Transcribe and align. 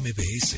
MBS. 0.00 0.56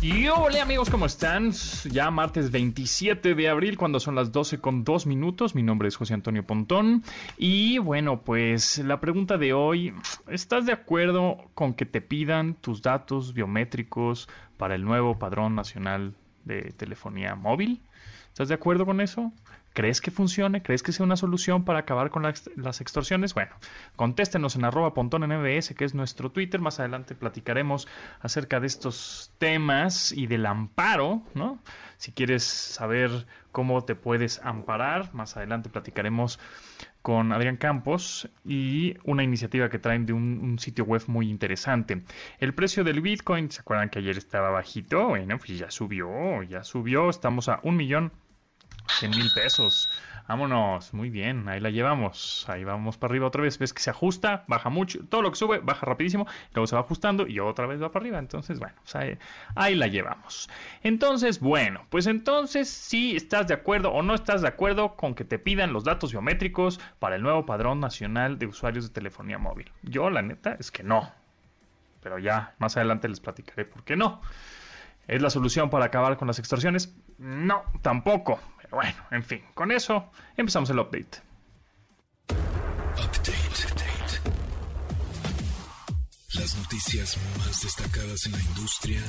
Y 0.00 0.28
hola 0.28 0.62
amigos, 0.62 0.90
¿cómo 0.90 1.06
están? 1.06 1.50
Ya 1.90 2.10
martes 2.10 2.52
27 2.52 3.34
de 3.34 3.48
abril, 3.48 3.76
cuando 3.76 3.98
son 3.98 4.14
las 4.14 4.30
12 4.30 4.58
con 4.58 4.84
2 4.84 5.06
minutos. 5.06 5.56
Mi 5.56 5.62
nombre 5.62 5.88
es 5.88 5.96
José 5.96 6.14
Antonio 6.14 6.46
Pontón. 6.46 7.02
Y 7.36 7.78
bueno, 7.78 8.22
pues 8.22 8.78
la 8.78 9.00
pregunta 9.00 9.38
de 9.38 9.52
hoy, 9.52 9.92
¿estás 10.28 10.66
de 10.66 10.72
acuerdo 10.72 11.38
con 11.54 11.74
que 11.74 11.86
te 11.86 12.00
pidan 12.00 12.54
tus 12.54 12.82
datos 12.82 13.34
biométricos 13.34 14.28
para 14.56 14.76
el 14.76 14.84
nuevo 14.84 15.18
padrón 15.18 15.56
nacional 15.56 16.14
de 16.44 16.72
telefonía 16.76 17.34
móvil? 17.34 17.80
¿Estás 18.28 18.48
de 18.48 18.54
acuerdo 18.54 18.86
con 18.86 19.00
eso? 19.00 19.32
¿Crees 19.76 20.00
que 20.00 20.10
funcione? 20.10 20.62
¿Crees 20.62 20.82
que 20.82 20.90
sea 20.90 21.04
una 21.04 21.16
solución 21.16 21.66
para 21.66 21.80
acabar 21.80 22.08
con 22.08 22.22
las, 22.22 22.80
extorsiones? 22.80 23.34
Bueno, 23.34 23.50
contéstenos 23.94 24.56
en 24.56 24.64
arroba 24.64 24.94
pontón 24.94 25.22
en 25.22 25.38
MBS, 25.38 25.74
que 25.74 25.84
es 25.84 25.94
nuestro 25.94 26.30
Twitter. 26.30 26.62
Más 26.62 26.80
adelante 26.80 27.14
platicaremos 27.14 27.86
acerca 28.22 28.58
de 28.58 28.68
estos 28.68 29.34
temas 29.36 30.12
y 30.12 30.28
del 30.28 30.46
amparo, 30.46 31.20
¿no? 31.34 31.58
Si 31.98 32.12
quieres 32.12 32.42
saber 32.42 33.26
cómo 33.52 33.84
te 33.84 33.94
puedes 33.94 34.40
amparar, 34.42 35.12
más 35.12 35.36
adelante 35.36 35.68
platicaremos 35.68 36.40
con 37.02 37.32
Adrián 37.32 37.58
Campos 37.58 38.30
y 38.46 38.96
una 39.04 39.24
iniciativa 39.24 39.68
que 39.68 39.78
traen 39.78 40.06
de 40.06 40.14
un, 40.14 40.40
un, 40.42 40.58
sitio 40.58 40.86
web 40.86 41.02
muy 41.06 41.28
interesante. 41.28 42.02
El 42.38 42.54
precio 42.54 42.82
del 42.82 43.02
Bitcoin, 43.02 43.50
¿se 43.50 43.60
acuerdan 43.60 43.90
que 43.90 43.98
ayer 43.98 44.16
estaba 44.16 44.48
bajito? 44.48 45.08
Bueno, 45.08 45.36
pues 45.36 45.58
ya 45.58 45.70
subió, 45.70 46.42
ya 46.44 46.64
subió, 46.64 47.10
estamos 47.10 47.50
a 47.50 47.60
un 47.62 47.76
millón 47.76 48.10
100 48.88 49.10
mil 49.10 49.30
pesos. 49.32 49.88
Vámonos, 50.28 50.92
muy 50.92 51.08
bien, 51.08 51.48
ahí 51.48 51.60
la 51.60 51.70
llevamos. 51.70 52.44
Ahí 52.48 52.64
vamos 52.64 52.96
para 52.96 53.12
arriba 53.12 53.28
otra 53.28 53.42
vez. 53.42 53.58
Ves 53.58 53.72
que 53.72 53.80
se 53.80 53.90
ajusta, 53.90 54.44
baja 54.48 54.70
mucho, 54.70 54.98
todo 55.08 55.22
lo 55.22 55.30
que 55.30 55.36
sube 55.36 55.60
baja 55.60 55.86
rapidísimo, 55.86 56.26
luego 56.52 56.66
se 56.66 56.74
va 56.74 56.80
ajustando 56.80 57.28
y 57.28 57.38
otra 57.38 57.66
vez 57.66 57.80
va 57.80 57.92
para 57.92 58.02
arriba. 58.02 58.18
Entonces, 58.18 58.58
bueno, 58.58 58.74
pues 58.82 58.96
ahí, 59.54 59.74
la 59.76 59.86
llevamos. 59.86 60.50
Entonces, 60.82 61.38
bueno, 61.38 61.86
pues 61.90 62.08
entonces, 62.08 62.68
si 62.68 63.14
estás 63.14 63.46
de 63.46 63.54
acuerdo 63.54 63.92
o 63.92 64.02
no 64.02 64.14
estás 64.14 64.42
de 64.42 64.48
acuerdo 64.48 64.96
con 64.96 65.14
que 65.14 65.24
te 65.24 65.38
pidan 65.38 65.72
los 65.72 65.84
datos 65.84 66.10
biométricos 66.10 66.80
para 66.98 67.14
el 67.14 67.22
nuevo 67.22 67.46
padrón 67.46 67.78
nacional 67.78 68.38
de 68.38 68.46
usuarios 68.46 68.88
de 68.88 68.92
telefonía 68.92 69.38
móvil. 69.38 69.70
Yo, 69.82 70.10
la 70.10 70.22
neta, 70.22 70.56
es 70.58 70.72
que 70.72 70.82
no. 70.82 71.12
Pero 72.02 72.18
ya, 72.18 72.54
más 72.58 72.76
adelante 72.76 73.08
les 73.08 73.20
platicaré 73.20 73.64
por 73.64 73.84
qué 73.84 73.94
no. 73.94 74.20
¿Es 75.08 75.22
la 75.22 75.30
solución 75.30 75.70
para 75.70 75.84
acabar 75.84 76.16
con 76.16 76.26
las 76.26 76.40
extorsiones? 76.40 76.92
No, 77.18 77.62
tampoco. 77.82 78.40
Bueno, 78.70 78.96
en 79.10 79.24
fin, 79.24 79.42
con 79.54 79.70
eso 79.72 80.10
empezamos 80.36 80.70
el 80.70 80.78
update. 80.78 81.22
Update. 82.28 83.32
update. 83.66 84.36
Las 86.34 86.56
noticias 86.56 87.16
más 87.38 87.62
destacadas 87.62 88.26
en 88.26 88.32
la 88.32 88.40
industria 88.40 89.00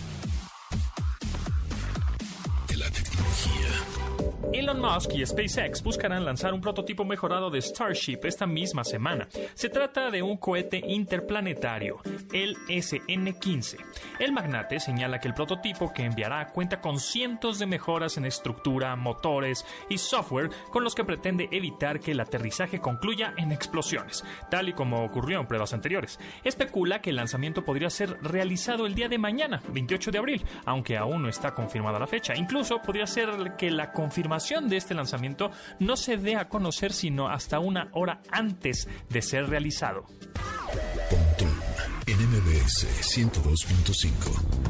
Elon 4.53 4.79
Musk 4.79 5.13
y 5.13 5.25
SpaceX 5.25 5.83
buscarán 5.83 6.23
lanzar 6.23 6.53
un 6.53 6.61
prototipo 6.61 7.03
mejorado 7.03 7.49
de 7.49 7.61
Starship 7.61 8.19
esta 8.23 8.47
misma 8.47 8.85
semana. 8.85 9.27
Se 9.55 9.67
trata 9.67 10.09
de 10.09 10.23
un 10.23 10.37
cohete 10.37 10.81
interplanetario, 10.87 11.97
el 12.31 12.55
SN-15. 12.67 13.77
El 14.19 14.31
magnate 14.31 14.79
señala 14.79 15.19
que 15.19 15.27
el 15.27 15.33
prototipo 15.33 15.91
que 15.91 16.05
enviará 16.05 16.47
cuenta 16.47 16.79
con 16.79 16.99
cientos 16.99 17.59
de 17.59 17.65
mejoras 17.65 18.15
en 18.17 18.25
estructura, 18.25 18.95
motores 18.95 19.65
y 19.89 19.97
software 19.97 20.49
con 20.71 20.83
los 20.83 20.95
que 20.95 21.03
pretende 21.03 21.49
evitar 21.51 21.99
que 21.99 22.11
el 22.11 22.19
aterrizaje 22.21 22.79
concluya 22.79 23.33
en 23.37 23.51
explosiones, 23.51 24.23
tal 24.49 24.69
y 24.69 24.73
como 24.73 25.03
ocurrió 25.03 25.41
en 25.41 25.47
pruebas 25.47 25.73
anteriores. 25.73 26.19
Especula 26.45 27.01
que 27.01 27.09
el 27.09 27.17
lanzamiento 27.17 27.65
podría 27.65 27.89
ser 27.89 28.17
realizado 28.21 28.85
el 28.85 28.95
día 28.95 29.09
de 29.09 29.17
mañana, 29.17 29.61
28 29.73 30.11
de 30.11 30.17
abril, 30.17 30.45
aunque 30.65 30.95
aún 30.95 31.23
no 31.23 31.29
está 31.29 31.53
confirmada 31.53 31.99
la 31.99 32.07
fecha. 32.07 32.33
Incluso 32.33 32.81
podría 32.81 33.07
ser 33.07 33.55
que 33.57 33.69
la 33.71 33.91
confirmación 33.91 34.36
de 34.69 34.77
este 34.77 34.93
lanzamiento 34.93 35.51
no 35.79 35.95
se 35.97 36.17
dé 36.17 36.35
a 36.35 36.47
conocer 36.47 36.93
sino 36.93 37.27
hasta 37.27 37.59
una 37.59 37.89
hora 37.93 38.21
antes 38.31 38.87
de 39.09 39.21
ser 39.21 39.49
realizado. 39.49 40.05
Pontón 41.09 41.49
en 42.05 42.17
MBS 42.17 42.87
102.5. 43.01 44.66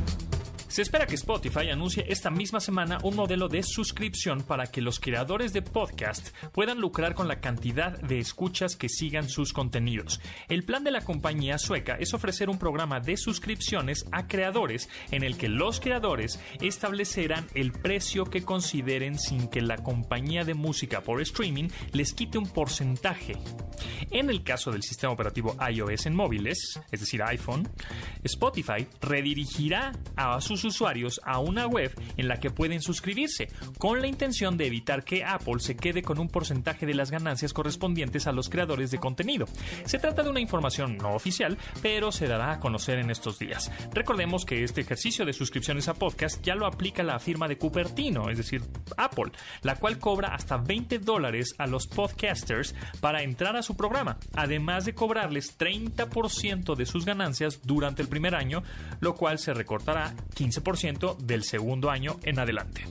Se 0.78 0.84
espera 0.84 1.08
que 1.08 1.16
Spotify 1.16 1.72
anuncie 1.72 2.06
esta 2.08 2.30
misma 2.30 2.60
semana 2.60 3.00
un 3.02 3.16
modelo 3.16 3.48
de 3.48 3.64
suscripción 3.64 4.44
para 4.44 4.68
que 4.68 4.80
los 4.80 5.00
creadores 5.00 5.52
de 5.52 5.64
podcast 5.64 6.38
puedan 6.52 6.80
lucrar 6.80 7.16
con 7.16 7.28
la 7.28 7.40
cantidad 7.40 8.00
de 8.00 8.20
escuchas 8.20 8.76
que 8.76 8.88
sigan 8.88 9.28
sus 9.28 9.54
contenidos. 9.54 10.22
El 10.50 10.64
plan 10.64 10.84
de 10.84 10.92
la 10.92 11.02
compañía 11.02 11.58
sueca 11.58 11.98
es 12.00 12.14
ofrecer 12.14 12.48
un 12.48 12.60
programa 12.60 13.00
de 13.00 13.18
suscripciones 13.18 14.06
a 14.12 14.28
creadores 14.28 14.88
en 15.10 15.24
el 15.24 15.36
que 15.36 15.50
los 15.50 15.80
creadores 15.80 16.40
establecerán 16.62 17.48
el 17.56 17.72
precio 17.72 18.26
que 18.26 18.44
consideren 18.44 19.18
sin 19.18 19.48
que 19.48 19.62
la 19.62 19.78
compañía 19.78 20.44
de 20.44 20.54
música 20.54 21.02
por 21.02 21.22
streaming 21.22 21.70
les 21.94 22.14
quite 22.14 22.38
un 22.38 22.48
porcentaje. 22.48 23.36
En 24.12 24.30
el 24.30 24.44
caso 24.44 24.72
del 24.72 24.84
sistema 24.84 25.12
operativo 25.12 25.56
iOS 25.72 26.06
en 26.06 26.16
móviles, 26.16 26.80
es 26.92 27.00
decir, 27.00 27.24
iPhone, 27.24 27.68
Spotify 28.24 28.88
redirigirá 29.02 29.92
a 30.16 30.40
sus 30.40 30.67
usuarios 30.68 31.20
a 31.24 31.40
una 31.40 31.68
web 31.68 31.92
en 32.18 32.28
la 32.28 32.40
que 32.40 32.52
pueden 32.52 32.82
suscribirse, 32.82 33.50
con 33.78 34.02
la 34.02 34.08
intención 34.08 34.58
de 34.58 34.68
evitar 34.68 35.04
que 35.04 35.24
Apple 35.24 35.60
se 35.60 35.76
quede 35.76 36.02
con 36.02 36.20
un 36.20 36.28
porcentaje 36.28 36.86
de 36.86 36.94
las 36.94 37.12
ganancias 37.12 37.54
correspondientes 37.54 38.28
a 38.28 38.32
los 38.32 38.50
creadores 38.50 38.92
de 38.92 39.00
contenido. 39.00 39.46
Se 39.86 40.00
trata 40.00 40.24
de 40.24 40.30
una 40.30 40.40
información 40.40 40.98
no 40.98 41.14
oficial, 41.14 41.58
pero 41.82 42.12
se 42.12 42.28
dará 42.28 42.52
a 42.52 42.60
conocer 42.60 43.00
en 43.00 43.10
estos 43.10 43.40
días. 43.40 43.72
Recordemos 43.94 44.46
que 44.46 44.64
este 44.64 44.82
ejercicio 44.82 45.26
de 45.26 45.34
suscripciones 45.34 45.88
a 45.88 45.94
podcast 45.94 46.44
ya 46.44 46.56
lo 46.56 46.68
aplica 46.68 47.04
la 47.04 47.20
firma 47.20 47.48
de 47.48 47.58
Cupertino, 47.58 48.30
es 48.30 48.38
decir, 48.38 48.62
Apple, 48.98 49.32
la 49.62 49.76
cual 49.76 50.00
cobra 50.00 50.34
hasta 50.34 50.58
20 50.58 51.00
dólares 51.00 51.56
a 51.58 51.68
los 51.68 51.88
podcasters 51.88 52.76
para 53.00 53.24
entrar 53.24 53.56
a 53.56 53.64
su 53.64 53.76
programa, 53.76 54.18
además 54.36 54.86
de 54.86 54.94
cobrarles 54.94 55.58
30% 55.58 56.76
de 56.76 56.86
sus 56.86 57.06
ganancias 57.06 57.62
durante 57.64 58.02
el 58.02 58.08
primer 58.08 58.36
año, 58.36 58.64
lo 59.00 59.16
cual 59.16 59.40
se 59.40 59.54
recortará 59.54 60.14
15% 60.36 60.57
del 61.20 61.44
segundo 61.44 61.90
año 61.90 62.20
en 62.24 62.40
adelante. 62.40 62.86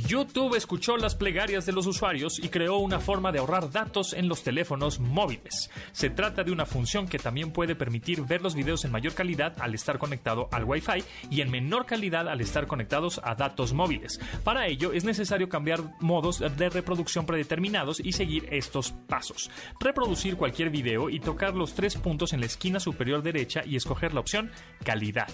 YouTube 0.00 0.54
escuchó 0.56 0.96
las 0.96 1.14
plegarias 1.14 1.66
de 1.66 1.72
los 1.72 1.86
usuarios 1.86 2.38
y 2.42 2.48
creó 2.48 2.78
una 2.78 3.00
forma 3.00 3.32
de 3.32 3.38
ahorrar 3.38 3.70
datos 3.70 4.12
en 4.12 4.28
los 4.28 4.42
teléfonos 4.42 4.98
móviles. 4.98 5.70
Se 5.92 6.10
trata 6.10 6.44
de 6.44 6.52
una 6.52 6.66
función 6.66 7.08
que 7.08 7.18
también 7.18 7.52
puede 7.52 7.74
permitir 7.74 8.22
ver 8.22 8.42
los 8.42 8.54
videos 8.54 8.84
en 8.84 8.92
mayor 8.92 9.14
calidad 9.14 9.54
al 9.60 9.74
estar 9.74 9.98
conectado 9.98 10.48
al 10.52 10.64
Wi-Fi 10.64 11.04
y 11.30 11.40
en 11.40 11.50
menor 11.50 11.86
calidad 11.86 12.28
al 12.28 12.40
estar 12.40 12.66
conectados 12.66 13.20
a 13.22 13.34
datos 13.34 13.72
móviles. 13.72 14.20
Para 14.44 14.66
ello 14.66 14.92
es 14.92 15.04
necesario 15.04 15.48
cambiar 15.48 15.80
modos 16.00 16.40
de 16.40 16.68
reproducción 16.68 17.26
predeterminados 17.26 18.00
y 18.00 18.12
seguir 18.12 18.48
estos 18.50 18.92
pasos. 18.92 19.50
Reproducir 19.80 20.36
cualquier 20.36 20.70
video 20.70 21.10
y 21.10 21.20
tocar 21.20 21.54
los 21.54 21.74
tres 21.74 21.96
puntos 21.96 22.32
en 22.32 22.40
la 22.40 22.46
esquina 22.46 22.80
superior 22.80 23.22
derecha 23.22 23.62
y 23.64 23.76
escoger 23.76 24.14
la 24.14 24.20
opción 24.20 24.50
calidad. 24.84 25.28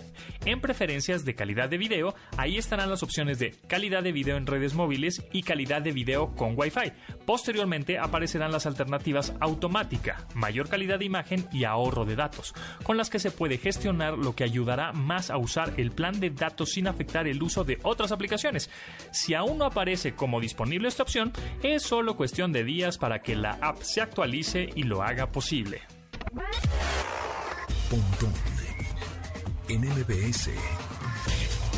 En 0.45 0.61
preferencias 0.61 1.25
de 1.25 1.35
calidad 1.35 1.69
de 1.69 1.79
video, 1.79 2.15
ahí 2.37 2.59
estarán 2.59 2.91
las 2.91 3.03
opciones 3.03 3.39
de 3.39 3.53
calidad 3.67 4.03
de 4.03 4.13
video 4.13 4.37
en 4.37 4.47
redes 4.53 4.75
móviles 4.75 5.25
y 5.33 5.43
calidad 5.43 5.81
de 5.81 5.93
video 5.93 6.35
con 6.35 6.55
Wi-Fi. 6.57 6.93
Posteriormente 7.25 7.99
aparecerán 7.99 8.53
las 8.53 8.67
alternativas 8.67 9.33
automática, 9.41 10.27
mayor 10.35 10.69
calidad 10.69 10.99
de 10.99 11.07
imagen 11.07 11.49
y 11.53 11.65
ahorro 11.65 12.05
de 12.05 12.17
datos, 12.17 12.55
con 12.83 12.99
las 12.99 13.09
que 13.09 13.19
se 13.19 13.31
puede 13.31 13.57
gestionar 13.57 14.19
lo 14.19 14.35
que 14.35 14.45
ayudará 14.45 14.93
más 14.93 15.31
a 15.31 15.39
usar 15.39 15.73
el 15.79 15.91
plan 15.91 16.21
de 16.21 16.31
datos 16.31 16.73
sin 16.73 16.87
afectar 16.87 17.27
el 17.27 17.43
uso 17.43 17.65
de 17.65 17.79
otras 17.83 18.13
aplicaciones. 18.13 18.69
Si 19.11 19.33
aún 19.33 19.59
no 19.59 19.65
aparece 19.65 20.15
como 20.15 20.41
disponible 20.41 20.89
esta 20.89 21.03
opción, 21.03 21.33
es 21.63 21.83
solo 21.83 22.17
cuestión 22.17 22.53
de 22.53 22.65
días 22.65 22.99
para 22.99 23.23
que 23.23 23.35
la 23.35 23.59
app 23.63 23.81
se 23.81 24.03
actualice 24.03 24.69
y 24.75 24.83
lo 24.83 25.03
haga 25.03 25.29
posible. 25.29 25.81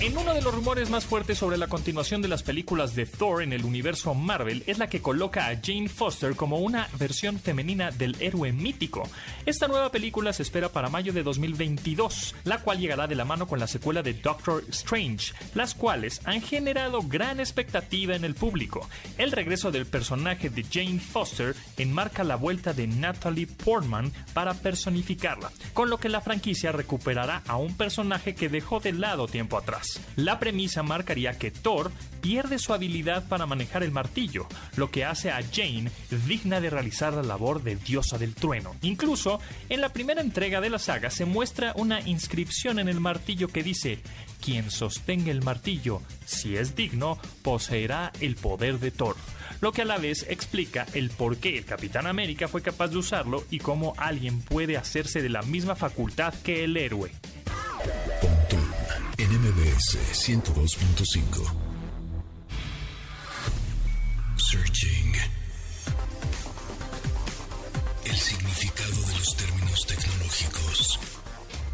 En 0.05 0.19
uno 0.19 0.35
de 0.35 0.43
los 0.43 0.55
rumores 0.55 0.91
más 0.91 1.07
fuertes 1.07 1.39
sobre 1.39 1.57
la 1.57 1.67
continuación 1.67 2.21
de 2.21 2.29
las 2.29 2.43
películas 2.43 2.95
de 2.95 3.07
Thor 3.07 3.43
en 3.43 3.55
el 3.55 3.65
universo 3.65 4.13
Marvel 4.13 4.63
es 4.67 4.77
la 4.77 4.87
que 4.87 5.01
coloca 5.01 5.47
a 5.47 5.57
Jane 5.57 5.89
Foster 5.89 6.37
como 6.37 6.59
una 6.59 6.91
versión 6.99 7.41
femenina 7.41 7.91
del 7.91 8.15
héroe 8.21 8.53
mítico. 8.53 9.09
Esta 9.47 9.67
nueva 9.67 9.91
película 9.91 10.35
se 10.35 10.43
espera 10.43 10.69
para 10.69 10.91
mayo 10.91 11.15
de 11.15 11.23
2022, 11.23 12.35
la 12.45 12.59
cual 12.59 12.81
llegará 12.81 13.07
de 13.07 13.15
la 13.15 13.25
mano 13.25 13.49
con 13.49 13.59
la 13.59 13.67
secuela 13.67 14.03
de 14.03 14.13
Doctor 14.13 14.63
Strange, 14.69 15.33
las 15.55 15.75
cuales 15.75 16.21
han 16.25 16.43
generado 16.43 17.01
gran 17.01 17.41
expectativa 17.41 18.15
en 18.15 18.27
el 18.27 18.35
público. 18.35 18.87
El 19.17 19.33
regreso 19.33 19.73
del 19.73 19.87
personaje 19.87 20.51
de 20.51 20.67
Jane 20.71 21.01
Foster 21.01 21.57
enmarca 21.79 22.25
la 22.25 22.37
vuelta 22.37 22.75
de 22.75 22.87
Natalie 22.87 23.47
Portman 23.47 24.13
para 24.35 24.53
personificarla, 24.53 25.51
con 25.73 25.89
lo 25.89 25.97
que 25.97 26.11
la 26.11 26.21
franquicia 26.21 26.73
recuperará 26.73 27.43
a 27.47 27.57
un 27.57 27.75
personaje 27.75 28.35
que 28.35 28.51
dejó 28.51 28.81
de 28.81 28.93
lado 28.93 29.29
tiempo 29.29 29.57
atrás. 29.57 29.94
La 30.17 30.39
premisa 30.39 30.83
marcaría 30.83 31.39
que 31.39 31.51
Thor 31.51 31.91
pierde 32.21 32.59
su 32.59 32.73
habilidad 32.73 33.29
para 33.29 33.47
manejar 33.47 33.83
el 33.83 33.91
martillo, 33.91 34.47
lo 34.77 34.91
que 34.91 35.05
hace 35.05 35.31
a 35.31 35.43
Jane 35.43 35.91
digna 36.27 36.61
de 36.61 36.71
realizar 36.71 37.13
la 37.13 37.23
labor 37.23 37.63
de 37.63 37.77
diosa 37.77 38.19
del 38.19 38.35
trueno. 38.35 38.75
Incluso, 38.83 39.41
en 39.69 39.81
la 39.81 39.91
primera 39.91 40.21
entrega 40.21 40.61
de 40.61 40.71
la 40.71 40.79
saga 40.79 41.11
se 41.11 41.25
muestra 41.25 41.73
una 41.77 42.01
inscripción 42.01 42.79
en 42.79 42.89
el 42.89 43.01
martillo 43.01 43.49
que 43.49 43.63
dice, 43.63 44.01
quien 44.41 44.71
sostenga 44.71 45.31
el 45.31 45.43
martillo, 45.43 46.01
si 46.25 46.57
es 46.57 46.75
digno, 46.77 47.19
poseerá 47.43 48.13
el 48.21 48.37
poder 48.37 48.79
de 48.79 48.91
Thor 48.91 49.17
lo 49.61 49.73
que 49.73 49.81
a 49.81 49.87
la 49.87 49.97
vez 49.97 50.27
explica 50.29 50.87
el 50.93 51.09
por 51.09 51.39
qué 51.39 51.57
el 51.57 51.65
Capitán 51.65 52.07
América 52.07 52.49
fue 52.49 52.61
capaz 52.61 52.89
de 52.89 52.99
usarlo 52.99 53.45
y 53.51 53.61
cómo 53.61 53.95
alguien 53.97 54.43
puede 54.43 54.77
hacerse 54.77 55.23
de 55.23 55.31
la 55.31 55.41
misma 55.41 55.75
facultad 55.75 56.35
que 56.43 56.65
el 56.65 56.77
héroe. 56.77 57.11
MBS 59.35 59.99
102.5. 60.13 61.43
Searching. 64.37 65.13
El 68.05 68.15
significado 68.15 68.91
de 68.91 69.19
los 69.19 69.37
términos 69.37 69.87
tecnológicos. 69.89 71.01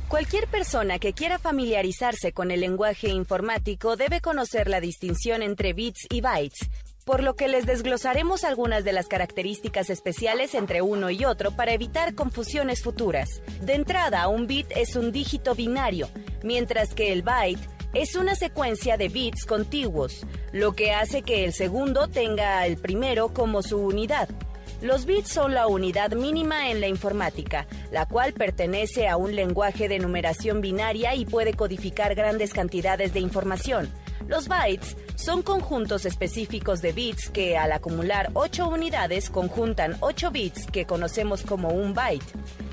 Cualquier 0.08 0.48
persona 0.48 0.98
que 0.98 1.12
quiera 1.12 1.38
familiarizarse 1.38 2.32
con 2.32 2.50
el 2.50 2.60
lenguaje 2.60 3.10
informático 3.10 3.96
debe 3.96 4.22
conocer 4.22 4.70
la 4.70 4.80
distinción 4.80 5.42
entre 5.42 5.74
bits 5.74 6.06
y 6.08 6.22
bytes 6.22 6.70
por 7.04 7.22
lo 7.22 7.34
que 7.34 7.48
les 7.48 7.66
desglosaremos 7.66 8.44
algunas 8.44 8.84
de 8.84 8.92
las 8.92 9.08
características 9.08 9.90
especiales 9.90 10.54
entre 10.54 10.82
uno 10.82 11.10
y 11.10 11.24
otro 11.24 11.50
para 11.50 11.72
evitar 11.72 12.14
confusiones 12.14 12.82
futuras. 12.82 13.42
De 13.60 13.74
entrada, 13.74 14.28
un 14.28 14.46
bit 14.46 14.66
es 14.76 14.96
un 14.96 15.12
dígito 15.12 15.54
binario, 15.54 16.08
mientras 16.42 16.94
que 16.94 17.12
el 17.12 17.22
byte 17.22 17.60
es 17.92 18.14
una 18.14 18.34
secuencia 18.34 18.96
de 18.96 19.08
bits 19.08 19.44
contiguos, 19.44 20.24
lo 20.52 20.74
que 20.74 20.92
hace 20.92 21.22
que 21.22 21.44
el 21.44 21.52
segundo 21.52 22.08
tenga 22.08 22.64
el 22.66 22.76
primero 22.76 23.34
como 23.34 23.62
su 23.62 23.78
unidad. 23.78 24.28
Los 24.80 25.04
bits 25.04 25.28
son 25.28 25.52
la 25.52 25.66
unidad 25.66 26.12
mínima 26.12 26.70
en 26.70 26.80
la 26.80 26.86
informática, 26.86 27.66
la 27.90 28.06
cual 28.06 28.32
pertenece 28.32 29.08
a 29.08 29.16
un 29.16 29.34
lenguaje 29.34 29.88
de 29.88 29.98
numeración 29.98 30.60
binaria 30.60 31.14
y 31.14 31.26
puede 31.26 31.52
codificar 31.52 32.14
grandes 32.14 32.54
cantidades 32.54 33.12
de 33.12 33.20
información. 33.20 33.90
Los 34.26 34.48
bytes 34.48 34.96
son 35.16 35.42
conjuntos 35.42 36.04
específicos 36.04 36.82
de 36.82 36.92
bits 36.92 37.30
que 37.30 37.56
al 37.56 37.72
acumular 37.72 38.30
8 38.34 38.68
unidades 38.68 39.30
conjuntan 39.30 39.96
8 40.00 40.30
bits 40.30 40.66
que 40.66 40.86
conocemos 40.86 41.42
como 41.42 41.68
un 41.68 41.94
byte. 41.94 42.24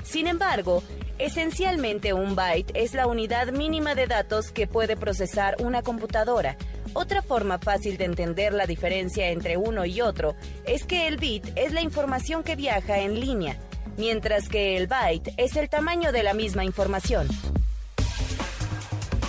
Sin 0.04 0.26
embargo, 0.26 0.82
esencialmente 1.18 2.12
un 2.12 2.36
byte 2.36 2.72
es 2.74 2.94
la 2.94 3.06
unidad 3.06 3.48
mínima 3.48 3.94
de 3.94 4.06
datos 4.06 4.50
que 4.52 4.66
puede 4.66 4.96
procesar 4.96 5.56
una 5.58 5.82
computadora. 5.82 6.56
Otra 6.94 7.22
forma 7.22 7.58
fácil 7.58 7.96
de 7.96 8.04
entender 8.04 8.52
la 8.52 8.66
diferencia 8.66 9.28
entre 9.28 9.56
uno 9.56 9.84
y 9.84 10.00
otro 10.00 10.36
es 10.64 10.84
que 10.84 11.06
el 11.06 11.16
bit 11.16 11.46
es 11.54 11.72
la 11.72 11.82
información 11.82 12.42
que 12.42 12.56
viaja 12.56 12.98
en 12.98 13.20
línea, 13.20 13.58
mientras 13.96 14.48
que 14.48 14.76
el 14.76 14.86
byte 14.86 15.34
es 15.36 15.56
el 15.56 15.68
tamaño 15.68 16.12
de 16.12 16.22
la 16.22 16.34
misma 16.34 16.64
información. 16.64 17.28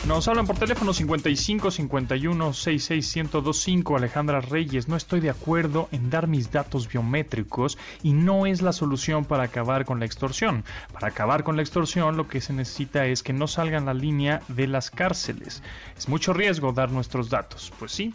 Nos 0.09 0.27
hablan 0.27 0.47
por 0.47 0.57
teléfono 0.57 0.91
55 0.91 1.69
51 1.69 2.53
66 2.53 3.15
1025 3.15 3.95
Alejandra 3.95 4.41
Reyes. 4.41 4.87
No 4.87 4.95
estoy 4.95 5.19
de 5.19 5.29
acuerdo 5.29 5.87
en 5.91 6.09
dar 6.09 6.25
mis 6.25 6.51
datos 6.51 6.87
biométricos 6.87 7.77
y 8.01 8.13
no 8.13 8.47
es 8.47 8.63
la 8.63 8.73
solución 8.73 9.23
para 9.23 9.43
acabar 9.43 9.85
con 9.85 9.99
la 9.99 10.07
extorsión. 10.07 10.63
Para 10.91 11.09
acabar 11.09 11.43
con 11.43 11.57
la 11.57 11.61
extorsión 11.61 12.17
lo 12.17 12.27
que 12.27 12.41
se 12.41 12.53
necesita 12.53 13.05
es 13.05 13.21
que 13.21 13.33
no 13.33 13.45
salgan 13.45 13.85
la 13.85 13.93
línea 13.93 14.41
de 14.47 14.65
las 14.65 14.89
cárceles. 14.89 15.61
Es 15.95 16.09
mucho 16.09 16.33
riesgo 16.33 16.73
dar 16.73 16.89
nuestros 16.89 17.29
datos. 17.29 17.71
Pues 17.77 17.91
sí, 17.91 18.11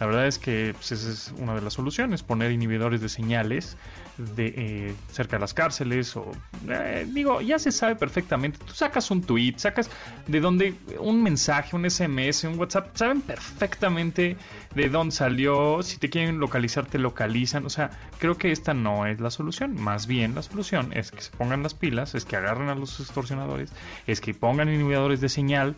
la 0.00 0.06
verdad 0.06 0.26
es 0.26 0.40
que 0.40 0.74
pues, 0.74 0.90
esa 0.90 1.12
es 1.12 1.32
una 1.38 1.54
de 1.54 1.62
las 1.62 1.74
soluciones, 1.74 2.24
poner 2.24 2.50
inhibidores 2.50 3.00
de 3.00 3.08
señales 3.08 3.76
de 4.18 4.46
eh, 4.56 4.94
cerca 5.12 5.36
de 5.36 5.40
las 5.40 5.52
cárceles 5.52 6.16
o 6.16 6.30
eh, 6.68 7.06
digo 7.08 7.40
ya 7.40 7.58
se 7.58 7.70
sabe 7.70 7.96
perfectamente. 7.96 8.58
Tú 8.64 8.72
sacas 8.72 9.10
un 9.10 9.22
tweet 9.22 9.54
sacas 9.58 9.90
de 10.26 10.40
dónde 10.40 10.74
un 10.98 11.22
mensaje 11.22 11.76
un 11.76 11.88
SMS 11.88 12.44
un 12.44 12.58
WhatsApp 12.58 12.96
saben 12.96 13.20
perfectamente 13.20 14.36
de 14.74 14.88
dónde 14.88 15.14
salió 15.14 15.82
si 15.82 15.98
te 15.98 16.08
quieren 16.08 16.38
localizar 16.38 16.86
te 16.86 16.98
localizan. 16.98 17.66
O 17.66 17.70
sea 17.70 17.90
creo 18.18 18.38
que 18.38 18.52
esta 18.52 18.74
no 18.74 19.06
es 19.06 19.20
la 19.20 19.30
solución. 19.30 19.74
Más 19.74 20.06
bien 20.06 20.34
la 20.34 20.42
solución 20.42 20.92
es 20.94 21.10
que 21.10 21.20
se 21.20 21.30
pongan 21.32 21.62
las 21.62 21.74
pilas 21.74 22.14
es 22.14 22.24
que 22.24 22.36
agarren 22.36 22.68
a 22.68 22.74
los 22.74 22.98
extorsionadores 23.00 23.72
es 24.06 24.20
que 24.20 24.34
pongan 24.34 24.68
inhibidores 24.68 25.20
de 25.20 25.28
señal 25.28 25.76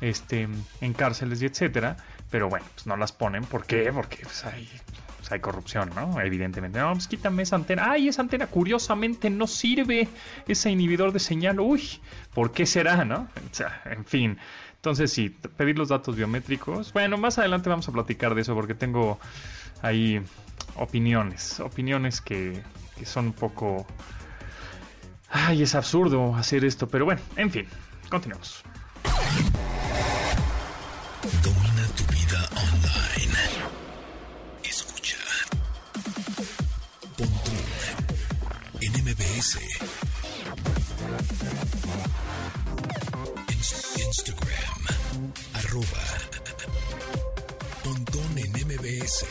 este 0.00 0.48
en 0.80 0.92
cárceles 0.92 1.42
y 1.42 1.46
etcétera. 1.46 1.96
Pero 2.30 2.48
bueno 2.50 2.66
pues 2.74 2.86
no 2.86 2.96
las 2.96 3.12
ponen. 3.12 3.44
¿por 3.44 3.64
qué? 3.64 3.90
porque 3.92 4.18
pues, 4.22 4.44
hay 5.30 5.38
hay 5.38 5.40
corrupción, 5.40 5.90
¿no? 5.94 6.20
Evidentemente. 6.20 6.78
No, 6.78 6.92
pues 6.92 7.08
quítame 7.08 7.42
esa 7.42 7.56
antena. 7.56 7.90
Ay, 7.90 8.08
esa 8.08 8.22
antena 8.22 8.46
curiosamente 8.46 9.30
no 9.30 9.46
sirve. 9.46 10.08
Ese 10.46 10.70
inhibidor 10.70 11.12
de 11.12 11.20
señal. 11.20 11.60
Uy, 11.60 12.00
¿por 12.34 12.52
qué 12.52 12.66
será, 12.66 13.04
no? 13.04 13.28
En 13.84 14.04
fin. 14.04 14.38
Entonces, 14.76 15.12
sí, 15.12 15.30
pedir 15.56 15.78
los 15.78 15.88
datos 15.88 16.16
biométricos. 16.16 16.92
Bueno, 16.92 17.18
más 17.18 17.38
adelante 17.38 17.68
vamos 17.68 17.88
a 17.88 17.92
platicar 17.92 18.34
de 18.34 18.42
eso 18.42 18.54
porque 18.54 18.74
tengo 18.74 19.18
ahí 19.82 20.20
opiniones. 20.76 21.60
Opiniones 21.60 22.20
que, 22.20 22.62
que 22.96 23.04
son 23.04 23.26
un 23.26 23.32
poco... 23.32 23.86
Ay, 25.30 25.62
es 25.62 25.74
absurdo 25.74 26.34
hacer 26.36 26.64
esto, 26.64 26.88
pero 26.88 27.04
bueno, 27.04 27.20
en 27.36 27.50
fin, 27.50 27.66
continuamos. 28.08 28.64
MBS. 38.94 39.58
Instagram, 43.98 44.80
arroba 45.54 46.02
Pontón 47.84 48.38
en 48.38 48.52
MBS. 48.66 49.24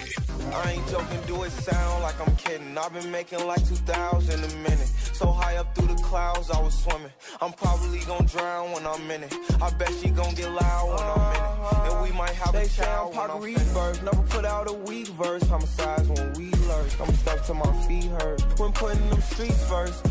I 0.52 0.72
ain't 0.72 0.88
joking, 0.90 1.22
do 1.28 1.44
it 1.44 1.52
sound 1.52 2.04
like 2.04 2.20
I'm 2.20 2.36
kidding. 2.36 2.78
I've 2.78 2.94
been 2.94 3.12
making 3.12 3.46
like 3.46 3.68
2,000 3.68 4.44
a 4.44 4.48
minute. 4.58 4.92
So 5.18 5.32
high 5.32 5.58
up 5.58 5.74
through 5.74 5.88
the 5.88 6.02
clouds, 6.04 6.52
I 6.52 6.62
was 6.62 6.76
swimming. 6.78 7.12
I'm 7.42 7.52
probably 7.52 8.02
gonna 8.02 8.28
drown 8.28 8.72
when 8.74 8.86
I'm 8.86 9.10
in 9.10 9.24
it. 9.24 9.34
I 9.60 9.72
bet 9.72 9.92
she 10.00 10.10
gonna 10.10 10.36
get 10.36 10.52
loud 10.52 10.86
when 10.94 11.06
I'm 11.14 11.26
in 11.34 11.42
it. 11.42 11.92
And 11.92 12.04
we 12.04 12.12
might 12.16 12.36
have 12.36 12.54
they 12.54 12.66
a 12.66 12.70
child. 12.70 13.14
They 13.14 13.20
I'm 13.20 13.42
reverse, 13.42 14.02
never 14.04 14.22
put 14.30 14.46
out 14.46 14.70
a 14.70 14.74
weak 14.74 15.08
verse. 15.08 15.42
Homicides 15.50 16.08
when 16.10 16.34
we 16.34 16.52
lurk. 16.70 16.90
I'm 17.02 17.12
stuck 17.16 17.44
to 17.48 17.56
my 17.56 17.74
feet 17.88 18.12
hurt. 18.22 18.42
When 18.60 18.72
putting 18.74 19.10
them 19.10 19.22
streets 19.22 19.64
first. 19.66 20.06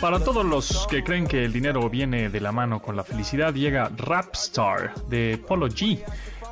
Para 0.00 0.20
todos 0.20 0.44
los 0.44 0.86
que 0.86 1.02
creen 1.02 1.26
que 1.26 1.44
el 1.44 1.52
dinero 1.52 1.88
viene 1.88 2.28
de 2.28 2.40
la 2.40 2.52
mano 2.52 2.80
con 2.80 2.94
la 2.94 3.02
felicidad, 3.02 3.54
llega 3.54 3.90
Rapstar 3.96 4.94
de 5.08 5.38
Polo 5.38 5.68
G 5.68 6.04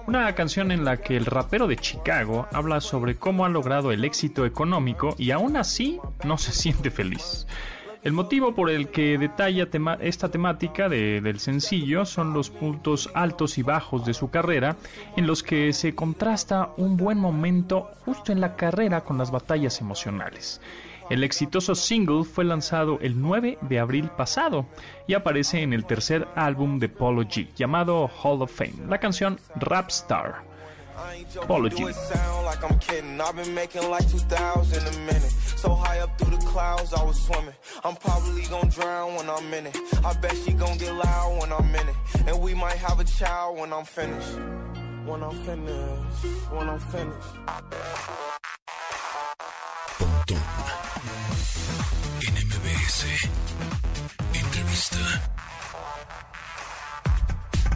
una 0.07 0.35
canción 0.35 0.71
en 0.71 0.85
la 0.85 0.99
que 0.99 1.17
el 1.17 1.27
rapero 1.27 1.67
de 1.67 1.77
Chicago 1.77 2.47
habla 2.53 2.81
sobre 2.81 3.17
cómo 3.17 3.45
ha 3.45 3.49
logrado 3.49 3.91
el 3.91 4.05
éxito 4.05 4.45
económico 4.45 5.15
y 5.19 5.31
aún 5.31 5.57
así 5.57 5.99
no 6.25 6.37
se 6.39 6.53
siente 6.63 6.91
feliz. 6.91 7.47
El 8.03 8.13
motivo 8.13 8.55
por 8.55 8.69
el 8.69 8.89
que 8.89 9.17
detalla 9.17 9.67
esta 10.01 10.31
temática 10.31 10.91
del 10.91 11.41
sencillo 11.41 12.05
son 12.05 12.35
los 12.35 12.51
puntos 12.51 13.11
altos 13.15 13.57
y 13.57 13.63
bajos 13.63 14.05
de 14.05 14.13
su 14.13 14.29
carrera, 14.29 14.77
en 15.17 15.27
los 15.27 15.43
que 15.43 15.73
se 15.73 15.95
contrasta 15.95 16.69
un 16.77 16.99
buen 16.99 17.19
momento 17.19 17.89
justo 18.05 18.31
en 18.31 18.43
la 18.43 18.57
carrera 18.57 19.05
con 19.05 19.17
las 19.17 19.31
batallas 19.31 19.81
emocionales. 19.81 20.61
El 21.11 21.23
exitoso 21.23 21.75
single 21.75 22.25
fue 22.25 22.45
lanzado 22.45 22.99
el 23.01 23.21
9 23.21 23.59
de 23.61 23.79
abril 23.79 24.09
pasado 24.11 24.67
y 25.07 25.15
aparece 25.15 25.61
en 25.61 25.73
el 25.73 25.85
tercer 25.85 26.27
álbum 26.35 26.79
de 26.79 26.89
Polo 26.89 27.23
G, 27.23 27.49
llamado 27.55 28.09
Hall 28.09 28.43
of 28.43 28.51
Fame, 28.51 28.87
la 28.89 28.99
canción 28.99 29.39
Rap 29.57 29.91
Star. 29.91 30.43
I 30.97 31.17
ain't 31.17 31.31
joking, 31.31 31.69
do 31.71 31.89
it 31.89 31.95
sound 31.95 32.47
like 32.47 32.63
I'm 32.63 32.79
kidding. 32.79 33.21
I've 33.21 33.35
been 33.35 33.53
making 33.55 33.91
like 33.91 34.09
2,000 34.09 34.87
a 34.87 34.99
minute. 35.01 35.33
So 35.57 35.75
high 35.75 35.99
up 36.01 36.17
through 36.19 36.37
the 36.37 36.47
clouds, 36.47 36.95
I 36.95 37.03
was 37.03 37.21
swimming. 37.21 37.55
I'm 37.83 37.97
probably 37.97 38.43
gonna 38.43 38.71
drown 38.71 39.17
when 39.17 39.29
I'm 39.29 39.53
in 39.53 39.67
it. 39.67 39.77
I 40.05 40.13
bet 40.15 40.37
she 40.45 40.53
gonna 40.53 40.79
get 40.79 40.95
loud 40.95 41.41
when 41.41 41.53
I'm 41.53 41.75
in 41.75 41.89
it. 41.89 41.97
And 42.29 42.41
we 42.41 42.55
might 42.55 42.77
have 42.77 43.01
a 43.01 43.05
child 43.05 43.59
when 43.59 43.73
I'm 43.73 43.85
finished. 43.85 44.39
When 45.05 45.23
I'm 45.23 45.37
finished, 45.45 46.53
when 46.53 46.69
I'm 46.69 46.79
finished. 46.79 48.34
MBS. 52.95 53.29
Entrevista. 54.35 54.97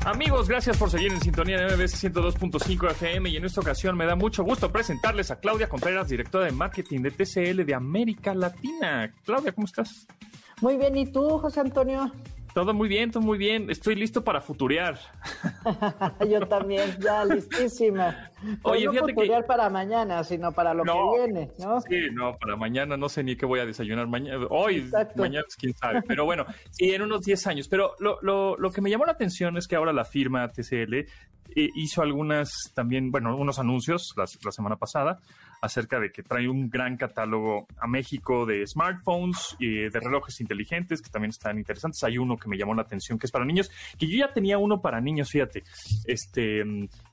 Amigos, 0.05 0.49
gracias 0.49 0.77
por 0.77 0.91
seguir 0.91 1.13
en 1.13 1.21
sintonía 1.21 1.59
de 1.59 1.77
MBS 1.77 2.05
102.5 2.05 2.91
FM 2.93 3.29
y 3.31 3.37
en 3.37 3.45
esta 3.45 3.61
ocasión 3.61 3.97
me 3.97 4.07
da 4.07 4.15
mucho 4.15 4.45
gusto 4.45 4.71
presentarles 4.71 5.31
a 5.31 5.41
Claudia 5.41 5.69
Contreras, 5.69 6.09
directora 6.09 6.45
de 6.45 6.53
marketing 6.53 7.01
de 7.01 7.11
TCL 7.11 7.65
de 7.65 7.75
América 7.75 8.33
Latina. 8.35 9.13
Claudia, 9.25 9.53
¿cómo 9.53 9.67
estás? 9.67 10.07
Muy 10.61 10.77
bien, 10.77 10.97
¿y 10.97 11.07
tú, 11.07 11.39
José 11.39 11.61
Antonio? 11.61 12.13
Todo 12.59 12.75
muy 12.75 12.89
bien, 12.89 13.13
todo 13.13 13.23
muy 13.23 13.39
bien. 13.39 13.71
Estoy 13.71 13.95
listo 13.95 14.25
para 14.25 14.41
futurear. 14.41 14.99
Yo 16.29 16.41
también, 16.49 16.91
ya 16.99 17.25
listísima. 17.25 18.33
Oye, 18.63 18.87
no 18.87 18.91
fíjate 18.91 19.15
futurear 19.15 19.43
que... 19.43 19.47
para 19.47 19.71
mañana, 19.71 20.25
sino 20.25 20.51
para 20.51 20.75
lo 20.75 20.85
No, 20.85 21.13
que 21.13 21.19
viene, 21.19 21.53
¿no? 21.61 21.81
Sí, 21.83 22.09
no, 22.13 22.37
para 22.37 22.57
mañana 22.57 22.97
no 22.97 23.09
sé 23.09 23.23
ni 23.23 23.37
qué 23.37 23.47
voy 23.47 23.61
a 23.61 23.65
desayunar 23.65 24.09
mañana. 24.09 24.45
Hoy, 24.51 24.79
Exacto. 24.79 25.23
mañana, 25.23 25.45
quién 25.57 25.73
sabe. 25.75 26.03
Pero 26.03 26.25
bueno, 26.25 26.47
sí, 26.73 26.93
en 26.93 27.03
unos 27.03 27.21
10 27.21 27.47
años. 27.47 27.69
Pero 27.69 27.95
lo, 28.01 28.19
lo, 28.23 28.57
lo 28.57 28.73
que 28.73 28.81
me 28.81 28.91
llamó 28.91 29.05
la 29.05 29.13
atención 29.13 29.57
es 29.57 29.69
que 29.69 29.77
ahora 29.77 29.93
la 29.93 30.05
firma 30.05 30.49
TCL 30.49 30.95
eh, 30.95 31.07
hizo 31.55 32.03
algunas 32.03 32.51
también, 32.75 33.13
bueno, 33.13 33.37
unos 33.37 33.61
anuncios 33.61 34.15
la 34.17 34.51
semana 34.51 34.75
pasada 34.75 35.21
acerca 35.61 35.99
de 36.01 36.11
que 36.11 36.23
trae 36.23 36.49
un 36.49 36.71
gran 36.71 36.97
catálogo 36.97 37.67
a 37.79 37.87
México 37.87 38.47
de 38.47 38.67
smartphones 38.67 39.57
y 39.59 39.89
de 39.89 40.01
relojes 40.01 40.41
inteligentes 40.41 41.03
que 41.03 41.11
también 41.11 41.31
están 41.31 41.59
interesantes. 41.59 42.03
Hay 42.05 42.19
uno 42.19 42.37
que 42.37 42.49
me 42.49 42.57
llamó 42.57 42.75
la 42.75 42.83
atención 42.83 43.19
que 43.19 43.27
es 43.27 43.33
para 43.33 43.45
niños, 43.45 43.71
que 43.99 44.07
yo 44.07 44.19
ya 44.19 44.33
tenía 44.33 44.59
uno 44.59 44.81
para 44.81 45.01
niños, 45.01 45.31
fíjate, 45.31 45.65
este 46.07 46.65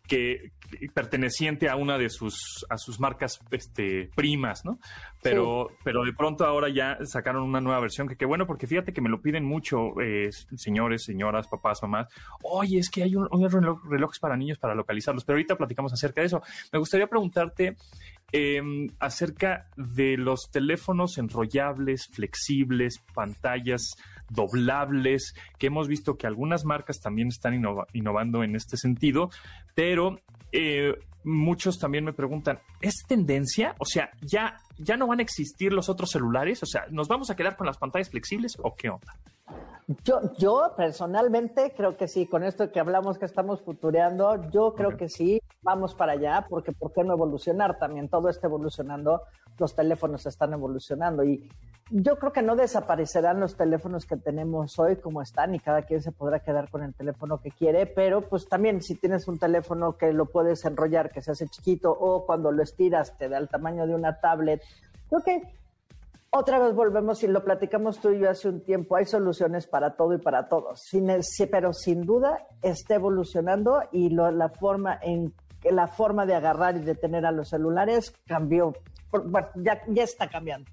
que, 0.08 0.52
que 0.60 0.88
perteneciente 0.94 1.68
a 1.68 1.76
una 1.76 1.98
de 1.98 2.10
sus 2.10 2.66
a 2.70 2.78
sus 2.78 3.00
marcas 3.00 3.40
este 3.52 4.10
primas, 4.16 4.64
¿no? 4.64 4.80
Pero 5.22 5.72
pero 5.84 6.04
de 6.04 6.14
pronto 6.14 6.46
ahora 6.46 6.70
ya 6.70 6.98
sacaron 7.06 7.44
una 7.44 7.62
nueva 7.62 7.80
versión 7.80 8.08
que 8.08 8.16
qué 8.16 8.26
bueno 8.26 8.46
porque 8.46 8.68
fíjate 8.68 8.94
que 8.94 9.02
me 9.02 9.10
lo 9.10 9.22
piden 9.22 9.46
mucho 9.46 10.00
eh, 10.02 10.30
señores, 10.56 11.04
señoras, 11.04 11.48
papás, 11.48 11.80
mamás. 11.82 12.08
Oye, 12.44 12.80
es 12.80 12.90
que 12.90 13.04
hay 13.04 13.16
un, 13.16 13.28
un 13.32 13.50
reloj, 13.50 13.84
relojes 13.90 14.20
para 14.20 14.38
niños 14.38 14.60
para 14.60 14.76
localizarlos, 14.76 15.24
pero 15.26 15.38
ahorita 15.38 15.56
platicamos 15.56 15.94
acerca 15.94 16.22
de 16.22 16.28
eso. 16.28 16.42
Me 16.72 16.80
gustaría 16.80 17.08
preguntarte 17.08 17.76
eh, 18.38 18.62
acerca 19.00 19.70
de 19.78 20.18
los 20.18 20.50
teléfonos 20.52 21.18
enrollables, 21.18 22.08
flexibles, 22.08 23.00
pantallas 23.14 23.96
doblables, 24.30 25.34
que 25.58 25.68
hemos 25.68 25.88
visto 25.88 26.18
que 26.18 26.28
algunas 26.28 26.66
marcas 26.66 27.00
también 27.00 27.30
están 27.30 27.54
innova 27.54 27.88
innovando 27.94 28.44
en 28.44 28.58
este 28.58 28.76
sentido, 28.76 29.30
pero 29.74 30.20
eh, 30.52 30.96
muchos 31.24 31.80
también 31.80 32.04
me 32.04 32.12
preguntan, 32.12 32.60
¿es 32.82 33.06
tendencia? 33.08 33.74
O 33.80 33.86
sea, 33.86 34.10
¿ya, 34.20 34.58
¿ya 34.80 34.98
no 34.98 35.08
van 35.08 35.20
a 35.20 35.24
existir 35.24 35.72
los 35.72 35.88
otros 35.88 36.10
celulares? 36.10 36.62
O 36.62 36.66
sea, 36.66 36.88
¿nos 36.90 37.08
vamos 37.08 37.30
a 37.30 37.38
quedar 37.38 37.56
con 37.56 37.68
las 37.68 37.78
pantallas 37.78 38.10
flexibles 38.10 38.58
o 38.62 38.76
qué 38.76 38.90
onda? 38.90 39.16
Yo, 40.04 40.20
yo 40.38 40.74
personalmente 40.76 41.72
creo 41.78 41.96
que 41.96 42.10
sí, 42.10 42.26
con 42.26 42.44
esto 42.44 42.70
que 42.70 42.82
hablamos 42.82 43.18
que 43.18 43.26
estamos 43.26 43.62
futureando, 43.62 44.50
yo 44.50 44.74
creo 44.76 44.98
que 44.98 45.08
sí, 45.08 45.40
vamos 45.66 45.96
para 45.96 46.14
allá, 46.14 46.46
porque 46.50 46.72
¿por 46.72 46.94
qué 46.94 47.04
no 47.04 47.14
evolucionar 47.14 47.78
también? 47.80 48.08
Todo 48.08 48.30
está 48.30 48.48
evolucionando, 48.48 49.24
los 49.58 49.76
teléfonos 49.76 50.26
están 50.28 50.54
evolucionando 50.54 51.24
y 51.24 51.50
yo 51.90 52.18
creo 52.18 52.32
que 52.32 52.42
no 52.42 52.56
desaparecerán 52.56 53.40
los 53.40 53.56
teléfonos 53.58 54.06
que 54.06 54.16
tenemos 54.18 54.78
hoy 54.80 54.96
como 54.98 55.22
están 55.22 55.54
y 55.56 55.60
cada 55.60 55.82
quien 55.82 56.02
se 56.02 56.12
podrá 56.12 56.40
quedar 56.40 56.70
con 56.70 56.84
el 56.84 56.94
teléfono 56.94 57.40
que 57.40 57.52
quiere, 57.52 57.86
pero 57.88 58.22
pues 58.22 58.48
también 58.48 58.82
si 58.82 58.96
tienes 58.96 59.28
un 59.28 59.38
teléfono 59.40 59.98
que 59.98 60.14
lo 60.14 60.28
puedes 60.28 60.64
enrollar, 60.66 61.12
que 61.12 61.22
se 61.22 61.32
hace 61.32 61.48
chiquito 61.48 61.92
o 61.92 62.26
cuando 62.26 62.52
lo 62.52 62.62
estiras 62.64 63.18
te 63.18 63.28
da 63.28 63.38
el 63.40 63.50
tamaño 63.50 63.88
de 63.88 63.96
una 63.96 64.20
tablet, 64.20 64.62
creo 65.10 65.22
que 65.22 65.42
otra 66.32 66.60
vez 66.60 66.76
volvemos 66.76 67.24
y 67.24 67.28
lo 67.28 67.44
platicamos 67.44 68.00
tú 68.00 68.10
y 68.10 68.20
yo 68.20 68.30
hace 68.30 68.50
un 68.50 68.62
tiempo. 68.62 68.98
Hay 68.98 69.06
soluciones 69.06 69.68
para 69.68 69.96
todo 69.96 70.14
y 70.16 70.18
para 70.18 70.50
todos. 70.50 70.82
Sin 70.82 71.10
el- 71.10 71.22
pero 71.50 71.72
sin 71.72 72.02
duda 72.02 72.46
está 72.62 72.96
evolucionando 72.96 73.84
y 73.94 74.10
lo- 74.10 74.30
la 74.32 74.50
forma 74.50 75.00
en 75.02 75.34
la 75.72 75.88
forma 75.88 76.26
de 76.26 76.36
agarrar 76.36 76.78
y 76.78 76.82
de 76.82 76.96
tener 76.96 77.26
a 77.26 77.32
los 77.32 77.50
celulares 77.50 78.14
cambió. 78.28 78.74
Ya, 79.56 79.82
ya 79.88 80.04
está 80.04 80.28
cambiando. 80.28 80.70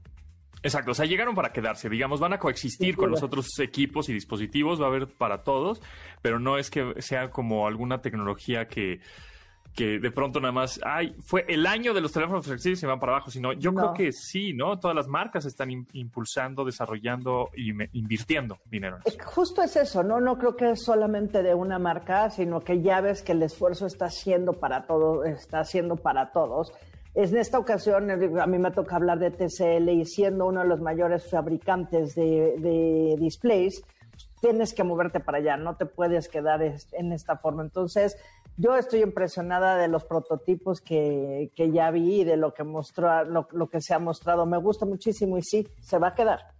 Exacto, 0.65 0.93
o 0.93 0.95
sea, 0.95 1.07
llegaron 1.07 1.35
para 1.35 1.53
quedarse, 1.53 1.89
digamos, 1.89 2.21
van 2.21 2.35
a 2.35 2.39
coexistir 2.39 2.97
con 2.97 3.11
los 3.11 3.25
otros 3.25 3.59
equipos 3.59 4.09
y 4.09 4.13
dispositivos, 4.13 4.81
va 4.81 4.85
a 4.85 4.89
haber 4.89 5.09
para 5.09 5.43
todos, 5.43 5.83
pero 6.23 6.39
no 6.39 6.57
es 6.57 6.71
que 6.71 6.95
sea 7.03 7.31
como 7.31 7.67
alguna 7.67 8.01
tecnología 8.01 8.69
que, 8.69 9.01
que 9.75 9.99
de 9.99 10.11
pronto 10.11 10.38
nada 10.41 10.52
más, 10.52 10.79
ay, 10.85 11.14
fue 11.25 11.45
el 11.49 11.67
año 11.67 11.95
de 11.95 12.00
los 12.02 12.12
teléfonos 12.12 12.47
flexibles 12.47 12.83
y 12.83 12.87
van 12.87 13.00
para 13.00 13.12
abajo, 13.12 13.31
sino 13.31 13.52
yo 13.55 13.73
No. 13.73 13.81
creo 13.81 13.95
que 13.95 14.12
sí, 14.12 14.52
¿no? 14.52 14.79
Todas 14.79 14.95
las 14.95 15.09
marcas 15.09 15.47
están 15.47 15.71
im- 15.71 15.87
impulsando, 15.95 16.64
desarrollando 16.64 17.49
y 17.57 17.73
me- 17.73 17.88
invirtiendo 17.95 18.59
dinero 18.71 18.97
en 18.97 19.02
Eh, 19.02 19.17
eso. 19.17 19.31
Justo 19.31 19.62
es 19.62 19.75
eso, 19.76 20.02
¿no? 20.02 20.21
No 20.21 20.37
creo 20.38 20.57
que 20.57 20.71
es 20.73 20.83
solamente 20.85 21.43
de 21.43 21.55
una 21.55 21.79
marca, 21.79 22.29
sino 22.31 22.61
que 22.61 22.83
ya 22.83 23.00
ves 23.00 23.23
que 23.23 23.33
el 23.33 23.43
esfuerzo 23.43 23.87
está 23.87 24.07
haciendo 24.07 24.52
para 24.52 24.87
todo, 24.87 25.25
está 25.25 25.61
haciendo 25.61 25.97
para 25.97 26.33
todos. 26.33 26.73
En 27.14 27.37
esta 27.37 27.59
ocasión, 27.59 28.11
eh, 28.11 28.31
a 28.41 28.47
mí 28.47 28.59
me 28.59 28.71
toca 28.71 28.97
hablar 28.97 29.19
de 29.19 29.31
TCL 29.31 29.88
y 29.93 30.05
siendo 30.07 30.47
uno 30.47 30.61
de 30.62 30.69
los 30.69 30.81
mayores 30.81 31.29
fabricantes 31.31 32.14
de, 32.14 32.57
de 32.59 33.17
displays, 33.19 33.83
tienes 34.43 34.75
que 34.75 34.83
moverte 34.83 35.21
para 35.21 35.39
allá, 35.39 35.57
no 35.57 35.77
te 35.77 35.87
puedes 35.87 36.29
quedar 36.29 36.61
en 36.63 37.13
esta 37.13 37.37
forma. 37.37 37.63
Entonces, 37.63 38.19
yo 38.57 38.77
estoy 38.77 39.01
impresionada 39.01 39.77
de 39.77 39.87
los 39.87 40.05
prototipos 40.05 40.81
que, 40.81 41.53
que 41.55 41.71
ya 41.71 41.93
vi 41.93 42.21
y 42.21 42.25
de 42.25 42.37
lo 42.37 42.53
que 42.53 42.65
mostró, 42.65 43.25
lo, 43.25 43.47
lo 43.53 43.69
que 43.69 43.81
se 43.81 43.95
ha 43.95 44.01
mostrado. 44.01 44.45
Me 44.45 44.59
gusta 44.59 44.85
muchísimo 44.85 45.39
y 45.39 45.43
sí, 45.43 45.69
se 45.81 45.97
va 45.99 46.09
a 46.09 46.15
quedar. 46.15 46.51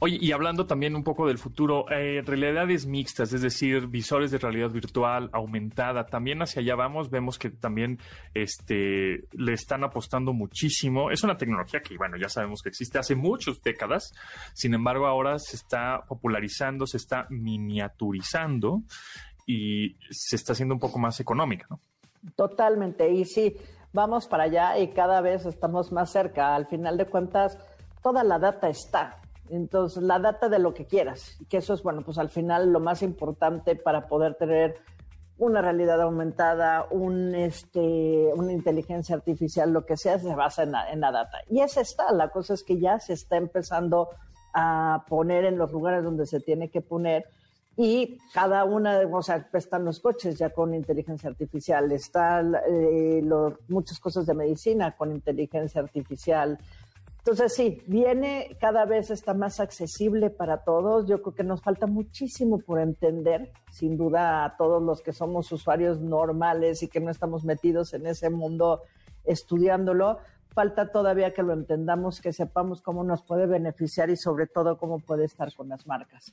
Oye, 0.00 0.18
y 0.20 0.32
hablando 0.32 0.66
también 0.66 0.96
un 0.96 1.04
poco 1.04 1.26
del 1.26 1.38
futuro, 1.38 1.84
eh, 1.90 2.22
realidades 2.24 2.86
mixtas, 2.86 3.32
es 3.32 3.42
decir, 3.42 3.86
visores 3.86 4.30
de 4.30 4.38
realidad 4.38 4.70
virtual 4.70 5.30
aumentada, 5.32 6.06
también 6.06 6.42
hacia 6.42 6.60
allá 6.60 6.74
vamos, 6.74 7.10
vemos 7.10 7.38
que 7.38 7.50
también 7.50 7.98
este, 8.34 9.24
le 9.32 9.52
están 9.52 9.84
apostando 9.84 10.32
muchísimo. 10.32 11.10
Es 11.10 11.22
una 11.22 11.36
tecnología 11.36 11.80
que, 11.80 11.96
bueno, 11.96 12.16
ya 12.16 12.28
sabemos 12.28 12.62
que 12.62 12.70
existe 12.70 12.98
hace 12.98 13.14
muchas 13.14 13.60
décadas, 13.62 14.12
sin 14.54 14.74
embargo, 14.74 15.06
ahora 15.06 15.38
se 15.38 15.56
está 15.56 16.02
popularizando, 16.08 16.86
se 16.86 16.96
está 16.96 17.26
miniaturizando 17.30 18.82
y 19.46 19.96
se 20.10 20.36
está 20.36 20.52
haciendo 20.52 20.74
un 20.74 20.80
poco 20.80 20.98
más 20.98 21.20
económica, 21.20 21.66
¿no? 21.70 21.80
Totalmente, 22.36 23.10
y 23.10 23.24
sí, 23.24 23.56
vamos 23.92 24.26
para 24.26 24.44
allá 24.44 24.78
y 24.78 24.88
cada 24.92 25.20
vez 25.20 25.46
estamos 25.46 25.92
más 25.92 26.10
cerca. 26.10 26.54
Al 26.54 26.66
final 26.66 26.96
de 26.96 27.06
cuentas, 27.06 27.58
toda 28.02 28.24
la 28.24 28.38
data 28.38 28.68
está. 28.68 29.20
Entonces, 29.50 30.02
la 30.02 30.18
data 30.18 30.48
de 30.48 30.58
lo 30.58 30.74
que 30.74 30.86
quieras, 30.86 31.38
que 31.48 31.58
eso 31.58 31.74
es, 31.74 31.82
bueno, 31.82 32.02
pues 32.02 32.18
al 32.18 32.30
final 32.30 32.72
lo 32.72 32.80
más 32.80 33.02
importante 33.02 33.76
para 33.76 34.06
poder 34.06 34.34
tener 34.34 34.76
una 35.38 35.62
realidad 35.62 36.00
aumentada, 36.02 36.86
un, 36.90 37.34
este, 37.34 38.30
una 38.34 38.52
inteligencia 38.52 39.16
artificial, 39.16 39.72
lo 39.72 39.86
que 39.86 39.96
sea, 39.96 40.18
se 40.18 40.34
basa 40.34 40.62
en 40.62 40.72
la, 40.72 40.90
en 40.90 41.00
la 41.00 41.10
data. 41.10 41.38
Y 41.48 41.60
esa 41.60 41.80
está, 41.80 42.12
la 42.12 42.28
cosa 42.28 42.54
es 42.54 42.62
que 42.62 42.78
ya 42.78 43.00
se 43.00 43.14
está 43.14 43.36
empezando 43.36 44.08
a 44.52 45.04
poner 45.08 45.44
en 45.44 45.56
los 45.56 45.72
lugares 45.72 46.04
donde 46.04 46.26
se 46.26 46.40
tiene 46.40 46.70
que 46.70 46.80
poner 46.80 47.26
y 47.82 48.18
cada 48.34 48.64
una, 48.64 49.00
o 49.10 49.22
sea, 49.22 49.48
están 49.54 49.86
los 49.86 50.00
coches 50.00 50.36
ya 50.36 50.50
con 50.50 50.74
inteligencia 50.74 51.30
artificial, 51.30 51.90
están 51.92 52.54
eh, 52.68 53.22
muchas 53.68 53.98
cosas 53.98 54.26
de 54.26 54.34
medicina 54.34 54.94
con 54.96 55.12
inteligencia 55.12 55.80
artificial. 55.80 56.58
Entonces 57.20 57.54
sí, 57.54 57.82
viene, 57.86 58.56
cada 58.60 58.86
vez 58.86 59.10
está 59.10 59.34
más 59.34 59.60
accesible 59.60 60.30
para 60.30 60.64
todos. 60.64 61.06
Yo 61.06 61.20
creo 61.20 61.34
que 61.34 61.44
nos 61.44 61.60
falta 61.60 61.86
muchísimo 61.86 62.58
por 62.60 62.80
entender, 62.80 63.52
sin 63.70 63.98
duda 63.98 64.44
a 64.44 64.56
todos 64.56 64.82
los 64.82 65.02
que 65.02 65.12
somos 65.12 65.52
usuarios 65.52 66.00
normales 66.00 66.82
y 66.82 66.88
que 66.88 66.98
no 67.00 67.10
estamos 67.10 67.44
metidos 67.44 67.92
en 67.92 68.06
ese 68.06 68.30
mundo 68.30 68.82
estudiándolo. 69.24 70.18
Falta 70.54 70.90
todavía 70.90 71.34
que 71.34 71.42
lo 71.42 71.52
entendamos, 71.52 72.20
que 72.22 72.32
sepamos 72.32 72.80
cómo 72.80 73.04
nos 73.04 73.22
puede 73.22 73.46
beneficiar 73.46 74.08
y 74.08 74.16
sobre 74.16 74.46
todo 74.46 74.78
cómo 74.78 74.98
puede 74.98 75.26
estar 75.26 75.54
con 75.54 75.68
las 75.68 75.86
marcas. 75.86 76.32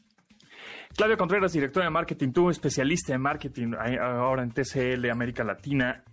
Claudia 0.96 1.18
Contreras, 1.18 1.52
directora 1.52 1.86
de 1.86 1.92
marketing, 1.92 2.32
tú 2.32 2.50
especialista 2.50 3.14
en 3.14 3.22
marketing 3.22 3.74
eh, 3.74 3.98
ahora 4.00 4.42
en 4.42 4.52
TCL 4.52 5.10
América 5.12 5.44
Latina. 5.44 6.04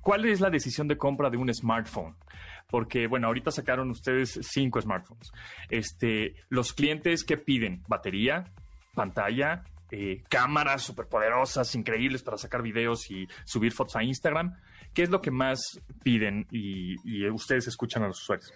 ¿Cuál 0.00 0.24
es 0.26 0.40
la 0.40 0.50
decisión 0.50 0.86
de 0.86 0.96
compra 0.96 1.28
de 1.30 1.36
un 1.36 1.52
smartphone? 1.52 2.14
Porque, 2.74 3.06
bueno, 3.06 3.28
ahorita 3.28 3.52
sacaron 3.52 3.88
ustedes 3.90 4.40
cinco 4.42 4.80
smartphones. 4.80 5.30
Este, 5.70 6.34
los 6.48 6.72
clientes, 6.72 7.22
¿qué 7.22 7.36
piden? 7.36 7.84
¿Batería? 7.86 8.46
¿Pantalla? 8.96 9.62
eh, 9.92 10.24
cámaras 10.28 10.82
superpoderosas, 10.82 11.72
increíbles 11.76 12.24
para 12.24 12.36
sacar 12.36 12.62
videos 12.62 13.08
y 13.12 13.28
subir 13.44 13.70
fotos 13.70 13.94
a 13.94 14.02
Instagram. 14.02 14.56
¿Qué 14.92 15.04
es 15.04 15.10
lo 15.10 15.20
que 15.20 15.30
más 15.30 15.60
piden 16.02 16.48
y, 16.50 17.28
ustedes 17.28 17.68
escuchan 17.68 18.02
a 18.02 18.08
los 18.08 18.20
usuarios? 18.20 18.52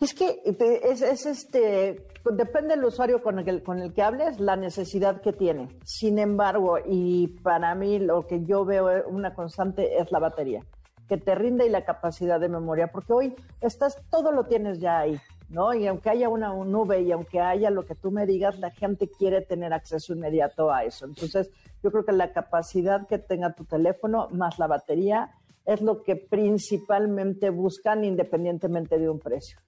Es 0.00 0.14
que 0.14 0.42
es, 0.44 1.26
este, 1.26 2.06
depende 2.36 2.76
del 2.76 2.84
usuario 2.84 3.20
con 3.20 3.40
el, 3.40 3.62
con 3.64 3.80
el 3.80 3.92
que 3.94 4.02
hables, 4.02 4.38
la 4.38 4.54
necesidad 4.54 5.20
que 5.22 5.32
tiene. 5.32 5.76
Sin 5.84 6.20
embargo, 6.20 6.78
y 6.86 7.28
para 7.42 7.74
mí 7.74 7.98
lo 7.98 8.24
que 8.28 8.44
yo 8.44 8.64
veo 8.64 9.08
una 9.08 9.34
constante 9.34 9.98
es 9.98 10.12
la 10.12 10.20
batería, 10.20 10.62
que 11.08 11.16
te 11.16 11.34
rinde 11.34 11.66
y 11.66 11.70
la 11.70 11.84
capacidad 11.84 12.40
de 12.40 12.48
memoria, 12.48 12.88
porque 12.88 13.12
hoy 13.12 13.34
estás, 13.60 13.98
todo 14.10 14.32
lo 14.32 14.44
tienes 14.44 14.80
ya 14.80 14.98
ahí, 14.98 15.18
¿no? 15.48 15.74
Y 15.74 15.86
aunque 15.86 16.10
haya 16.10 16.28
una 16.28 16.48
nube 16.48 17.02
y 17.02 17.12
aunque 17.12 17.40
haya 17.40 17.70
lo 17.70 17.84
que 17.84 17.94
tú 17.94 18.10
me 18.10 18.26
digas, 18.26 18.58
la 18.58 18.70
gente 18.70 19.08
quiere 19.08 19.42
tener 19.42 19.72
acceso 19.72 20.12
inmediato 20.12 20.72
a 20.72 20.84
eso. 20.84 21.06
Entonces, 21.06 21.50
yo 21.82 21.90
creo 21.90 22.04
que 22.04 22.12
la 22.12 22.32
capacidad 22.32 23.06
que 23.06 23.18
tenga 23.18 23.52
tu 23.54 23.64
teléfono 23.64 24.28
más 24.30 24.58
la 24.58 24.66
batería 24.66 25.30
es 25.64 25.80
lo 25.80 26.02
que 26.02 26.16
principalmente 26.16 27.50
buscan 27.50 28.04
independientemente 28.04 28.98
de 28.98 29.08
un 29.08 29.18
precio. 29.18 29.58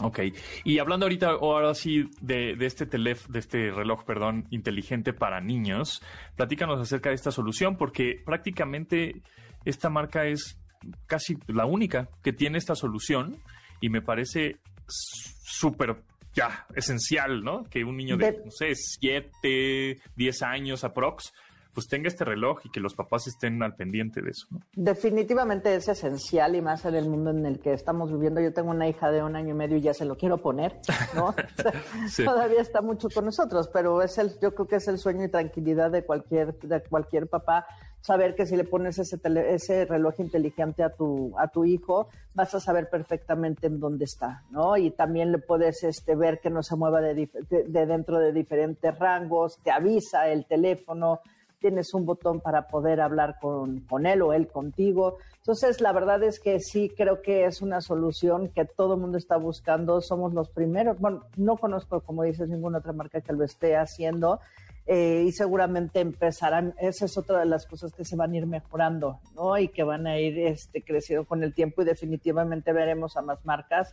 Ok, 0.00 0.20
y 0.64 0.78
hablando 0.78 1.06
ahorita, 1.06 1.30
ahora 1.30 1.72
sí, 1.72 2.10
de, 2.20 2.54
este 2.60 2.84
teléfono, 2.84 3.32
de 3.32 3.38
este 3.38 3.70
reloj, 3.70 4.04
perdón, 4.04 4.46
inteligente 4.50 5.14
para 5.14 5.40
niños, 5.40 6.02
platícanos 6.36 6.78
acerca 6.80 7.08
de 7.08 7.14
esta 7.14 7.30
solución, 7.30 7.76
porque 7.78 8.20
prácticamente 8.24 9.22
esta 9.66 9.90
marca 9.90 10.24
es 10.24 10.58
casi 11.06 11.36
la 11.48 11.66
única 11.66 12.08
que 12.22 12.32
tiene 12.32 12.58
esta 12.58 12.74
solución 12.74 13.36
y 13.80 13.90
me 13.90 14.00
parece 14.00 14.56
súper 14.88 15.96
ya 16.32 16.66
esencial, 16.74 17.42
¿no? 17.42 17.64
Que 17.64 17.82
un 17.84 17.96
niño 17.96 18.16
de, 18.16 18.40
no 18.44 18.50
sé, 18.50 18.74
7, 18.74 20.00
10 20.16 20.42
años 20.42 20.84
aprox 20.84 21.32
pues 21.76 21.88
tenga 21.88 22.08
este 22.08 22.24
reloj 22.24 22.60
y 22.64 22.70
que 22.70 22.80
los 22.80 22.94
papás 22.94 23.26
estén 23.26 23.62
al 23.62 23.76
pendiente 23.76 24.22
de 24.22 24.30
eso. 24.30 24.46
Definitivamente 24.74 25.74
es 25.74 25.86
esencial 25.86 26.56
y 26.56 26.62
más 26.62 26.86
en 26.86 26.94
el 26.94 27.06
mundo 27.06 27.32
en 27.32 27.44
el 27.44 27.60
que 27.60 27.74
estamos 27.74 28.10
viviendo. 28.10 28.40
Yo 28.40 28.54
tengo 28.54 28.70
una 28.70 28.88
hija 28.88 29.10
de 29.10 29.22
un 29.22 29.36
año 29.36 29.50
y 29.50 29.58
medio 29.58 29.76
y 29.76 29.82
ya 29.82 29.92
se 29.92 30.06
lo 30.06 30.16
quiero 30.16 30.38
poner, 30.38 30.80
¿no? 31.14 31.34
Todavía 32.24 32.62
está 32.62 32.80
mucho 32.80 33.08
con 33.12 33.26
nosotros, 33.26 33.68
pero 33.70 34.00
es 34.00 34.16
el, 34.16 34.40
yo 34.40 34.54
creo 34.54 34.66
que 34.66 34.76
es 34.76 34.88
el 34.88 34.96
sueño 34.96 35.24
y 35.24 35.28
tranquilidad 35.28 35.90
de 35.90 36.02
cualquier, 36.02 36.58
de 36.60 36.80
cualquier 36.80 37.28
papá 37.28 37.66
saber 38.00 38.34
que 38.34 38.46
si 38.46 38.56
le 38.56 38.64
pones 38.64 38.98
ese, 38.98 39.20
ese 39.50 39.84
reloj 39.84 40.14
inteligente 40.20 40.82
a 40.82 40.88
tu, 40.88 41.38
a 41.38 41.48
tu 41.48 41.66
hijo, 41.66 42.08
vas 42.32 42.54
a 42.54 42.60
saber 42.60 42.88
perfectamente 42.88 43.66
en 43.66 43.80
dónde 43.80 44.06
está, 44.06 44.44
¿no? 44.50 44.78
Y 44.78 44.92
también 44.92 45.30
le 45.30 45.38
puedes 45.38 45.84
este, 45.84 46.14
ver 46.16 46.40
que 46.40 46.48
no 46.48 46.62
se 46.62 46.74
mueva 46.74 47.02
de, 47.02 47.28
de 47.50 47.86
dentro 47.86 48.18
de 48.18 48.32
diferentes 48.32 48.98
rangos, 48.98 49.58
te 49.62 49.70
avisa 49.70 50.28
el 50.28 50.46
teléfono, 50.46 51.20
tienes 51.60 51.94
un 51.94 52.06
botón 52.06 52.40
para 52.40 52.68
poder 52.68 53.00
hablar 53.00 53.36
con, 53.40 53.80
con, 53.80 54.06
él 54.06 54.22
o 54.22 54.32
él 54.32 54.48
contigo. 54.48 55.18
Entonces, 55.38 55.80
la 55.80 55.92
verdad 55.92 56.22
es 56.22 56.40
que 56.40 56.60
sí 56.60 56.90
creo 56.96 57.22
que 57.22 57.44
es 57.44 57.62
una 57.62 57.80
solución 57.80 58.48
que 58.48 58.64
todo 58.64 58.94
el 58.94 59.00
mundo 59.00 59.18
está 59.18 59.36
buscando. 59.36 60.00
Somos 60.00 60.34
los 60.34 60.48
primeros. 60.50 60.98
Bueno, 60.98 61.24
no 61.36 61.56
conozco, 61.56 62.00
como 62.00 62.22
dices, 62.22 62.48
ninguna 62.48 62.78
otra 62.78 62.92
marca 62.92 63.20
que 63.20 63.32
lo 63.32 63.44
esté 63.44 63.76
haciendo. 63.76 64.40
Eh, 64.88 65.24
y 65.26 65.32
seguramente 65.32 65.98
empezarán, 65.98 66.74
esa 66.78 67.06
es 67.06 67.18
otra 67.18 67.40
de 67.40 67.46
las 67.46 67.66
cosas 67.66 67.92
que 67.92 68.04
se 68.04 68.14
van 68.14 68.32
a 68.32 68.36
ir 68.36 68.46
mejorando, 68.46 69.18
¿no? 69.34 69.58
Y 69.58 69.68
que 69.68 69.82
van 69.82 70.06
a 70.06 70.20
ir 70.20 70.38
este, 70.38 70.82
creciendo 70.82 71.24
con 71.24 71.42
el 71.42 71.54
tiempo 71.54 71.82
y 71.82 71.86
definitivamente 71.86 72.72
veremos 72.72 73.16
a 73.16 73.22
más 73.22 73.44
marcas 73.44 73.92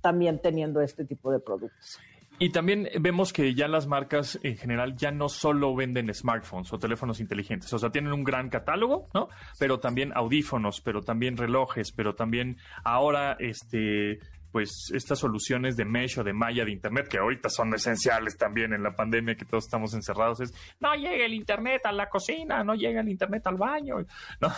también 0.00 0.38
teniendo 0.38 0.80
este 0.80 1.04
tipo 1.04 1.32
de 1.32 1.40
productos. 1.40 1.98
Y 2.40 2.50
también 2.50 2.88
vemos 3.00 3.32
que 3.32 3.54
ya 3.54 3.66
las 3.66 3.88
marcas 3.88 4.38
en 4.44 4.56
general 4.56 4.96
ya 4.96 5.10
no 5.10 5.28
solo 5.28 5.74
venden 5.74 6.12
smartphones 6.14 6.72
o 6.72 6.78
teléfonos 6.78 7.18
inteligentes, 7.18 7.72
o 7.72 7.78
sea, 7.78 7.90
tienen 7.90 8.12
un 8.12 8.22
gran 8.22 8.48
catálogo, 8.48 9.08
¿no? 9.12 9.28
Pero 9.58 9.80
también 9.80 10.12
audífonos, 10.14 10.80
pero 10.80 11.02
también 11.02 11.36
relojes, 11.36 11.90
pero 11.90 12.14
también 12.14 12.56
ahora 12.84 13.36
este 13.40 14.20
pues 14.52 14.90
estas 14.94 15.18
soluciones 15.18 15.76
de 15.76 15.84
mesh 15.84 16.18
o 16.18 16.24
de 16.24 16.32
malla 16.32 16.64
de 16.64 16.72
internet 16.72 17.08
que 17.08 17.18
ahorita 17.18 17.48
son 17.48 17.74
esenciales 17.74 18.36
también 18.36 18.72
en 18.72 18.82
la 18.82 18.94
pandemia 18.94 19.34
que 19.34 19.44
todos 19.44 19.64
estamos 19.64 19.94
encerrados 19.94 20.40
es 20.40 20.54
no 20.80 20.94
llega 20.94 21.24
el 21.26 21.34
internet 21.34 21.82
a 21.84 21.92
la 21.92 22.08
cocina, 22.08 22.64
no 22.64 22.74
llega 22.74 23.00
el 23.00 23.08
internet 23.08 23.46
al 23.46 23.56
baño, 23.56 23.96
¿no? 24.40 24.48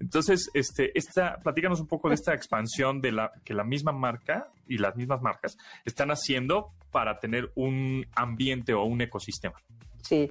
Entonces, 0.00 0.50
este 0.54 0.96
esta 0.98 1.36
platícanos 1.42 1.80
un 1.80 1.86
poco 1.86 2.08
de 2.08 2.14
esta 2.14 2.34
expansión 2.34 3.00
de 3.00 3.12
la 3.12 3.32
que 3.44 3.54
la 3.54 3.64
misma 3.64 3.92
marca 3.92 4.48
y 4.66 4.78
las 4.78 4.96
mismas 4.96 5.20
marcas 5.20 5.56
están 5.84 6.10
haciendo 6.10 6.72
para 6.90 7.18
tener 7.18 7.50
un 7.54 8.06
ambiente 8.14 8.72
o 8.74 8.84
un 8.84 9.00
ecosistema. 9.00 9.56
Sí, 10.02 10.30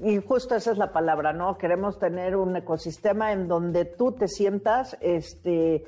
y 0.00 0.18
justo 0.18 0.54
esa 0.54 0.72
es 0.72 0.78
la 0.78 0.90
palabra, 0.90 1.34
¿no? 1.34 1.58
Queremos 1.58 1.98
tener 1.98 2.34
un 2.34 2.56
ecosistema 2.56 3.32
en 3.32 3.46
donde 3.46 3.84
tú 3.84 4.12
te 4.12 4.26
sientas, 4.26 4.96
este, 5.02 5.84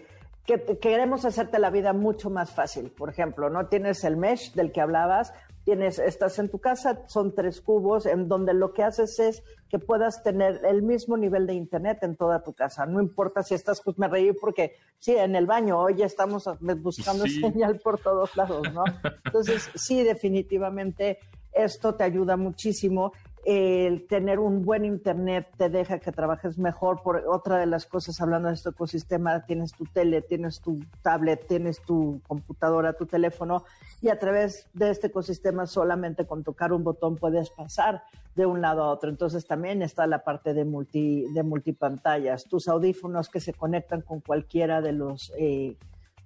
que 0.46 0.78
queremos 0.78 1.24
hacerte 1.24 1.58
la 1.58 1.70
vida 1.70 1.92
mucho 1.92 2.30
más 2.30 2.50
fácil. 2.50 2.90
Por 2.90 3.08
ejemplo, 3.08 3.48
¿no? 3.48 3.66
Tienes 3.66 4.04
el 4.04 4.16
mesh 4.16 4.52
del 4.52 4.72
que 4.72 4.80
hablabas, 4.80 5.32
tienes, 5.64 5.98
estás 5.98 6.38
en 6.38 6.50
tu 6.50 6.58
casa, 6.58 7.02
son 7.06 7.34
tres 7.34 7.62
cubos, 7.62 8.04
en 8.04 8.28
donde 8.28 8.52
lo 8.52 8.74
que 8.74 8.82
haces 8.82 9.18
es 9.18 9.42
que 9.70 9.78
puedas 9.78 10.22
tener 10.22 10.60
el 10.64 10.82
mismo 10.82 11.16
nivel 11.16 11.46
de 11.46 11.54
internet 11.54 11.98
en 12.02 12.16
toda 12.16 12.42
tu 12.42 12.52
casa. 12.52 12.84
No 12.84 13.00
importa 13.00 13.42
si 13.42 13.54
estás, 13.54 13.80
pues 13.82 13.98
me 13.98 14.06
reí 14.06 14.32
porque 14.32 14.76
sí, 14.98 15.16
en 15.16 15.34
el 15.34 15.46
baño 15.46 15.78
hoy 15.78 16.02
estamos 16.02 16.48
buscando 16.60 17.26
señal 17.26 17.78
por 17.78 17.98
todos 17.98 18.36
lados, 18.36 18.72
¿no? 18.72 18.84
Entonces, 19.24 19.70
sí, 19.74 20.02
definitivamente 20.02 21.18
esto 21.52 21.94
te 21.94 22.04
ayuda 22.04 22.36
muchísimo 22.36 23.12
el 23.44 24.06
tener 24.06 24.38
un 24.38 24.62
buen 24.62 24.84
internet 24.84 25.48
te 25.56 25.68
deja 25.68 25.98
que 25.98 26.12
trabajes 26.12 26.58
mejor. 26.58 27.02
Por 27.02 27.24
otra 27.28 27.58
de 27.58 27.66
las 27.66 27.86
cosas, 27.86 28.20
hablando 28.20 28.48
de 28.48 28.54
este 28.54 28.70
ecosistema, 28.70 29.44
tienes 29.44 29.72
tu 29.72 29.84
tele, 29.84 30.22
tienes 30.22 30.60
tu 30.60 30.80
tablet, 31.02 31.46
tienes 31.46 31.80
tu 31.82 32.20
computadora, 32.26 32.94
tu 32.94 33.06
teléfono, 33.06 33.64
y 34.00 34.08
a 34.08 34.18
través 34.18 34.68
de 34.72 34.90
este 34.90 35.08
ecosistema 35.08 35.66
solamente 35.66 36.26
con 36.26 36.42
tocar 36.42 36.72
un 36.72 36.84
botón 36.84 37.16
puedes 37.16 37.50
pasar 37.50 38.02
de 38.34 38.46
un 38.46 38.60
lado 38.60 38.82
a 38.82 38.90
otro. 38.90 39.10
Entonces 39.10 39.46
también 39.46 39.82
está 39.82 40.06
la 40.06 40.24
parte 40.24 40.54
de 40.54 40.64
multi 40.64 41.26
de 41.32 41.42
multipantallas, 41.42 42.44
tus 42.44 42.68
audífonos 42.68 43.28
que 43.28 43.40
se 43.40 43.52
conectan 43.52 44.00
con 44.00 44.20
cualquiera 44.20 44.80
de 44.80 44.92
los 44.92 45.32
eh, 45.38 45.76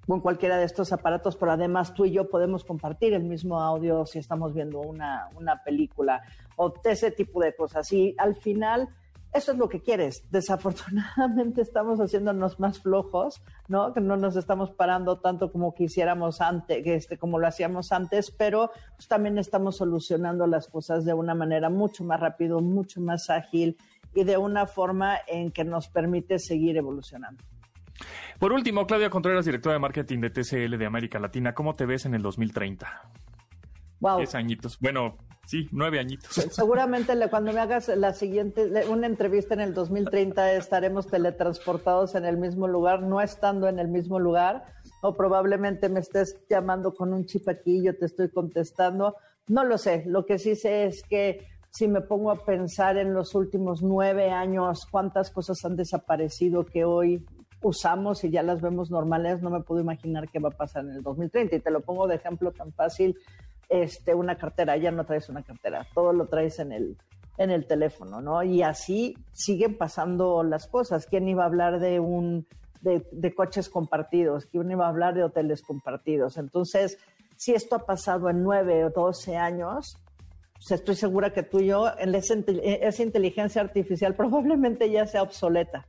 con 0.09 0.23
cualquiera 0.23 0.57
de 0.57 0.65
estos 0.65 0.91
aparatos, 0.91 1.37
pero 1.37 1.53
además 1.53 1.93
tú 1.93 2.07
y 2.07 2.13
yo 2.13 2.31
podemos 2.31 2.65
compartir 2.65 3.13
el 3.13 3.25
mismo 3.25 3.61
audio 3.61 4.07
si 4.07 4.19
estamos 4.19 4.55
viendo 4.55 4.81
una, 4.81 5.29
una 5.37 5.63
película 5.63 6.23
o 6.57 6.73
ese 6.83 7.11
tipo 7.11 7.43
de 7.43 7.55
cosas. 7.55 7.93
Y 7.93 8.15
al 8.17 8.35
final, 8.35 8.89
eso 9.35 9.53
es 9.53 9.59
lo 9.59 9.69
que 9.69 9.81
quieres. 9.81 10.25
Desafortunadamente 10.31 11.61
estamos 11.61 12.01
haciéndonos 12.01 12.59
más 12.59 12.79
flojos, 12.79 13.43
¿no? 13.69 13.93
Que 13.93 14.01
no 14.01 14.17
nos 14.17 14.35
estamos 14.37 14.71
parando 14.71 15.19
tanto 15.19 15.53
como 15.53 15.75
quisiéramos 15.75 16.41
antes, 16.41 16.87
este, 16.87 17.19
como 17.19 17.39
lo 17.39 17.47
hacíamos 17.47 17.93
antes, 17.93 18.31
pero 18.31 18.71
pues, 18.97 19.09
también 19.09 19.37
estamos 19.37 19.77
solucionando 19.77 20.47
las 20.47 20.69
cosas 20.69 21.05
de 21.05 21.13
una 21.13 21.35
manera 21.35 21.69
mucho 21.69 22.03
más 22.03 22.19
rápido, 22.19 22.63
mucho 22.63 23.03
más 23.03 23.29
ágil 23.29 23.77
y 24.15 24.25
de 24.25 24.39
una 24.39 24.65
forma 24.65 25.19
en 25.27 25.51
que 25.51 25.65
nos 25.65 25.89
permite 25.89 26.39
seguir 26.39 26.79
evolucionando. 26.79 27.45
Por 28.39 28.53
último, 28.53 28.87
Claudia 28.87 29.11
Contreras, 29.11 29.45
directora 29.45 29.75
de 29.75 29.81
marketing 29.81 30.21
de 30.21 30.31
TCL 30.31 30.79
de 30.79 30.87
América 30.87 31.19
Latina, 31.19 31.55
¿cómo 31.55 31.75
te 31.75 31.87
ves 31.87 32.07
en 32.07 32.15
el 32.15 32.23
2030? 32.23 33.11
Wow. 34.01 34.19
Diez 34.19 34.35
añitos. 34.35 34.79
Bueno, 34.79 35.17
sí, 35.45 35.69
nueve 35.73 35.99
añitos. 35.99 36.33
Seguramente 36.51 37.15
cuando 37.31 37.53
me 37.53 37.61
hagas 37.61 37.89
la 37.89 38.13
siguiente, 38.13 38.71
una 38.89 39.07
entrevista 39.07 39.55
en 39.55 39.61
el 39.61 39.75
2030, 39.75 40.53
estaremos 40.53 41.09
teletransportados 41.09 42.15
en 42.15 42.25
el 42.25 42.37
mismo 42.37 42.69
lugar, 42.69 43.03
no 43.03 43.21
estando 43.21 43.67
en 43.69 43.79
el 43.81 43.89
mismo 43.89 44.21
lugar, 44.21 44.65
o 45.03 45.17
probablemente 45.17 45.89
me 45.89 46.01
estés 46.01 46.39
llamando 46.49 46.95
con 46.95 47.13
un 47.13 47.27
chip 47.27 47.49
aquí 47.49 47.79
y 47.79 47.85
yo 47.85 47.97
te 47.97 48.07
estoy 48.07 48.31
contestando. 48.31 49.17
No 49.49 49.65
lo 49.65 49.79
sé. 49.79 50.05
Lo 50.07 50.27
que 50.27 50.39
sí 50.39 50.55
sé 50.55 50.85
es 50.85 51.03
que 51.03 51.47
si 51.71 51.89
me 51.89 52.01
pongo 52.01 52.31
a 52.31 52.45
pensar 52.45 52.97
en 52.97 53.15
los 53.15 53.35
últimos 53.35 53.83
nueve 53.83 54.31
años, 54.31 54.87
cuántas 54.91 55.31
cosas 55.31 55.65
han 55.65 55.77
desaparecido 55.77 56.65
que 56.65 56.85
hoy 56.85 57.25
usamos 57.63 58.23
y 58.25 58.31
ya 58.31 58.43
las 58.43 58.61
vemos 58.61 58.91
normales, 58.91 59.43
no 59.43 59.51
me 59.51 59.61
puedo 59.61 59.81
imaginar 59.81 60.29
qué 60.29 60.39
va 60.39 60.51
a 60.51 60.57
pasar 60.57 60.85
en 60.85 60.93
el 60.93 61.03
2030. 61.03 61.57
Y 61.57 61.61
te 61.61 61.71
lo 61.71 61.81
pongo 61.81 62.07
de 62.07 62.17
ejemplo 62.17 62.53
tan 62.53 62.73
fácil, 62.73 63.17
este, 63.69 64.15
una 64.15 64.37
cartera, 64.37 64.77
ya 64.77 64.91
no 64.91 65.05
traes 65.05 65.29
una 65.29 65.43
cartera, 65.43 65.87
todo 65.95 66.13
lo 66.13 66.27
traes 66.27 66.59
en 66.59 66.73
el, 66.73 66.97
en 67.37 67.51
el 67.51 67.67
teléfono, 67.67 68.21
¿no? 68.21 68.43
Y 68.43 68.63
así 68.63 69.17
siguen 69.33 69.77
pasando 69.77 70.43
las 70.43 70.67
cosas. 70.67 71.07
¿Quién 71.07 71.29
iba 71.29 71.45
a 71.45 71.47
hablar 71.47 71.81
de 71.81 72.01
un 72.01 72.47
de, 72.81 73.35
coches 73.35 73.69
compartidos? 73.69 74.47
¿Quién 74.47 74.71
iba 74.71 74.87
a 74.87 74.91
hablar 74.91 75.15
de 75.15 75.25
hoteles 75.25 75.63
compartidos? 75.63 76.37
Entonces, 76.37 76.99
si 77.37 77.55
esto 77.55 77.77
ha 77.77 77.87
pasado 77.87 78.31
en 78.31 78.43
nueve 78.43 78.85
o 78.85 78.91
doce 78.91 79.37
años, 79.37 79.97
pues 80.55 80.73
estoy 80.73 80.97
segura 80.97 81.33
que 81.33 81.43
tú 81.43 81.61
y 81.61 81.67
yo, 81.67 81.87
en 81.99 82.15
esa 82.15 83.03
inteligencia 83.03 83.63
artificial 83.63 84.15
probablemente 84.17 84.91
ya 84.91 85.07
sea 85.07 85.23
obsoleta. 85.23 85.87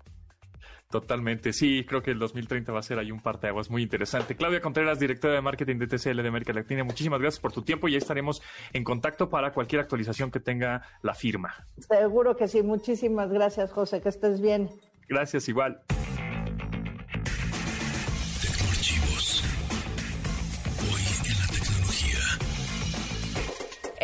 Totalmente, 0.91 1.53
sí, 1.53 1.85
creo 1.87 2.01
que 2.01 2.09
el 2.09 2.17
2030 2.17 2.71
va 2.71 2.79
a 2.79 2.81
ser 2.81 2.97
ahí 2.97 3.11
un 3.11 3.21
parteaguas 3.21 3.69
muy 3.69 3.83
interesante. 3.83 4.35
Claudia 4.35 4.59
Contreras, 4.59 4.99
directora 4.99 5.35
de 5.35 5.41
marketing 5.41 5.77
de 5.77 5.85
TCL 5.85 6.23
de 6.23 6.27
América 6.27 6.51
Latina, 6.51 6.83
muchísimas 6.83 7.19
gracias 7.19 7.39
por 7.39 7.51
tu 7.51 7.61
tiempo 7.61 7.87
y 7.87 7.91
ya 7.91 7.99
estaremos 7.99 8.41
en 8.73 8.83
contacto 8.83 9.29
para 9.29 9.53
cualquier 9.53 9.81
actualización 9.81 10.31
que 10.31 10.39
tenga 10.39 10.81
la 11.03 11.13
firma. 11.13 11.53
Seguro 11.77 12.35
que 12.35 12.47
sí, 12.47 12.63
muchísimas 12.63 13.31
gracias 13.31 13.71
José, 13.71 14.01
que 14.01 14.09
estés 14.09 14.41
bien. 14.41 14.67
Gracias, 15.07 15.47
igual. 15.47 15.79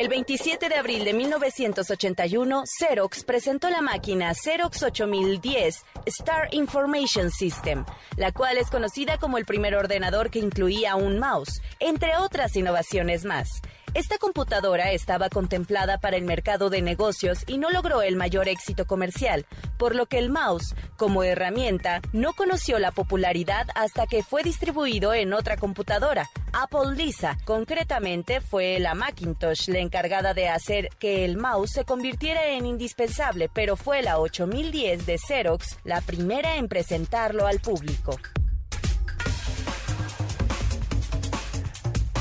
El 0.06 0.10
27 0.10 0.70
de 0.70 0.76
abril 0.76 1.04
de 1.04 1.14
1981, 1.14 2.64
Xerox 2.78 3.24
presentó 3.24 3.72
la 3.72 3.82
máquina 3.82 4.36
Xerox 4.36 4.84
8010 4.84 5.84
Star 6.06 6.54
Information 6.54 7.32
System, 7.32 7.86
la 8.16 8.32
cual 8.32 8.60
es 8.60 8.70
conocida 8.70 9.18
como 9.18 9.40
el 9.40 9.46
primer 9.46 9.74
ordenador 9.74 10.30
que 10.30 10.38
incluía 10.38 10.96
un 10.96 11.18
mouse, 11.18 11.60
entre 11.80 12.18
otras 12.18 12.56
innovaciones 12.56 13.26
más. 13.26 13.50
Esta 13.96 14.18
computadora 14.18 14.92
estaba 14.92 15.30
contemplada 15.30 16.00
para 16.00 16.18
el 16.18 16.26
mercado 16.26 16.70
de 16.70 16.82
negocios 16.82 17.46
y 17.48 17.58
no 17.58 17.72
logró 17.72 18.02
el 18.02 18.18
mayor 18.18 18.50
éxito 18.50 18.86
comercial, 18.86 19.46
por 19.78 19.96
lo 19.96 20.06
que 20.06 20.18
el 20.18 20.30
mouse, 20.30 20.76
como 20.98 21.24
herramienta, 21.24 22.02
no 22.12 22.34
conoció 22.34 22.78
la 22.78 22.92
popularidad 22.92 23.68
hasta 23.74 24.06
que 24.06 24.22
fue 24.22 24.44
distribuido 24.44 25.14
en 25.14 25.32
otra 25.32 25.56
computadora, 25.56 26.30
Apple 26.52 26.98
Lisa. 26.98 27.38
Concretamente, 27.46 28.42
fue 28.42 28.80
la 28.80 28.96
Macintosh 28.96 29.70
la 29.70 29.80
encargada 29.80 30.34
de 30.34 30.50
hacer 30.50 30.90
que 31.00 31.24
el 31.24 31.38
mouse 31.38 31.72
se 31.72 31.86
convirtiera 31.86 32.50
en 32.50 32.66
indispensable, 32.66 33.50
pero 33.54 33.78
fue 33.78 34.02
la 34.02 34.20
8010 34.20 35.06
de 35.06 35.18
Xerox 35.18 35.78
la 35.86 36.02
primera 36.02 36.58
en 36.58 36.68
presentarlo 36.68 37.48
al 37.48 37.62
público. 37.62 38.20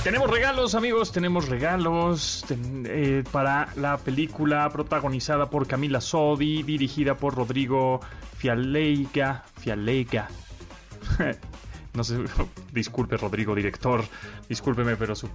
Tenemos 0.05 0.31
regalos, 0.31 0.75
amigos, 0.75 1.13
tenemos 1.13 1.49
regalos 1.49 2.45
eh, 2.51 3.25
para 3.33 3.71
la 3.77 3.97
película 3.97 4.69
protagonizada 4.69 5.49
por 5.49 5.67
Camila 5.67 6.03
Sodi, 6.03 6.63
dirigida 6.63 7.17
por 7.17 7.35
Rodrigo 7.35 8.01
Fialeiga. 8.37 9.45
Fialeiga. 9.57 10.29
no 11.95 12.05
sé, 12.05 12.19
disculpe 12.73 13.17
Rodrigo, 13.17 13.55
director, 13.55 14.05
discúlpeme, 14.47 14.95
pero 14.97 15.15
su, 15.15 15.31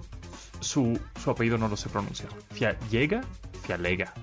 su, 0.60 0.96
su 1.20 1.30
apellido 1.32 1.58
no 1.58 1.66
lo 1.66 1.76
sé 1.76 1.88
pronunciar. 1.88 2.30
¿Fiallega? 2.52 3.22
Fialega. 3.64 4.14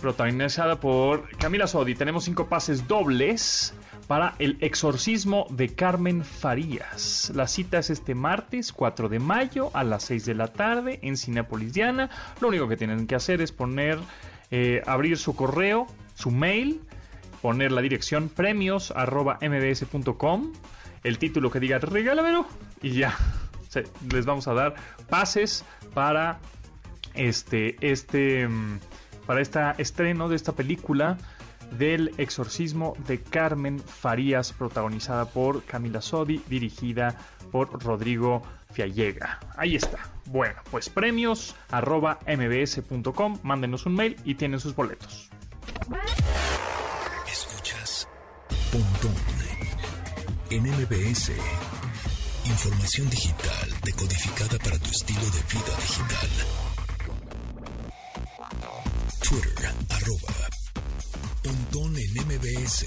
Protagonizada 0.00 0.78
por 0.78 1.28
Camila 1.38 1.66
Sodi. 1.66 1.96
Tenemos 1.96 2.22
cinco 2.22 2.46
pases 2.46 2.86
dobles 2.86 3.74
para 4.10 4.34
El 4.40 4.56
exorcismo 4.60 5.46
de 5.50 5.68
Carmen 5.68 6.24
Farías. 6.24 7.30
La 7.32 7.46
cita 7.46 7.78
es 7.78 7.90
este 7.90 8.16
martes 8.16 8.72
4 8.72 9.08
de 9.08 9.20
mayo 9.20 9.70
a 9.72 9.84
las 9.84 10.02
6 10.02 10.24
de 10.24 10.34
la 10.34 10.48
tarde 10.48 10.98
en 11.02 11.16
Cinepolis 11.16 11.74
Diana. 11.74 12.10
Lo 12.40 12.48
único 12.48 12.66
que 12.66 12.76
tienen 12.76 13.06
que 13.06 13.14
hacer 13.14 13.40
es 13.40 13.52
poner, 13.52 14.00
eh, 14.50 14.82
abrir 14.84 15.16
su 15.16 15.36
correo, 15.36 15.86
su 16.16 16.32
mail, 16.32 16.80
poner 17.40 17.70
la 17.70 17.82
dirección 17.82 18.30
premios 18.30 18.92
mbs.com, 18.92 20.54
el 21.04 21.18
título 21.18 21.52
que 21.52 21.60
diga 21.60 21.78
regálamelo 21.78 22.46
y 22.82 22.94
ya. 22.94 23.16
les 24.12 24.26
vamos 24.26 24.48
a 24.48 24.54
dar 24.54 24.74
pases 25.08 25.64
para 25.94 26.40
este, 27.14 27.76
este, 27.80 28.48
mm, 28.48 28.80
para 29.24 29.40
este 29.40 29.60
estreno 29.78 30.28
de 30.28 30.34
esta 30.34 30.50
película 30.50 31.16
del 31.78 32.12
exorcismo 32.18 32.96
de 33.06 33.20
Carmen 33.20 33.78
Farías, 33.80 34.52
protagonizada 34.52 35.26
por 35.26 35.64
Camila 35.64 36.00
Sodi, 36.00 36.42
dirigida 36.48 37.16
por 37.50 37.82
Rodrigo 37.82 38.42
Fiallega. 38.72 39.40
Ahí 39.56 39.76
está. 39.76 39.98
Bueno, 40.26 40.60
pues 40.70 40.88
premios 40.88 41.56
arroba 41.70 42.18
mbs.com, 42.26 43.38
mándenos 43.42 43.86
un 43.86 43.94
mail 43.94 44.16
y 44.24 44.34
tienen 44.34 44.60
sus 44.60 44.74
boletos. 44.74 45.30
Escuchas 47.26 48.08
Pontón 48.70 49.14
en 50.50 50.64
MBS. 50.64 51.32
Información 52.44 53.08
digital 53.08 53.70
decodificada 53.84 54.58
para 54.58 54.78
tu 54.78 54.90
estilo 54.90 55.20
de 55.20 55.42
vida 55.52 55.76
digital. 55.76 56.30
Twitter, 59.20 59.70
arroba 59.90 60.59
Pontón 61.50 61.96
en 61.96 62.26
MBS. 62.28 62.86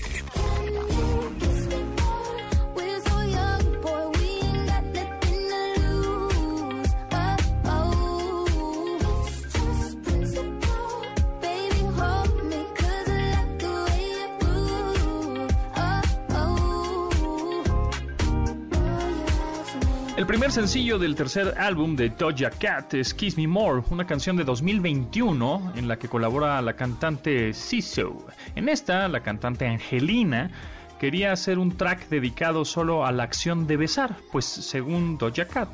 El 20.24 20.28
primer 20.28 20.54
sencillo 20.54 20.98
del 21.00 21.16
tercer 21.16 21.54
álbum 21.58 21.98
de 21.98 22.08
Doja 22.08 22.50
Cat 22.50 22.94
es 22.94 23.14
Kiss 23.14 23.36
Me 23.36 23.46
More, 23.46 23.84
una 23.90 24.08
canción 24.08 24.38
de 24.38 24.46
2021 24.46 25.74
en 25.76 25.90
la 25.90 26.00
que 26.00 26.08
colabora 26.08 26.62
la 26.62 26.78
cantante 26.78 27.52
Siso. 27.52 28.26
En 28.56 28.70
esta, 28.70 29.10
la 29.10 29.20
cantante 29.20 29.68
Angelina 29.68 30.50
quería 30.98 31.34
hacer 31.34 31.60
un 31.60 31.76
track 31.76 32.08
dedicado 32.08 32.64
solo 32.64 33.06
a 33.06 33.12
la 33.12 33.24
acción 33.24 33.68
de 33.68 33.76
besar, 33.76 34.16
pues 34.32 34.46
según 34.46 35.18
Doja 35.18 35.46
Cat, 35.46 35.68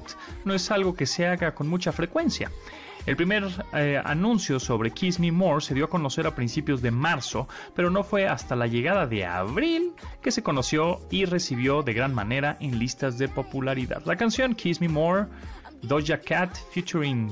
no 0.45 0.55
es 0.55 0.71
algo 0.71 0.95
que 0.95 1.05
se 1.05 1.27
haga 1.27 1.53
con 1.53 1.67
mucha 1.67 1.91
frecuencia. 1.91 2.49
El 3.05 3.15
primer 3.15 3.47
eh, 3.73 4.01
anuncio 4.03 4.59
sobre 4.59 4.91
Kiss 4.91 5.19
Me 5.19 5.31
More 5.31 5.61
se 5.61 5.73
dio 5.73 5.85
a 5.85 5.89
conocer 5.89 6.27
a 6.27 6.35
principios 6.35 6.81
de 6.81 6.91
marzo, 6.91 7.47
pero 7.75 7.89
no 7.89 8.03
fue 8.03 8.27
hasta 8.27 8.55
la 8.55 8.67
llegada 8.67 9.07
de 9.07 9.25
abril 9.25 9.93
que 10.21 10.31
se 10.31 10.43
conoció 10.43 10.99
y 11.09 11.25
recibió 11.25 11.81
de 11.81 11.93
gran 11.93 12.13
manera 12.13 12.57
en 12.59 12.77
listas 12.77 13.17
de 13.17 13.27
popularidad. 13.29 14.03
La 14.05 14.15
canción 14.15 14.55
Kiss 14.55 14.81
Me 14.81 14.89
More, 14.89 15.27
Doja 15.81 16.19
Cat 16.19 16.55
featuring 16.73 17.31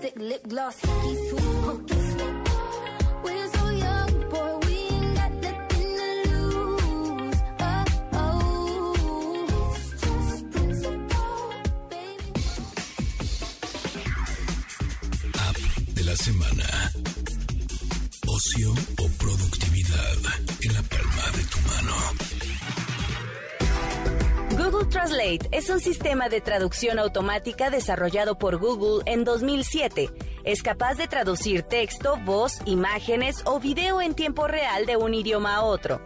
Siso. 0.00 0.12
lip 0.16 0.42
gloss, 0.48 0.76
hickey 0.80 1.16
kiss 1.86 2.08
me. 2.18 2.24
We're 3.24 3.48
so 3.48 3.64
young, 3.70 4.12
boy, 4.30 4.58
we 4.66 4.74
ain't 4.94 5.14
got 5.16 5.32
nothing 5.44 5.90
to 5.98 6.06
lose. 6.30 7.38
Oh, 7.60 7.84
oh. 8.12 9.46
It's 9.74 10.00
just 10.02 10.50
principle, 10.50 11.52
baby. 11.90 12.40
App 15.46 15.58
de 15.96 16.02
la 16.04 16.16
semana. 16.16 16.68
Ocio 18.26 18.70
o 19.02 19.08
productividad 19.18 20.18
en 20.62 20.72
la 20.74 20.82
palma 20.82 21.26
de 21.36 21.42
tu 21.50 21.58
mano. 21.68 22.31
Google 24.62 24.86
Translate 24.86 25.48
es 25.50 25.70
un 25.70 25.80
sistema 25.80 26.28
de 26.28 26.40
traducción 26.40 27.00
automática 27.00 27.68
desarrollado 27.68 28.38
por 28.38 28.58
Google 28.58 29.02
en 29.06 29.24
2007. 29.24 30.08
Es 30.44 30.62
capaz 30.62 30.94
de 30.94 31.08
traducir 31.08 31.64
texto, 31.64 32.16
voz, 32.24 32.60
imágenes 32.64 33.42
o 33.44 33.58
video 33.58 34.00
en 34.00 34.14
tiempo 34.14 34.46
real 34.46 34.86
de 34.86 34.96
un 34.96 35.14
idioma 35.14 35.56
a 35.56 35.62
otro. 35.62 36.00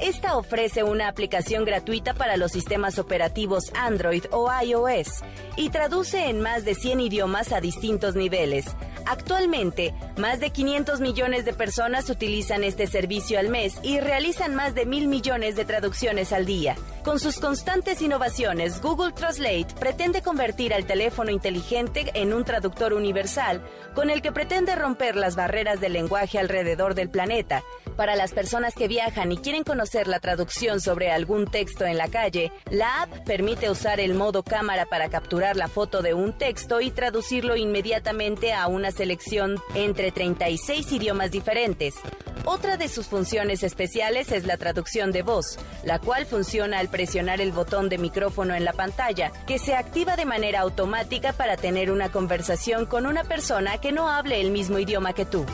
Esta 0.00 0.36
ofrece 0.36 0.84
una 0.84 1.08
aplicación 1.08 1.64
gratuita 1.64 2.14
para 2.14 2.36
los 2.36 2.52
sistemas 2.52 3.00
operativos 3.00 3.72
Android 3.74 4.24
o 4.30 4.48
iOS 4.62 5.22
y 5.56 5.70
traduce 5.70 6.28
en 6.28 6.40
más 6.40 6.64
de 6.64 6.76
100 6.76 7.00
idiomas 7.00 7.52
a 7.52 7.60
distintos 7.60 8.14
niveles. 8.14 8.66
Actualmente, 9.06 9.94
más 10.16 10.38
de 10.38 10.50
500 10.50 11.00
millones 11.00 11.44
de 11.44 11.52
personas 11.52 12.10
utilizan 12.10 12.62
este 12.62 12.86
servicio 12.86 13.40
al 13.40 13.48
mes 13.48 13.78
y 13.82 13.98
realizan 13.98 14.54
más 14.54 14.74
de 14.74 14.86
mil 14.86 15.08
millones 15.08 15.56
de 15.56 15.64
traducciones 15.64 16.32
al 16.32 16.46
día. 16.46 16.76
Con 17.02 17.18
sus 17.18 17.40
constantes 17.40 18.00
innovaciones, 18.00 18.80
Google 18.80 19.12
Translate 19.12 19.74
pretende 19.80 20.22
convertir 20.22 20.74
al 20.74 20.84
teléfono 20.84 21.30
inteligente 21.30 22.10
en 22.14 22.32
un 22.34 22.44
traductor 22.44 22.92
universal 22.92 23.62
con 23.94 24.10
el 24.10 24.22
que 24.22 24.30
pretende 24.30 24.76
romper 24.76 25.16
las 25.16 25.34
barreras 25.34 25.80
del 25.80 25.94
lenguaje 25.94 26.38
alrededor 26.38 26.94
del 26.94 27.08
planeta. 27.08 27.64
Para 27.98 28.14
las 28.14 28.30
personas 28.30 28.76
que 28.76 28.86
viajan 28.86 29.32
y 29.32 29.38
quieren 29.38 29.64
conocer 29.64 30.06
la 30.06 30.20
traducción 30.20 30.80
sobre 30.80 31.10
algún 31.10 31.50
texto 31.50 31.84
en 31.84 31.98
la 31.98 32.06
calle, 32.06 32.52
la 32.70 33.02
app 33.02 33.24
permite 33.26 33.70
usar 33.70 33.98
el 33.98 34.14
modo 34.14 34.44
cámara 34.44 34.86
para 34.86 35.08
capturar 35.08 35.56
la 35.56 35.66
foto 35.66 36.00
de 36.00 36.14
un 36.14 36.32
texto 36.32 36.80
y 36.80 36.92
traducirlo 36.92 37.56
inmediatamente 37.56 38.52
a 38.52 38.68
una 38.68 38.92
selección 38.92 39.60
entre 39.74 40.12
36 40.12 40.92
idiomas 40.92 41.32
diferentes. 41.32 41.96
Otra 42.44 42.76
de 42.76 42.86
sus 42.86 43.08
funciones 43.08 43.64
especiales 43.64 44.30
es 44.30 44.46
la 44.46 44.58
traducción 44.58 45.10
de 45.10 45.22
voz, 45.22 45.58
la 45.82 45.98
cual 45.98 46.24
funciona 46.24 46.78
al 46.78 46.90
presionar 46.90 47.40
el 47.40 47.50
botón 47.50 47.88
de 47.88 47.98
micrófono 47.98 48.54
en 48.54 48.64
la 48.64 48.74
pantalla, 48.74 49.32
que 49.44 49.58
se 49.58 49.74
activa 49.74 50.14
de 50.14 50.24
manera 50.24 50.60
automática 50.60 51.32
para 51.32 51.56
tener 51.56 51.90
una 51.90 52.12
conversación 52.12 52.86
con 52.86 53.06
una 53.06 53.24
persona 53.24 53.78
que 53.78 53.90
no 53.90 54.08
hable 54.08 54.40
el 54.40 54.52
mismo 54.52 54.78
idioma 54.78 55.14
que 55.14 55.24
tú. 55.24 55.44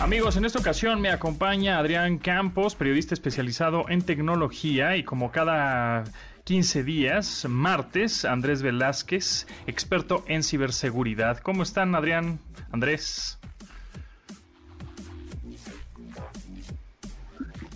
Amigos, 0.00 0.36
en 0.36 0.44
esta 0.44 0.58
ocasión 0.58 1.00
me 1.00 1.10
acompaña 1.10 1.78
Adrián 1.78 2.18
Campos, 2.18 2.74
periodista 2.74 3.14
especializado 3.14 3.88
en 3.88 4.02
tecnología 4.02 4.96
y 4.96 5.04
como 5.04 5.30
cada 5.30 6.04
15 6.44 6.82
días, 6.82 7.46
martes, 7.48 8.24
Andrés 8.24 8.62
Velázquez, 8.62 9.46
experto 9.66 10.24
en 10.26 10.42
ciberseguridad. 10.42 11.38
¿Cómo 11.38 11.62
están, 11.62 11.94
Adrián? 11.94 12.40
Andrés. 12.72 13.38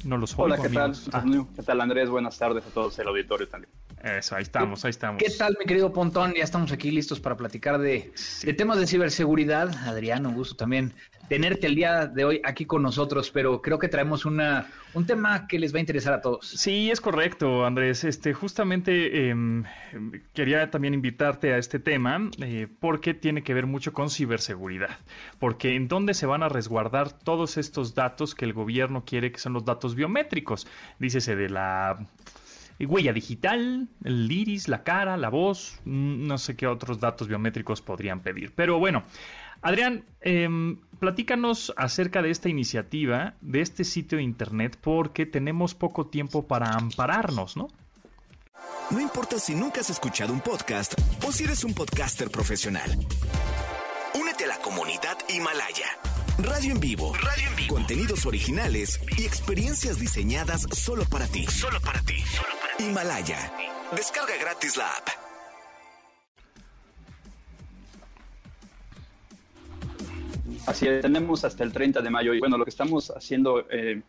No 0.04 0.16
los 0.16 0.33
oigo, 0.33 0.44
Hola, 0.44 0.59
¿qué 0.61 0.68
tal? 0.68 0.96
Ah. 1.12 1.24
¿Qué 1.54 1.62
tal, 1.62 1.81
Andrés? 1.81 2.11
Buenas 2.11 2.37
tardes 2.37 2.66
a 2.66 2.70
todos 2.70 2.98
el 2.98 3.07
auditorio 3.07 3.48
también. 3.48 3.72
Eso, 4.02 4.37
ahí 4.37 4.42
estamos, 4.42 4.84
ahí 4.84 4.90
estamos. 4.90 5.22
¿Qué 5.22 5.30
tal, 5.30 5.56
mi 5.58 5.66
querido 5.66 5.92
Pontón? 5.92 6.34
Ya 6.34 6.44
estamos 6.44 6.70
aquí 6.70 6.90
listos 6.90 7.18
para 7.20 7.37
platicar 7.37 7.78
de, 7.78 8.12
temas 8.56 8.78
de 8.78 8.87
ciberseguridad. 8.87 9.74
Adrián, 9.87 10.26
un 10.26 10.34
gusto 10.34 10.54
también 10.54 10.94
tenerte 11.28 11.66
el 11.66 11.74
día 11.74 12.06
de 12.06 12.24
hoy 12.24 12.40
aquí 12.44 12.64
con 12.64 12.82
nosotros, 12.82 13.30
pero 13.30 13.61
creo 13.61 13.78
que 13.78 13.88
traemos 13.88 14.24
una, 14.24 14.70
un 14.94 15.04
tema 15.06 15.46
que 15.46 15.58
les 15.58 15.74
va 15.74 15.78
a 15.78 15.80
interesar 15.80 16.14
a 16.14 16.20
todos. 16.20 16.48
Sí, 16.48 16.90
es 16.90 17.00
correcto, 17.00 17.66
Andrés. 17.66 18.04
Este, 18.04 18.32
justamente 18.32 19.28
em, 19.28 19.64
quería 20.32 20.70
también 20.70 20.94
invitarte 20.94 21.52
a 21.52 21.58
este 21.58 21.78
tema 21.78 22.30
eh, 22.40 22.68
porque 22.80 23.14
tiene 23.14 23.42
que 23.42 23.52
ver 23.52 23.66
mucho 23.66 23.92
con 23.92 24.11
ciberseguridad. 24.11 24.96
Porque 25.38 25.74
en 25.74 25.88
dónde 25.88 26.14
se 26.14 26.26
van 26.26 26.42
a 26.42 26.48
resguardar 26.48 27.12
todos 27.12 27.56
estos 27.56 27.94
datos 27.94 28.34
que 28.34 28.44
el 28.44 28.52
gobierno 28.52 29.04
quiere 29.04 29.32
que 29.32 29.38
son 29.38 29.52
los 29.52 29.64
datos 29.64 29.94
biométricos. 29.94 30.66
Dícese 30.98 31.37
de 31.37 31.50
la 31.50 31.98
huella 32.86 33.12
digital, 33.12 33.88
el 34.04 34.30
iris, 34.30 34.68
la 34.68 34.82
cara, 34.84 35.16
la 35.16 35.28
voz, 35.28 35.80
mm, 35.84 36.26
no 36.26 36.38
sé 36.38 36.56
qué 36.56 36.66
otros 36.66 37.00
datos 37.00 37.28
biométricos 37.28 37.82
podrían 37.82 38.20
pedir. 38.20 38.52
Pero 38.54 38.78
bueno, 38.78 39.02
Adrián, 39.62 40.04
em, 40.20 40.78
platícanos 41.00 41.72
acerca 41.76 42.22
de 42.22 42.30
esta 42.30 42.48
iniciativa, 42.48 43.34
de 43.40 43.60
este 43.60 43.84
sitio 43.84 44.18
de 44.18 44.24
internet, 44.24 44.78
porque 44.80 45.26
tenemos 45.26 45.74
poco 45.74 46.06
tiempo 46.06 46.46
para 46.46 46.70
ampararnos, 46.70 47.56
¿no? 47.56 47.68
No 48.90 49.00
importa 49.00 49.38
si 49.38 49.54
nunca 49.54 49.80
has 49.80 49.90
escuchado 49.90 50.32
un 50.32 50.40
podcast 50.40 50.94
o 51.26 51.32
si 51.32 51.44
eres 51.44 51.64
un 51.64 51.74
podcaster 51.74 52.30
profesional. 52.30 52.90
Únete 54.14 54.44
a 54.44 54.48
la 54.48 54.58
comunidad 54.58 55.18
Himalaya. 55.28 56.17
Radio 56.38 56.70
en 56.70 56.79
vivo. 56.79 57.12
Radio 57.14 57.48
en 57.51 57.57
vivo. 57.57 57.74
Contenidos 57.74 58.24
originales 58.24 59.01
y 59.18 59.24
experiencias 59.24 59.98
diseñadas 59.98 60.68
solo 60.72 61.03
para 61.11 61.27
ti. 61.27 61.44
Solo 61.46 61.81
para 61.81 62.01
ti. 62.03 62.14
Himalaya. 62.79 63.53
Descarga 63.96 64.35
gratis 64.40 64.77
la 64.77 64.87
app. 64.87 65.09
Así 70.66 70.87
es, 70.87 71.03
tenemos 71.03 71.44
hasta 71.44 71.64
el 71.64 71.72
30 71.72 72.03
de 72.03 72.11
mayo 72.11 72.33
y 72.33 72.38
bueno, 72.38 72.57
lo 72.57 72.64
que 72.64 72.70
estamos 72.70 73.11
haciendo, 73.11 73.66
eh, 73.70 74.03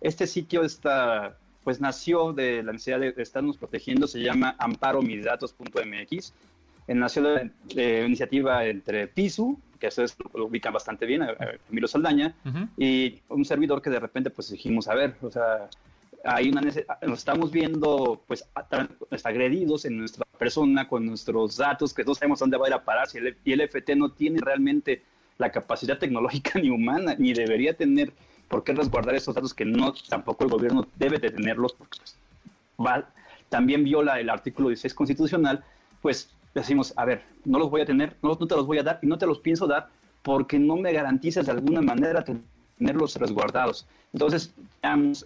este 0.00 0.26
sitio 0.26 0.62
está, 0.62 1.36
pues 1.64 1.82
nació 1.82 2.32
de 2.32 2.62
la 2.62 2.72
necesidad 2.72 3.00
de, 3.00 3.12
estarnos 3.18 3.58
protegiendo, 3.58 4.06
se 4.06 4.20
llama 4.20 4.56
amparomisdatos.mx. 4.58 6.32
Eh, 6.86 6.94
nació 6.94 7.22
de, 7.24 7.50
de, 7.74 8.06
iniciativa 8.06 8.64
entre 8.64 9.06
PISU, 9.06 9.58
que 9.84 10.02
ustedes 10.02 10.16
lo 10.34 10.46
ubican 10.46 10.72
bastante 10.72 11.06
bien, 11.06 11.26
Emilio 11.70 11.88
Saldaña, 11.88 12.34
y 12.76 13.20
un 13.28 13.44
servidor 13.44 13.82
que 13.82 13.90
de 13.90 14.00
repente 14.00 14.30
pues 14.30 14.50
dijimos, 14.50 14.88
a 14.88 14.94
ver, 14.94 15.16
o 15.20 15.30
sea, 15.30 15.68
hay 16.24 16.48
una 16.48 16.62
nos 16.62 17.18
estamos 17.18 17.50
viendo 17.52 18.22
pues 18.26 18.48
agredidos 19.24 19.84
en 19.84 19.98
nuestra 19.98 20.24
persona 20.38 20.88
con 20.88 21.04
nuestros 21.04 21.58
datos 21.58 21.92
que 21.92 22.02
no 22.02 22.14
sabemos 22.14 22.38
dónde 22.38 22.56
va 22.56 22.66
a 22.66 22.68
ir 22.70 22.74
a 22.74 22.84
parar 22.84 23.08
si 23.08 23.18
el, 23.18 23.36
y 23.44 23.52
el 23.52 23.60
FT 23.60 23.94
no 23.94 24.10
tiene 24.10 24.40
realmente 24.40 25.02
la 25.36 25.50
capacidad 25.50 25.98
tecnológica 25.98 26.58
ni 26.62 26.70
humana 26.70 27.14
ni 27.18 27.34
debería 27.34 27.76
tener 27.76 28.12
por 28.48 28.64
qué 28.64 28.72
resguardar 28.72 29.14
esos 29.14 29.34
datos 29.34 29.52
que 29.52 29.66
no 29.66 29.92
tampoco 30.08 30.44
el 30.44 30.50
gobierno 30.50 30.86
debe 30.96 31.18
de 31.18 31.30
tenerlos 31.30 31.74
porque 31.74 31.98
pues, 31.98 32.16
va, 32.80 33.10
también 33.50 33.84
viola 33.84 34.18
el 34.18 34.30
artículo 34.30 34.68
16 34.68 34.94
constitucional 34.94 35.62
pues 36.00 36.30
decimos 36.54 36.92
a 36.96 37.04
ver 37.04 37.22
no 37.44 37.58
los 37.58 37.70
voy 37.70 37.80
a 37.80 37.86
tener 37.86 38.16
no, 38.22 38.36
no 38.38 38.46
te 38.46 38.54
los 38.54 38.66
voy 38.66 38.78
a 38.78 38.82
dar 38.82 38.98
y 39.02 39.06
no 39.06 39.18
te 39.18 39.26
los 39.26 39.38
pienso 39.40 39.66
dar 39.66 39.88
porque 40.22 40.58
no 40.58 40.76
me 40.76 40.92
garantizas 40.92 41.46
de 41.46 41.52
alguna 41.52 41.82
manera 41.82 42.24
tenerlos 42.78 43.16
resguardados 43.16 43.86
entonces 44.12 44.54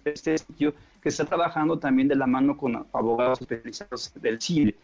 este 0.05 0.37
sitio 0.37 0.73
que 1.01 1.09
está 1.09 1.25
trabajando 1.25 1.79
también 1.79 2.07
de 2.07 2.15
la 2.15 2.27
mano 2.27 2.57
con 2.57 2.87
abogados 2.93 3.41
especializados 3.41 4.11
del 4.15 4.41
CIDE. 4.41 4.75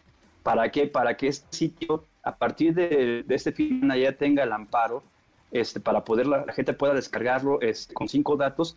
¿Para 0.42 0.70
qué? 0.70 0.86
Para 0.86 1.16
que 1.16 1.28
este 1.28 1.46
sitio, 1.50 2.04
a 2.22 2.36
partir 2.36 2.74
de, 2.74 3.24
este 3.28 3.52
fin, 3.52 3.90
ya 3.98 4.12
tenga 4.12 4.44
el 4.44 4.52
amparo 4.52 5.02
este, 5.50 5.80
para 5.80 6.04
poder 6.04 6.26
la, 6.26 6.44
gente 6.52 6.72
pueda 6.72 6.94
descargarlo 6.94 7.60
este, 7.60 7.94
con 7.94 8.08
cinco 8.08 8.36
datos 8.36 8.76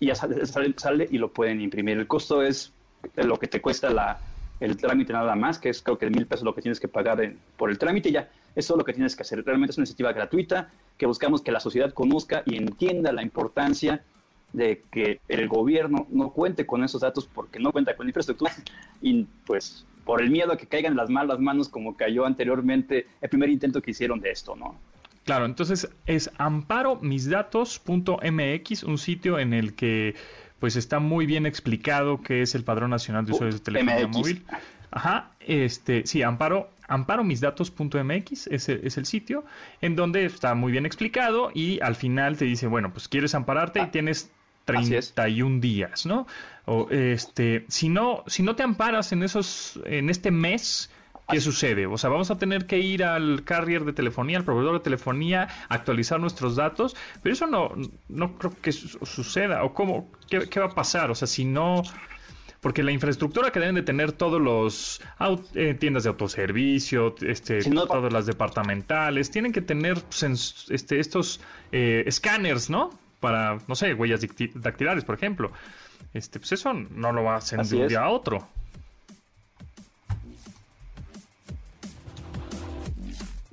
y 0.00 0.06
ya 0.06 0.14
sale, 0.14 1.08
y 1.10 1.18
lo 1.18 1.32
pueden 1.32 1.60
imprimir. 1.60 1.98
El 1.98 2.06
costo 2.06 2.42
es 2.42 2.72
lo 3.14 3.38
que 3.38 3.46
te 3.46 3.60
cuesta 3.60 3.90
la, 3.90 4.18
el 4.60 4.76
trámite 4.76 5.12
nada 5.12 5.34
más, 5.34 5.58
que 5.58 5.68
es 5.68 5.82
creo 5.82 5.98
que 5.98 6.08
mil 6.10 6.26
pesos 6.26 6.44
lo 6.44 6.54
que 6.54 6.62
tienes 6.62 6.80
que 6.80 6.88
pagar 6.88 7.34
por 7.56 7.70
el 7.70 7.78
trámite 7.78 8.10
ya. 8.10 8.28
Eso 8.54 8.74
es 8.74 8.78
lo 8.78 8.84
que 8.84 8.92
tienes 8.92 9.14
que 9.14 9.22
hacer. 9.22 9.44
Realmente 9.44 9.72
es 9.72 9.78
una 9.78 9.82
iniciativa 9.82 10.12
gratuita 10.12 10.70
que 10.96 11.06
buscamos 11.06 11.42
que 11.42 11.52
la 11.52 11.60
sociedad 11.60 11.92
conozca 11.92 12.42
y 12.46 12.56
entienda 12.56 13.12
la 13.12 13.22
importancia 13.22 14.02
de 14.52 14.82
que 14.90 15.20
el 15.28 15.48
gobierno 15.48 16.06
no 16.10 16.30
cuente 16.30 16.64
con 16.64 16.82
esos 16.82 17.02
datos 17.02 17.28
porque 17.32 17.58
no 17.58 17.72
cuenta 17.72 17.96
con 17.96 18.06
infraestructura 18.06 18.52
y 19.02 19.26
pues 19.46 19.84
por 20.04 20.22
el 20.22 20.30
miedo 20.30 20.52
a 20.52 20.56
que 20.56 20.66
caigan 20.66 20.96
las 20.96 21.10
malas 21.10 21.40
manos 21.40 21.68
como 21.68 21.96
cayó 21.96 22.24
anteriormente 22.24 23.06
el 23.20 23.28
primer 23.28 23.50
intento 23.50 23.82
que 23.82 23.90
hicieron 23.90 24.20
de 24.20 24.30
esto, 24.30 24.56
¿no? 24.56 24.78
Claro, 25.24 25.44
entonces 25.44 25.88
es 26.06 26.30
amparomisdatos.mx, 26.38 28.84
un 28.84 28.96
sitio 28.96 29.40
en 29.40 29.52
el 29.52 29.74
que 29.74 30.14
pues 30.60 30.76
está 30.76 30.98
muy 30.98 31.26
bien 31.26 31.46
explicado 31.46 32.22
qué 32.22 32.42
es 32.42 32.54
el 32.54 32.64
Padrón 32.64 32.90
Nacional 32.90 33.26
de 33.26 33.32
Usuarios 33.32 33.60
de 33.60 33.64
Telefonía 33.64 34.06
Móvil. 34.08 34.44
Ajá, 34.90 35.32
este, 35.40 36.06
sí, 36.06 36.22
amparo, 36.22 36.70
amparomisdatos.mx 36.88 38.46
es 38.46 38.68
el, 38.68 38.80
es 38.84 38.96
el 38.96 39.04
sitio 39.04 39.44
en 39.80 39.96
donde 39.96 40.24
está 40.24 40.54
muy 40.54 40.72
bien 40.72 40.86
explicado 40.86 41.50
y 41.52 41.80
al 41.80 41.96
final 41.96 42.38
te 42.38 42.46
dice, 42.46 42.66
bueno, 42.66 42.92
pues 42.92 43.08
quieres 43.08 43.34
ampararte 43.34 43.80
y 43.80 43.82
ah. 43.82 43.90
tienes 43.90 44.30
31 44.64 45.60
días, 45.60 46.06
¿no? 46.06 46.26
O 46.64 46.88
este, 46.90 47.64
si 47.68 47.88
no, 47.88 48.24
si 48.26 48.42
no 48.42 48.56
te 48.56 48.62
amparas 48.62 49.12
en 49.12 49.22
esos, 49.22 49.80
en 49.84 50.10
este 50.10 50.30
mes, 50.30 50.90
¿qué 51.28 51.40
sucede? 51.40 51.86
O 51.86 51.98
sea, 51.98 52.10
vamos 52.10 52.30
a 52.30 52.38
tener 52.38 52.66
que 52.66 52.78
ir 52.78 53.04
al 53.04 53.44
carrier 53.44 53.84
de 53.84 53.92
telefonía, 53.92 54.38
al 54.38 54.44
proveedor 54.44 54.74
de 54.74 54.80
telefonía, 54.80 55.48
actualizar 55.68 56.20
nuestros 56.20 56.56
datos, 56.56 56.96
pero 57.22 57.32
eso 57.32 57.46
no, 57.46 57.72
no 58.08 58.38
creo 58.38 58.52
que 58.60 58.72
suceda. 58.72 59.64
¿O 59.64 59.74
cómo? 59.74 60.10
¿Qué, 60.28 60.60
va 60.60 60.66
a 60.66 60.74
pasar? 60.74 61.10
O 61.10 61.14
sea, 61.14 61.28
si 61.28 61.44
no 61.44 61.82
porque 62.60 62.82
la 62.82 62.90
infraestructura 62.90 63.52
que 63.52 63.60
deben 63.60 63.76
de 63.76 63.82
tener 63.82 64.10
todos 64.12 64.40
los 64.40 65.00
eh, 65.54 65.74
tiendas 65.74 66.02
de 66.02 66.08
autoservicio, 66.08 67.14
este, 67.20 67.60
todas 67.70 68.12
las 68.12 68.26
departamentales, 68.26 69.30
tienen 69.30 69.52
que 69.52 69.60
tener 69.60 70.00
pues, 70.00 70.66
este, 70.70 70.98
estos 70.98 71.40
eh, 71.70 72.02
escáneres, 72.06 72.68
¿no? 72.68 72.90
para, 73.20 73.58
no 73.66 73.74
sé, 73.74 73.94
huellas 73.94 74.20
dactilares, 74.54 75.04
por 75.04 75.14
ejemplo. 75.14 75.52
Este, 76.12 76.38
pues 76.38 76.52
eso 76.52 76.72
no 76.72 77.12
lo 77.12 77.24
va 77.24 77.34
a 77.34 77.38
hacer 77.38 77.60
de 77.60 77.76
un 77.76 77.88
día 77.88 78.00
a 78.00 78.08
otro. 78.08 78.48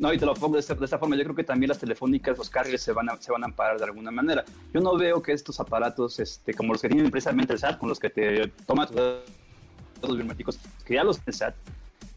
No, 0.04 0.12
y 0.12 0.18
te 0.18 0.26
lo 0.26 0.34
pongo 0.34 0.56
de 0.56 0.60
esta, 0.60 0.76
forma. 0.76 1.16
Yo 1.16 1.24
creo 1.24 1.34
que 1.34 1.46
también 1.46 1.70
las 1.70 1.80
telefónicas, 1.80 2.38
los 2.38 2.50
carriers 2.50 2.82
se 2.82 2.92
van 2.92 3.10
a, 3.10 3.16
se 3.22 3.32
van 3.32 3.42
a 3.44 3.46
amparar 3.46 3.78
de 3.78 3.86
alguna 3.86 4.12
manera. 4.12 4.44
Yo 4.74 4.82
no 4.82 4.98
veo 4.98 5.22
que 5.22 5.32
estos 5.32 5.62
aparatos, 5.62 6.20
este, 6.20 6.54
como 6.54 6.74
los 6.74 6.82
que 6.82 6.90
tienen 6.90 7.10
precisamente 7.10 7.54
el 7.54 7.60
SAT, 7.60 7.78
con 7.78 7.88
los 7.88 8.02
que 8.02 8.10
te 8.10 8.50
toman 8.68 8.88
tus 8.88 8.98
datos 8.98 10.18
biométricos, 10.18 10.60
que 10.84 10.96
ya 10.96 11.06
los 11.06 11.22
el 11.26 11.34
SAT, 11.34 11.56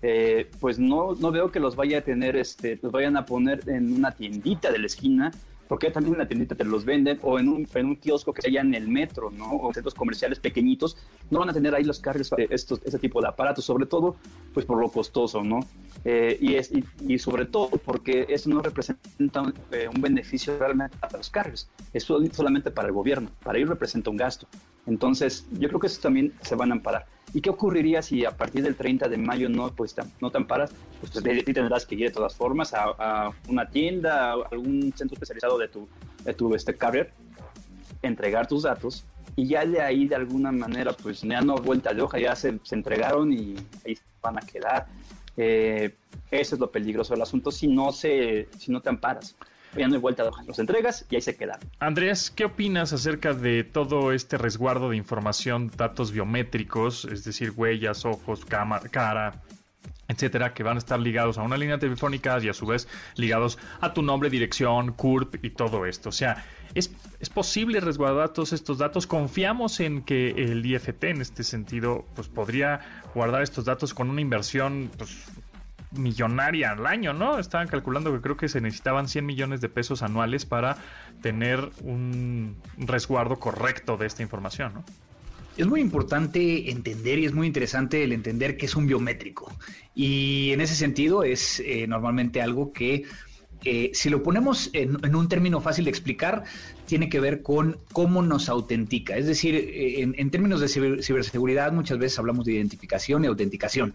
eh, 0.03 0.51
pues 0.59 0.81
no, 0.81 1.15
no 1.15 1.31
veo 1.31 1.53
que 1.53 1.61
los 1.61 1.77
vaya 1.77 1.99
a 1.99 2.01
tener, 2.01 2.35
este, 2.35 2.77
los 2.83 2.91
vayan 2.91 3.17
a 3.17 3.25
poner 3.25 3.63
en 3.69 3.93
una 3.93 4.11
tiendita 4.11 4.73
de 4.73 4.81
la 4.81 4.87
esquina 4.87 5.31
porque 5.69 5.91
también 5.91 6.15
en 6.15 6.21
la 6.21 6.29
tiendita 6.29 6.55
te 6.55 6.65
los 6.65 6.85
venden 6.85 7.19
o 7.23 7.39
en 7.39 7.49
un, 7.49 7.69
en 7.75 7.87
un 7.87 7.97
kiosco 7.97 8.33
que 8.33 8.47
haya 8.47 8.61
en 8.61 8.75
el 8.75 8.89
metro, 8.89 9.31
¿no? 9.31 9.57
O 9.57 9.73
centros 9.73 9.95
comerciales 9.95 10.41
pequeñitos, 10.41 10.97
no 11.31 11.41
van 11.41 11.51
a 11.51 11.53
tener 11.53 11.75
ahí 11.75 11.85
los 11.85 12.01
carros 12.01 12.31
de 12.37 12.49
estos, 12.51 12.81
ese 12.85 12.99
tipo 12.99 13.21
de 13.21 13.29
aparatos, 13.29 13.65
sobre 13.65 13.87
todo, 13.87 14.17
pues 14.55 14.67
por 14.67 14.79
lo 14.79 14.89
costoso, 14.91 15.43
¿no? 15.43 15.61
Eh, 16.05 16.39
y, 16.41 16.55
es, 16.55 16.71
y, 17.07 17.19
sobre 17.19 17.47
todo 17.47 17.71
porque 17.85 18.27
eso 18.29 18.49
no 18.49 18.63
representa 18.63 19.43
un, 19.43 19.55
eh, 19.73 19.89
beneficio 19.99 20.59
realmente 20.59 20.97
para 20.99 21.19
los 21.19 21.31
carros, 21.31 21.69
es 21.93 22.05
solamente 22.05 22.71
para 22.71 22.89
el 22.89 22.95
gobierno, 22.95 23.31
para 23.43 23.59
ellos 23.59 23.71
representa 23.71 24.11
un 24.11 24.17
gasto. 24.17 24.47
Entonces, 24.87 25.47
yo 25.53 25.69
creo 25.69 25.81
que 25.81 25.89
eso 25.89 26.01
también 26.01 26.33
se 26.43 26.55
van 26.55 26.71
a 26.71 26.75
amparar. 26.75 27.07
¿Y 27.35 27.41
qué 27.41 27.51
ocurriría 27.51 28.03
si 28.03 28.25
a 28.25 28.31
partir 28.31 28.63
del 28.63 28.77
30 28.77 29.09
de 29.09 29.17
mayo 29.17 29.49
no, 29.49 29.71
pues, 29.73 29.95
no 30.21 30.31
te 30.31 30.39
amparas? 30.39 30.71
Pues 31.01 31.13
tendrás 31.13 31.85
que 31.85 31.97
ir 31.97 32.03
de 32.03 32.11
todas 32.11 32.35
formas 32.35 32.73
a, 32.73 33.31
una 33.49 33.69
tienda, 33.69 34.33
a 34.33 34.35
algún 34.53 34.93
centro 34.97 35.15
especializado 35.15 35.59
de 35.59 35.69
tu, 35.69 35.89
de 36.25 36.33
tu 36.35 36.55
este, 36.55 36.75
carrier, 36.77 37.13
entregar 38.03 38.47
tus 38.47 38.63
datos 38.63 39.05
y 39.35 39.49
ya 39.49 39.67
de 39.67 39.83
ahí 39.83 40.07
de 40.07 40.15
alguna 40.15 40.51
manera 40.51 40.93
pues 40.93 41.21
ya 41.23 41.41
no 41.43 41.57
vuelta 41.57 41.93
de 41.93 42.01
hoja, 42.01 42.19
ya 42.19 42.35
se, 42.35 42.59
se 42.63 42.75
entregaron 42.75 43.33
y 43.33 43.57
ahí 43.85 43.99
van 44.23 44.39
a 44.39 44.41
quedar. 44.41 44.87
Eh, 45.37 45.95
eso 46.31 46.55
es 46.55 46.61
lo 46.61 46.71
peligroso 46.71 47.13
del 47.13 47.23
asunto 47.23 47.51
si 47.51 47.67
no, 47.67 47.93
se, 47.93 48.49
si 48.59 48.73
no 48.73 48.81
te 48.81 48.89
amparas 48.89 49.37
ya 49.77 49.89
no 49.89 49.95
hay 49.95 50.01
vuelta. 50.01 50.25
Los 50.47 50.59
entregas 50.59 51.05
y 51.11 51.17
ahí 51.17 51.21
se 51.21 51.37
quedan. 51.37 51.59
Andrés, 51.79 52.31
¿qué 52.35 52.45
opinas 52.45 52.93
acerca 52.93 53.33
de 53.33 53.65
todo 53.65 54.13
este 54.13 54.39
resguardo 54.39 54.91
de 54.91 54.97
información, 54.97 55.71
datos 55.77 56.13
biométricos, 56.13 57.05
es 57.05 57.25
decir, 57.25 57.53
huellas, 57.57 58.05
ojos, 58.05 58.45
cámara, 58.45 58.89
cara, 58.89 59.43
etcétera, 60.09 60.55
que 60.55 60.63
van 60.63 60.77
a 60.77 60.79
estar 60.79 61.01
ligados 61.01 61.39
a 61.39 61.43
una 61.43 61.57
línea 61.57 61.79
telefónica 61.79 62.39
y 62.43 62.49
a 62.49 62.55
su 62.55 62.67
vez 62.67 62.89
ligados 63.17 63.59
a 63.81 63.93
tu 63.93 64.03
nombre, 64.03 64.31
dirección, 64.31 64.93
CURP 64.93 65.45
y 65.45 65.51
todo 65.51 65.87
esto. 65.87 66.11
O 66.11 66.13
sea, 66.13 66.45
¿es, 66.75 66.93
es 67.21 67.31
posible 67.31 67.81
resguardar 67.81 68.31
todos 68.31 68.53
estos 68.53 68.79
datos? 68.79 69.07
¿Confiamos 69.07 69.81
en 69.81 70.03
que 70.03 70.31
el 70.31 70.65
IFT 70.65 71.05
en 71.05 71.21
este 71.21 71.43
sentido 71.43 72.05
pues 72.15 72.29
podría 72.29 72.81
guardar 73.15 73.43
estos 73.43 73.65
datos 73.65 73.95
con 73.95 74.11
una 74.11 74.21
inversión 74.21 74.91
pues, 74.97 75.27
millonaria 75.97 76.73
al 76.73 76.87
año, 76.87 77.13
¿no? 77.13 77.39
Estaban 77.39 77.69
calculando 77.69 78.13
que 78.13 78.21
creo 78.21 78.37
que 78.37 78.49
se 78.49 78.61
necesitaban 78.61 79.09
100 79.09 79.25
millones 79.27 79.61
de 79.61 79.69
pesos 79.69 80.03
anuales 80.03 80.47
para 80.47 80.79
tener 81.23 81.71
un 81.83 82.57
resguardo 82.79 83.39
correcto 83.39 83.97
de 83.97 84.07
esta 84.07 84.23
información, 84.23 84.75
¿no? 84.75 84.85
Es 85.57 85.67
muy 85.67 85.81
importante 85.81 86.71
entender 86.71 87.19
y 87.19 87.25
es 87.25 87.33
muy 87.33 87.47
interesante 87.47 88.05
el 88.05 88.13
entender 88.13 88.59
que 88.59 88.67
es 88.67 88.77
un 88.77 88.87
biométrico. 88.87 89.51
Y 89.95 90.53
en 90.53 90.61
ese 90.61 90.75
sentido 90.75 91.23
es 91.23 91.61
eh, 91.61 91.87
normalmente 91.87 92.43
algo 92.43 92.75
que 92.75 93.05
si 93.93 94.11
lo 94.11 94.23
ponemos 94.23 94.71
en, 94.73 95.15
un 95.15 95.29
término 95.29 95.61
fácil 95.61 95.85
de 95.87 95.91
explicar, 95.91 96.45
tiene 96.87 97.09
que 97.09 97.21
ver 97.21 97.43
con 97.43 97.79
cómo 97.93 98.23
nos 98.23 98.49
autentica. 98.49 99.17
Es 99.17 99.27
decir, 99.27 99.55
eh, 99.55 100.03
en, 100.03 100.31
términos 100.31 100.61
de 100.61 100.69
ciberseguridad 100.69 101.73
muchas 101.73 101.99
veces 101.99 102.19
hablamos 102.19 102.47
de 102.47 102.53
identificación 102.53 103.25
y 103.25 103.27
autenticación. 103.27 103.95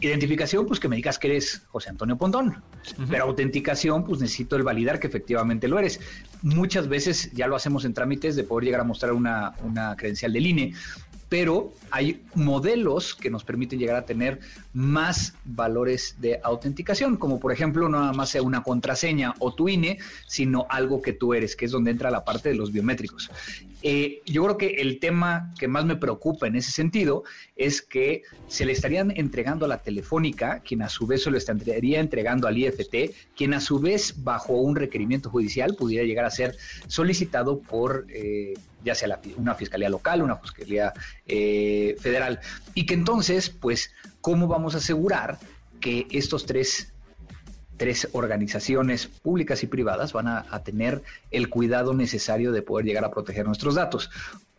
Identificación, 0.00 0.66
pues 0.66 0.78
que 0.78 0.88
me 0.88 0.96
digas 0.96 1.18
que 1.18 1.28
eres 1.28 1.62
José 1.68 1.88
Antonio 1.88 2.18
Pontón, 2.18 2.62
pero 3.08 3.24
autenticación, 3.24 4.04
pues 4.04 4.20
necesito 4.20 4.56
el 4.56 4.62
validar 4.62 5.00
que 5.00 5.06
efectivamente 5.06 5.68
lo 5.68 5.78
eres. 5.78 6.00
Muchas 6.42 6.86
veces 6.86 7.32
ya 7.32 7.46
lo 7.46 7.56
hacemos 7.56 7.86
en 7.86 7.94
trámites 7.94 8.36
de 8.36 8.44
poder 8.44 8.66
llegar 8.66 8.82
a 8.82 8.84
mostrar 8.84 9.12
una, 9.12 9.54
una 9.62 9.96
credencial 9.96 10.34
del 10.34 10.46
INE, 10.46 10.74
pero 11.28 11.72
hay 11.90 12.22
modelos 12.34 13.14
que 13.14 13.30
nos 13.30 13.42
permiten 13.42 13.78
llegar 13.78 13.96
a 13.96 14.04
tener 14.04 14.38
más 14.72 15.34
valores 15.44 16.16
de 16.20 16.40
autenticación, 16.42 17.16
como 17.16 17.40
por 17.40 17.52
ejemplo 17.52 17.88
no 17.88 18.00
nada 18.00 18.12
más 18.12 18.30
sea 18.30 18.42
una 18.42 18.62
contraseña 18.62 19.34
o 19.40 19.54
tu 19.54 19.68
INE, 19.68 19.98
sino 20.26 20.66
algo 20.70 21.02
que 21.02 21.12
tú 21.12 21.34
eres, 21.34 21.56
que 21.56 21.64
es 21.64 21.72
donde 21.72 21.90
entra 21.90 22.10
la 22.10 22.24
parte 22.24 22.50
de 22.50 22.54
los 22.54 22.70
biométricos. 22.70 23.30
Eh, 23.82 24.22
yo 24.24 24.44
creo 24.44 24.58
que 24.58 24.66
el 24.80 24.98
tema 25.00 25.52
que 25.58 25.68
más 25.68 25.84
me 25.84 25.96
preocupa 25.96 26.46
en 26.46 26.56
ese 26.56 26.72
sentido 26.72 27.24
es 27.56 27.82
que 27.82 28.22
se 28.48 28.64
le 28.64 28.72
estarían 28.72 29.12
entregando 29.14 29.66
a 29.66 29.68
la 29.68 29.82
telefónica, 29.82 30.60
quien 30.60 30.82
a 30.82 30.88
su 30.88 31.06
vez 31.06 31.22
se 31.22 31.30
lo 31.30 31.36
estaría 31.36 32.00
entregando 32.00 32.48
al 32.48 32.56
IFT, 32.56 33.14
quien 33.36 33.54
a 33.54 33.60
su 33.60 33.78
vez 33.78 34.24
bajo 34.24 34.54
un 34.54 34.76
requerimiento 34.76 35.30
judicial 35.30 35.74
pudiera 35.76 36.04
llegar 36.04 36.24
a 36.24 36.30
ser 36.30 36.56
solicitado 36.86 37.60
por... 37.60 38.06
Eh, 38.08 38.54
ya 38.84 38.94
sea 38.94 39.20
una 39.36 39.56
fiscalía 39.56 39.88
local, 39.88 40.22
una 40.22 40.36
fiscalía 40.36 40.92
eh, 41.26 41.96
federal, 41.98 42.38
y 42.72 42.86
que 42.86 42.94
entonces, 42.94 43.50
pues, 43.50 43.90
¿cómo 44.20 44.46
vamos 44.46 44.76
a 44.76 44.78
asegurar 44.78 45.40
que 45.80 46.06
estos 46.12 46.46
tres 46.46 46.92
tres 47.76 48.08
organizaciones 48.12 49.06
públicas 49.06 49.62
y 49.62 49.66
privadas 49.66 50.12
van 50.12 50.28
a, 50.28 50.44
tener 50.64 51.02
el 51.30 51.48
cuidado 51.48 51.94
necesario 51.94 52.52
de 52.52 52.62
poder 52.62 52.86
llegar 52.86 53.04
a 53.04 53.10
proteger 53.10 53.46
nuestros 53.46 53.74
datos. 53.74 54.10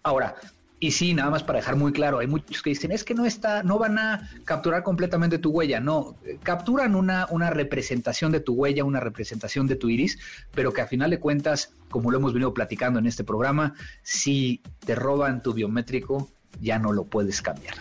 Ahora, 0.03 0.35
y 0.79 0.91
sí, 0.91 1.13
nada 1.13 1.31
más 1.31 1.43
para 1.43 1.59
dejar 1.59 1.75
muy 1.75 1.91
claro, 1.91 2.19
hay 2.19 2.27
muchos 2.27 2.61
que 2.61 2.69
dicen, 2.69 2.91
es 2.91 3.03
que 3.03 3.15
no 3.15 3.25
está, 3.25 3.63
no 3.63 3.79
van 3.79 3.97
a 3.97 4.29
capturar 4.45 4.83
completamente 4.83 5.39
tu 5.39 5.49
huella, 5.49 5.79
no, 5.79 6.15
capturan 6.43 6.95
una, 6.95 7.27
una 7.31 7.49
representación 7.49 8.31
de 8.31 8.41
tu 8.41 8.53
huella, 8.53 8.83
una 8.83 8.99
representación 8.99 9.65
de 9.65 9.75
tu 9.75 9.89
iris, 9.89 10.19
pero 10.53 10.71
que 10.73 10.81
a 10.81 10.87
final 10.87 11.09
de 11.09 11.19
cuentas, 11.19 11.73
como 11.89 12.11
lo 12.11 12.17
hemos 12.17 12.33
venido 12.33 12.53
platicando 12.53 12.99
en 12.99 13.07
este 13.07 13.23
programa, 13.23 13.73
si 14.03 14.61
te 14.85 14.93
roban 14.93 15.41
tu 15.41 15.53
biométrico, 15.53 16.29
ya 16.61 16.77
no 16.77 16.93
lo 16.93 17.05
puedes 17.05 17.41
cambiar. 17.41 17.75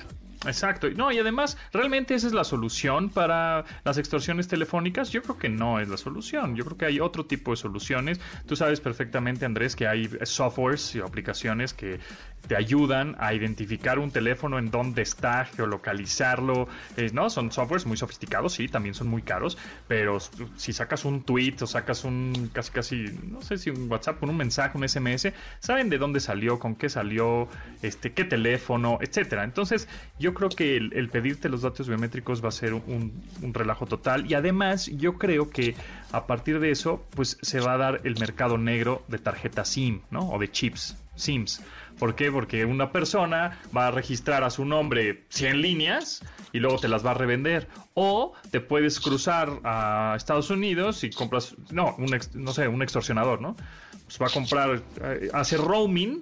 Exacto. 0.47 0.89
No, 0.91 1.13
y 1.13 1.19
además, 1.19 1.57
¿realmente 1.73 2.15
esa 2.15 2.27
es 2.27 2.33
la 2.33 2.45
solución 2.45 3.11
para 3.11 3.65
las 3.85 3.99
extorsiones 3.99 4.49
telefónicas? 4.49 5.11
Yo 5.11 5.23
creo 5.23 5.39
que 5.39 5.49
no 5.49 5.81
es 5.81 5.89
la 5.89 5.97
solución. 5.97 6.57
Yo 6.57 6.65
creo 6.65 6.77
que 6.77 6.87
hay 6.87 7.01
otro 7.01 7.27
tipo 7.27 7.51
de 7.51 7.57
soluciones. 7.57 8.21
Tú 8.47 8.57
sabes 8.57 8.81
perfectamente, 8.81 9.45
Andrés, 9.45 9.77
que 9.77 9.87
hay 9.87 10.09
softwares 10.25 10.95
y 10.95 11.01
aplicaciones 11.01 11.75
que 11.75 12.01
te 12.49 12.57
ayudan 12.57 13.17
a 13.19 13.35
identificar 13.35 13.99
un 13.99 14.11
teléfono 14.11 14.59
en 14.59 14.71
dónde 14.71 15.03
está, 15.03 15.45
geolocalizarlo, 15.45 16.69
eh, 16.97 17.11
¿no? 17.13 17.31
Son 17.31 17.53
softwares 17.53 17.87
muy 17.87 17.97
sofisticados, 17.97 18.55
sí, 18.55 18.69
también 18.69 18.95
son 18.95 19.09
muy 19.09 19.23
caros, 19.23 19.59
pero 19.89 20.19
si 20.57 20.73
sacas 20.73 21.05
un 21.05 21.23
tweet 21.23 21.57
o 21.63 21.67
sacas 21.67 22.05
un 22.05 22.51
casi 22.53 22.71
casi, 22.71 23.05
no 23.25 23.43
sé 23.43 23.59
si 23.59 23.71
un 23.71 23.91
WhatsApp 23.91 24.19
con 24.19 24.31
un 24.31 24.37
mensaje, 24.37 24.77
un 24.77 24.89
SMS, 24.89 25.33
saben 25.61 25.89
de 25.89 25.99
dónde 25.99 26.21
salió, 26.21 26.59
con 26.59 26.75
qué 26.75 26.89
salió, 26.89 27.49
este, 27.83 28.13
qué 28.13 28.25
teléfono, 28.25 28.99
etcétera. 29.01 29.45
Entonces, 29.45 29.89
yo 30.19 30.35
creo 30.35 30.49
que 30.49 30.77
el, 30.77 31.09
pedirte 31.09 31.49
los 31.49 31.63
datos 31.63 31.89
biométricos 31.89 32.45
va 32.45 32.49
a 32.49 32.53
ser 32.53 32.75
un, 32.75 33.23
un 33.43 33.55
relajo 33.55 33.87
total 33.87 34.31
y 34.31 34.35
además 34.35 34.87
yo 34.87 35.19
creo 35.19 35.51
que 35.51 35.75
a 36.13 36.27
partir 36.27 36.61
de 36.61 36.71
eso, 36.71 37.05
pues 37.11 37.39
se 37.43 37.61
va 37.61 37.75
a 37.75 37.77
dar 37.77 38.01
el 38.05 38.19
mercado 38.19 38.59
negro 38.59 39.05
de 39.09 39.19
tarjetas 39.19 39.69
SIM, 39.69 40.01
¿no? 40.11 40.31
O 40.31 40.39
de 40.39 40.51
chips, 40.51 40.97
SIMs. 41.15 41.63
¿Por 41.99 42.15
qué? 42.15 42.31
Porque 42.31 42.65
una 42.65 42.93
persona 42.93 43.59
va 43.75 43.89
a 43.89 43.91
registrar 43.91 44.45
a 44.45 44.51
su 44.51 44.65
nombre 44.65 45.25
100 45.31 45.63
líneas 45.63 46.23
y 46.53 46.59
luego 46.59 46.79
te 46.79 46.89
las 46.89 47.05
va 47.05 47.13
a 47.13 47.15
revender. 47.15 47.69
O 47.95 48.35
te 48.51 48.61
puedes 48.61 49.01
cruzar 49.01 49.61
a 49.65 50.15
Estados 50.17 50.51
Unidos 50.51 51.05
y 51.05 51.11
compras, 51.11 51.55
no, 51.71 51.95
un 51.97 52.19
no 52.35 52.53
sé, 52.53 52.69
un 52.69 52.83
extorsionador, 52.83 53.41
¿no? 53.41 53.57
Pues 54.05 54.19
va 54.21 54.27
a 54.27 54.31
comprar, 54.31 54.83
eh, 55.03 55.31
hace 55.33 55.57
roaming, 55.57 56.21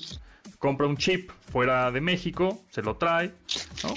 compra 0.58 0.86
un 0.86 0.96
chip 0.96 1.30
fuera 1.50 1.90
de 1.90 2.00
México, 2.00 2.62
se 2.70 2.82
lo 2.82 2.96
trae, 2.96 3.34
¿no? 3.82 3.94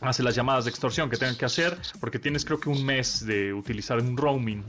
Hace 0.00 0.22
las 0.22 0.34
llamadas 0.34 0.64
de 0.64 0.70
extorsión 0.70 1.08
que 1.08 1.16
tengan 1.16 1.36
que 1.36 1.46
hacer, 1.46 1.78
porque 2.00 2.18
tienes 2.18 2.44
creo 2.44 2.60
que 2.60 2.68
un 2.68 2.84
mes 2.84 3.24
de 3.24 3.54
utilizar 3.54 3.98
un 3.98 4.16
roaming 4.16 4.62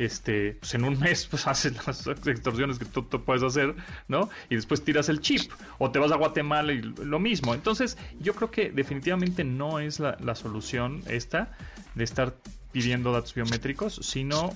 este, 0.00 0.56
pues 0.60 0.74
en 0.74 0.84
un 0.84 0.98
mes 0.98 1.26
pues 1.26 1.46
haces 1.46 1.74
las 1.86 2.06
extorsiones 2.06 2.78
que 2.78 2.86
tú, 2.86 3.06
puedes 3.06 3.42
hacer, 3.42 3.74
¿no? 4.08 4.30
Y 4.48 4.56
después 4.56 4.82
tiras 4.82 5.08
el 5.08 5.20
chip 5.20 5.52
o 5.78 5.90
te 5.90 5.98
vas 5.98 6.10
a 6.10 6.16
Guatemala 6.16 6.72
y 6.72 6.80
lo 6.80 7.18
mismo. 7.18 7.54
Entonces, 7.54 7.98
yo 8.18 8.34
creo 8.34 8.50
que 8.50 8.70
definitivamente 8.70 9.44
no 9.44 9.78
es 9.78 10.00
la, 10.00 10.34
solución 10.34 11.02
esta 11.06 11.52
de 11.94 12.04
estar 12.04 12.34
pidiendo 12.72 13.12
datos 13.12 13.34
biométricos, 13.34 13.96
sino 13.96 14.54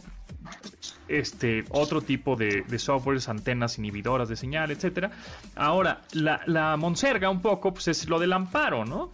este 1.09 1.65
otro 1.69 2.01
tipo 2.01 2.37
de, 2.37 2.63
de 2.63 2.79
softwares, 2.79 3.29
antenas 3.29 3.77
inhibidoras 3.79 4.29
de 4.29 4.37
señal, 4.37 4.71
etcétera. 4.71 5.11
Ahora, 5.57 6.03
la, 6.13 6.41
la 6.47 6.77
monserga 6.79 7.29
un 7.29 7.43
poco, 7.43 7.75
pues 7.75 7.89
es 7.89 8.09
lo 8.09 8.19
del 8.19 8.33
amparo, 8.33 8.87
¿no? 8.87 9.13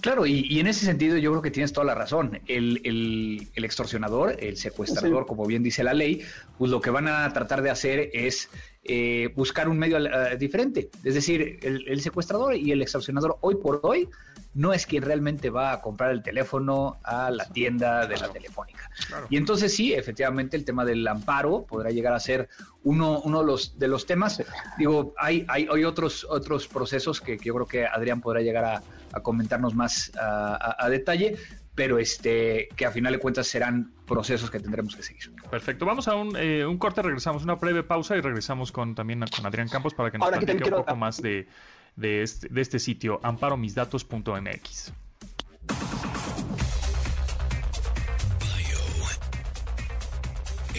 Claro, 0.00 0.26
y, 0.26 0.60
en 0.60 0.66
ese 0.66 0.84
sentido 0.84 1.16
yo 1.16 1.30
creo 1.30 1.42
que 1.42 1.50
tienes 1.50 1.72
toda 1.72 1.86
la 1.86 1.94
razón. 1.94 2.40
El, 2.46 3.48
extorsionador, 3.54 4.36
el 4.38 4.56
secuestrador, 4.56 5.26
como 5.26 5.46
bien 5.46 5.62
dice 5.62 5.82
la 5.82 5.94
ley, 5.94 6.22
pues 6.56 6.70
lo 6.70 6.80
que 6.80 6.90
van 6.90 7.08
a 7.08 7.32
tratar 7.32 7.62
de 7.62 7.70
hacer 7.70 8.10
es 8.12 8.48
eh, 8.84 9.32
buscar 9.34 9.68
un 9.68 9.78
medio 9.78 9.98
eh, 9.98 10.36
diferente. 10.38 10.90
Es 11.04 11.14
decir, 11.14 11.58
el, 11.62 12.00
secuestrador 12.00 12.54
y 12.54 12.70
el 12.72 12.80
extorsionador 12.82 13.38
hoy 13.40 13.56
por 13.56 13.80
hoy 13.82 14.08
no 14.54 14.72
es 14.72 14.86
quien 14.86 15.02
realmente 15.02 15.50
va 15.50 15.72
a 15.72 15.80
comprar 15.80 16.10
el 16.10 16.22
teléfono 16.22 16.98
a 17.02 17.30
la 17.30 17.46
tienda 17.46 18.06
de 18.06 18.16
la 18.16 18.28
telefónica. 18.28 18.90
Y 19.30 19.36
entonces 19.36 19.74
sí, 19.74 19.92
efectivamente 19.92 20.56
el 20.56 20.64
tema 20.64 20.84
del 20.84 21.06
amparo 21.06 21.64
podrá 21.64 21.90
llegar 21.90 22.12
a 22.12 22.20
ser 22.20 22.48
uno, 22.82 23.20
uno 23.20 23.40
de, 23.40 23.46
los, 23.46 23.78
de 23.78 23.88
los 23.88 24.06
temas. 24.06 24.42
Digo, 24.78 25.14
hay, 25.18 25.44
hay, 25.48 25.68
hay 25.70 25.84
otros, 25.84 26.26
otros 26.28 26.66
procesos 26.66 27.20
que, 27.20 27.36
yo 27.38 27.54
creo 27.54 27.66
que 27.66 27.86
Adrián 27.86 28.20
podrá 28.20 28.40
llegar 28.40 28.64
a, 28.64 28.82
comentarnos 29.22 29.74
más 29.74 30.12
a, 30.20 30.88
detalle, 30.88 31.36
pero 31.74 31.98
este 31.98 32.68
que 32.76 32.86
a 32.86 32.90
final 32.90 33.12
de 33.12 33.18
cuentas 33.18 33.46
serán 33.46 33.92
procesos 34.06 34.50
que 34.50 34.60
tendremos 34.60 34.96
que 34.96 35.02
seguir. 35.02 35.32
Perfecto, 35.50 35.86
vamos 35.86 36.08
a 36.08 36.14
un, 36.14 36.36
eh, 36.36 36.64
un 36.66 36.78
corte, 36.78 37.02
regresamos 37.02 37.44
una 37.44 37.54
breve 37.54 37.82
pausa 37.82 38.16
y 38.16 38.20
regresamos 38.20 38.72
con 38.72 38.94
también 38.94 39.24
con 39.34 39.46
Adrián 39.46 39.68
Campos 39.68 39.94
para 39.94 40.10
que 40.10 40.18
nos 40.18 40.26
Ahora 40.26 40.40
un 40.40 40.70
poco 40.70 40.96
más 40.96 41.20
de, 41.20 41.48
de, 41.96 42.22
este, 42.22 42.48
de 42.48 42.60
este 42.60 42.78
sitio, 42.78 43.20
amparomisdatos.mx. 43.22 44.92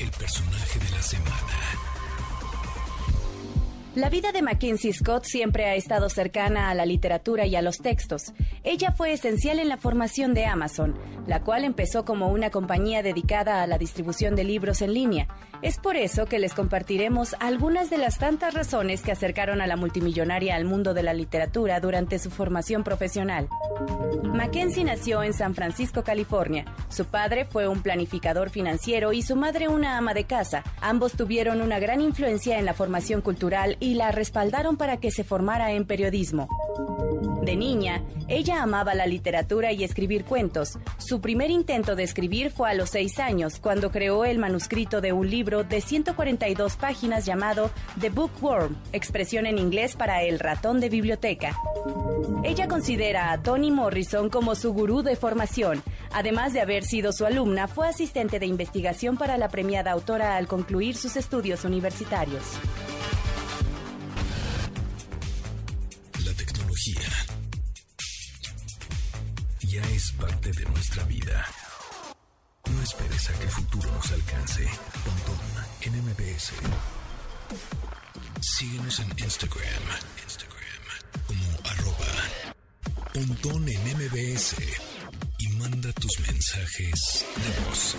el 0.01 0.11
personaje 0.11 0.79
de 0.79 0.91
la 0.91 1.01
semana. 1.01 1.58
La 3.99 4.07
vida 4.07 4.31
de 4.31 4.41
Mackenzie 4.41 4.93
Scott 4.93 5.25
siempre 5.25 5.65
ha 5.65 5.75
estado 5.75 6.07
cercana 6.07 6.69
a 6.69 6.73
la 6.73 6.85
literatura 6.85 7.45
y 7.45 7.57
a 7.57 7.61
los 7.61 7.79
textos. 7.79 8.31
Ella 8.63 8.93
fue 8.93 9.11
esencial 9.11 9.59
en 9.59 9.67
la 9.67 9.75
formación 9.75 10.33
de 10.33 10.45
Amazon, 10.45 10.97
la 11.27 11.43
cual 11.43 11.65
empezó 11.65 12.05
como 12.05 12.29
una 12.29 12.49
compañía 12.49 13.03
dedicada 13.03 13.61
a 13.61 13.67
la 13.67 13.77
distribución 13.77 14.37
de 14.37 14.45
libros 14.45 14.81
en 14.81 14.93
línea. 14.93 15.27
Es 15.61 15.77
por 15.79 15.97
eso 15.97 16.27
que 16.27 16.39
les 16.39 16.53
compartiremos 16.53 17.35
algunas 17.41 17.89
de 17.89 17.97
las 17.97 18.17
tantas 18.17 18.53
razones 18.53 19.01
que 19.01 19.11
acercaron 19.11 19.59
a 19.59 19.67
la 19.67 19.75
multimillonaria 19.75 20.55
al 20.55 20.63
mundo 20.63 20.93
de 20.93 21.03
la 21.03 21.13
literatura 21.13 21.81
durante 21.81 22.19
su 22.19 22.31
formación 22.31 22.85
profesional. 22.85 23.49
Mackenzie 24.23 24.85
nació 24.85 25.23
en 25.23 25.33
San 25.33 25.55
Francisco, 25.55 26.05
California. 26.05 26.63
Su 26.87 27.03
padre 27.03 27.43
fue 27.43 27.67
un 27.67 27.81
planificador 27.81 28.49
financiero 28.49 29.11
y 29.11 29.21
su 29.21 29.35
madre 29.35 29.67
una 29.67 29.97
ama 29.97 30.13
de 30.13 30.23
casa. 30.23 30.63
Ambos 30.79 31.13
tuvieron 31.13 31.59
una 31.59 31.79
gran 31.79 31.99
influencia 31.99 32.57
en 32.57 32.63
la 32.63 32.73
formación 32.73 33.19
cultural 33.21 33.75
y 33.81 33.88
la 33.93 34.11
respaldaron 34.11 34.77
para 34.77 34.97
que 34.97 35.11
se 35.11 35.23
formara 35.23 35.71
en 35.71 35.85
periodismo. 35.85 36.47
De 37.43 37.55
niña, 37.55 38.03
ella 38.27 38.61
amaba 38.61 38.93
la 38.93 39.07
literatura 39.07 39.71
y 39.71 39.83
escribir 39.83 40.23
cuentos. 40.23 40.77
Su 40.97 41.19
primer 41.19 41.49
intento 41.49 41.95
de 41.95 42.03
escribir 42.03 42.51
fue 42.51 42.69
a 42.69 42.73
los 42.73 42.91
seis 42.91 43.17
años, 43.17 43.59
cuando 43.59 43.91
creó 43.91 44.25
el 44.25 44.37
manuscrito 44.37 45.01
de 45.01 45.13
un 45.13 45.29
libro 45.29 45.63
de 45.63 45.81
142 45.81 46.75
páginas 46.75 47.25
llamado 47.25 47.71
The 47.99 48.09
Bookworm, 48.09 48.75
expresión 48.93 49.45
en 49.45 49.57
inglés 49.57 49.95
para 49.95 50.21
el 50.23 50.37
ratón 50.37 50.79
de 50.79 50.89
biblioteca. 50.89 51.57
Ella 52.43 52.67
considera 52.67 53.31
a 53.31 53.41
Toni 53.41 53.71
Morrison 53.71 54.29
como 54.29 54.53
su 54.55 54.71
gurú 54.73 55.01
de 55.01 55.15
formación. 55.15 55.81
Además 56.11 56.53
de 56.53 56.61
haber 56.61 56.83
sido 56.83 57.11
su 57.13 57.25
alumna, 57.25 57.67
fue 57.67 57.87
asistente 57.87 58.39
de 58.39 58.45
investigación 58.45 59.17
para 59.17 59.37
la 59.37 59.49
premiada 59.49 59.91
autora 59.91 60.35
al 60.35 60.47
concluir 60.47 60.95
sus 60.95 61.15
estudios 61.15 61.65
universitarios. 61.65 62.43
Síguenos 78.41 78.99
en 78.99 79.09
Instagram. 79.17 79.83
Instagram 80.23 80.83
como 81.27 81.69
arroba 81.69 82.07
Pontón 83.13 83.67
en 83.67 83.81
MBS. 83.97 84.55
Y 85.39 85.47
manda 85.57 85.91
tus 85.93 86.19
mensajes 86.21 87.25
de 87.35 87.65
voz. 87.65 87.95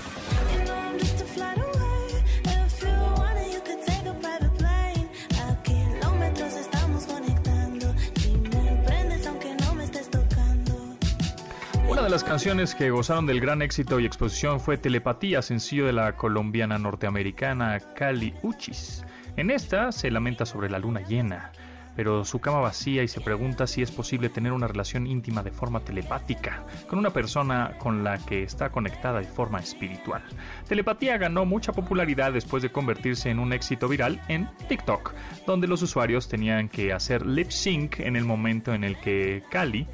De 12.10 12.14
las 12.14 12.24
canciones 12.24 12.74
que 12.74 12.90
gozaron 12.90 13.24
del 13.26 13.40
gran 13.40 13.62
éxito 13.62 14.00
y 14.00 14.04
exposición 14.04 14.58
fue 14.58 14.76
Telepatía, 14.76 15.42
sencillo 15.42 15.86
de 15.86 15.92
la 15.92 16.16
colombiana 16.16 16.76
norteamericana 16.76 17.78
Cali 17.94 18.34
Uchis. 18.42 19.04
En 19.36 19.52
esta 19.52 19.92
se 19.92 20.10
lamenta 20.10 20.44
sobre 20.44 20.68
la 20.68 20.80
luna 20.80 21.02
llena, 21.02 21.52
pero 21.94 22.24
su 22.24 22.40
cama 22.40 22.58
vacía 22.58 23.04
y 23.04 23.08
se 23.08 23.20
pregunta 23.20 23.68
si 23.68 23.82
es 23.82 23.92
posible 23.92 24.28
tener 24.28 24.50
una 24.50 24.66
relación 24.66 25.06
íntima 25.06 25.44
de 25.44 25.52
forma 25.52 25.80
telepática 25.80 26.64
con 26.88 26.98
una 26.98 27.10
persona 27.10 27.76
con 27.78 28.02
la 28.02 28.18
que 28.18 28.42
está 28.42 28.70
conectada 28.70 29.20
de 29.20 29.26
forma 29.26 29.60
espiritual. 29.60 30.24
Telepatía 30.66 31.16
ganó 31.16 31.44
mucha 31.44 31.72
popularidad 31.72 32.32
después 32.32 32.60
de 32.64 32.72
convertirse 32.72 33.30
en 33.30 33.38
un 33.38 33.52
éxito 33.52 33.86
viral 33.86 34.20
en 34.26 34.48
TikTok, 34.68 35.14
donde 35.46 35.68
los 35.68 35.80
usuarios 35.82 36.26
tenían 36.26 36.68
que 36.68 36.92
hacer 36.92 37.24
lip 37.24 37.50
sync 37.50 38.00
en 38.00 38.16
el 38.16 38.24
momento 38.24 38.74
en 38.74 38.82
el 38.82 38.98
que 38.98 39.44
Cali 39.48 39.86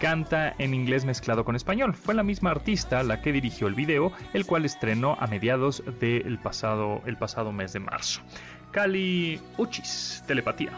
canta 0.00 0.54
en 0.58 0.74
inglés 0.74 1.04
mezclado 1.04 1.44
con 1.44 1.54
español. 1.54 1.94
Fue 1.94 2.14
la 2.14 2.24
misma 2.24 2.50
artista 2.50 3.02
la 3.04 3.20
que 3.20 3.32
dirigió 3.32 3.68
el 3.68 3.74
video, 3.74 4.12
el 4.32 4.46
cual 4.46 4.64
estrenó 4.64 5.16
a 5.20 5.26
mediados 5.28 5.84
del 6.00 6.38
pasado, 6.38 7.02
el 7.06 7.16
pasado 7.16 7.52
mes 7.52 7.74
de 7.74 7.80
marzo. 7.80 8.22
Cali 8.72 9.40
Uchis, 9.58 10.24
Telepatía. 10.26 10.72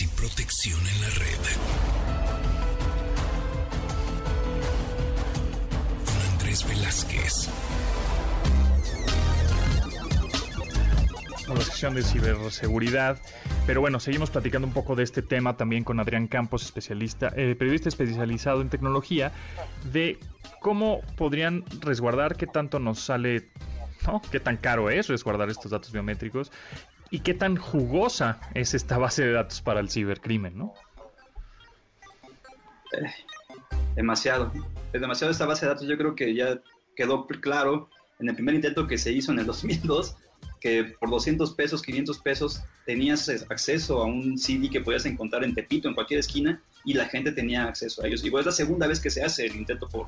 Y 0.00 0.06
protección 0.06 0.80
en 0.80 1.00
la 1.02 1.08
red. 1.10 1.38
Con 6.06 6.32
Andrés 6.32 6.66
Velázquez. 6.66 7.48
Con 11.46 11.58
la 11.58 11.64
sección 11.64 11.94
de 11.94 12.02
ciberseguridad. 12.02 13.20
Pero 13.66 13.82
bueno, 13.82 14.00
seguimos 14.00 14.30
platicando 14.30 14.66
un 14.66 14.72
poco 14.72 14.96
de 14.96 15.02
este 15.02 15.20
tema 15.20 15.58
también 15.58 15.84
con 15.84 16.00
Adrián 16.00 16.26
Campos, 16.26 16.62
especialista, 16.64 17.32
eh, 17.36 17.54
periodista 17.54 17.90
especializado 17.90 18.62
en 18.62 18.70
tecnología, 18.70 19.32
de 19.92 20.18
cómo 20.60 21.02
podrían 21.16 21.64
resguardar, 21.80 22.36
qué 22.36 22.46
tanto 22.46 22.78
nos 22.78 23.00
sale, 23.00 23.50
¿no? 24.06 24.22
qué 24.30 24.40
tan 24.40 24.56
caro 24.56 24.88
es 24.88 25.08
resguardar 25.08 25.50
estos 25.50 25.70
datos 25.70 25.92
biométricos 25.92 26.50
y 27.12 27.20
qué 27.20 27.34
tan 27.34 27.56
jugosa 27.56 28.40
es 28.54 28.72
esta 28.72 28.96
base 28.96 29.22
de 29.22 29.32
datos 29.32 29.60
para 29.60 29.80
el 29.80 29.90
cibercrimen, 29.90 30.56
¿no? 30.56 30.72
Eh, 32.92 33.10
demasiado. 33.94 34.50
Es 34.94 35.00
demasiado 35.02 35.30
esta 35.30 35.44
base 35.44 35.66
de 35.66 35.72
datos. 35.72 35.86
Yo 35.86 35.98
creo 35.98 36.14
que 36.14 36.34
ya 36.34 36.58
quedó 36.96 37.26
claro 37.26 37.90
en 38.18 38.30
el 38.30 38.34
primer 38.34 38.54
intento 38.54 38.86
que 38.86 38.96
se 38.96 39.12
hizo 39.12 39.30
en 39.30 39.40
el 39.40 39.46
2002 39.52 40.16
que 40.58 40.84
por 40.98 41.10
200 41.10 41.52
pesos, 41.54 41.82
500 41.82 42.18
pesos 42.20 42.62
tenías 42.86 43.28
acceso 43.50 44.00
a 44.00 44.06
un 44.06 44.38
CD 44.38 44.70
que 44.70 44.80
podías 44.80 45.04
encontrar 45.04 45.44
en 45.44 45.54
Tepito, 45.54 45.88
en 45.88 45.94
cualquier 45.94 46.20
esquina, 46.20 46.62
y 46.84 46.94
la 46.94 47.06
gente 47.06 47.32
tenía 47.32 47.64
acceso 47.64 48.02
a 48.02 48.06
ellos. 48.06 48.24
Y 48.24 48.30
pues 48.30 48.42
es 48.42 48.46
la 48.46 48.52
segunda 48.52 48.86
vez 48.86 49.00
que 49.00 49.10
se 49.10 49.22
hace 49.22 49.44
el 49.44 49.56
intento 49.56 49.86
por, 49.86 50.06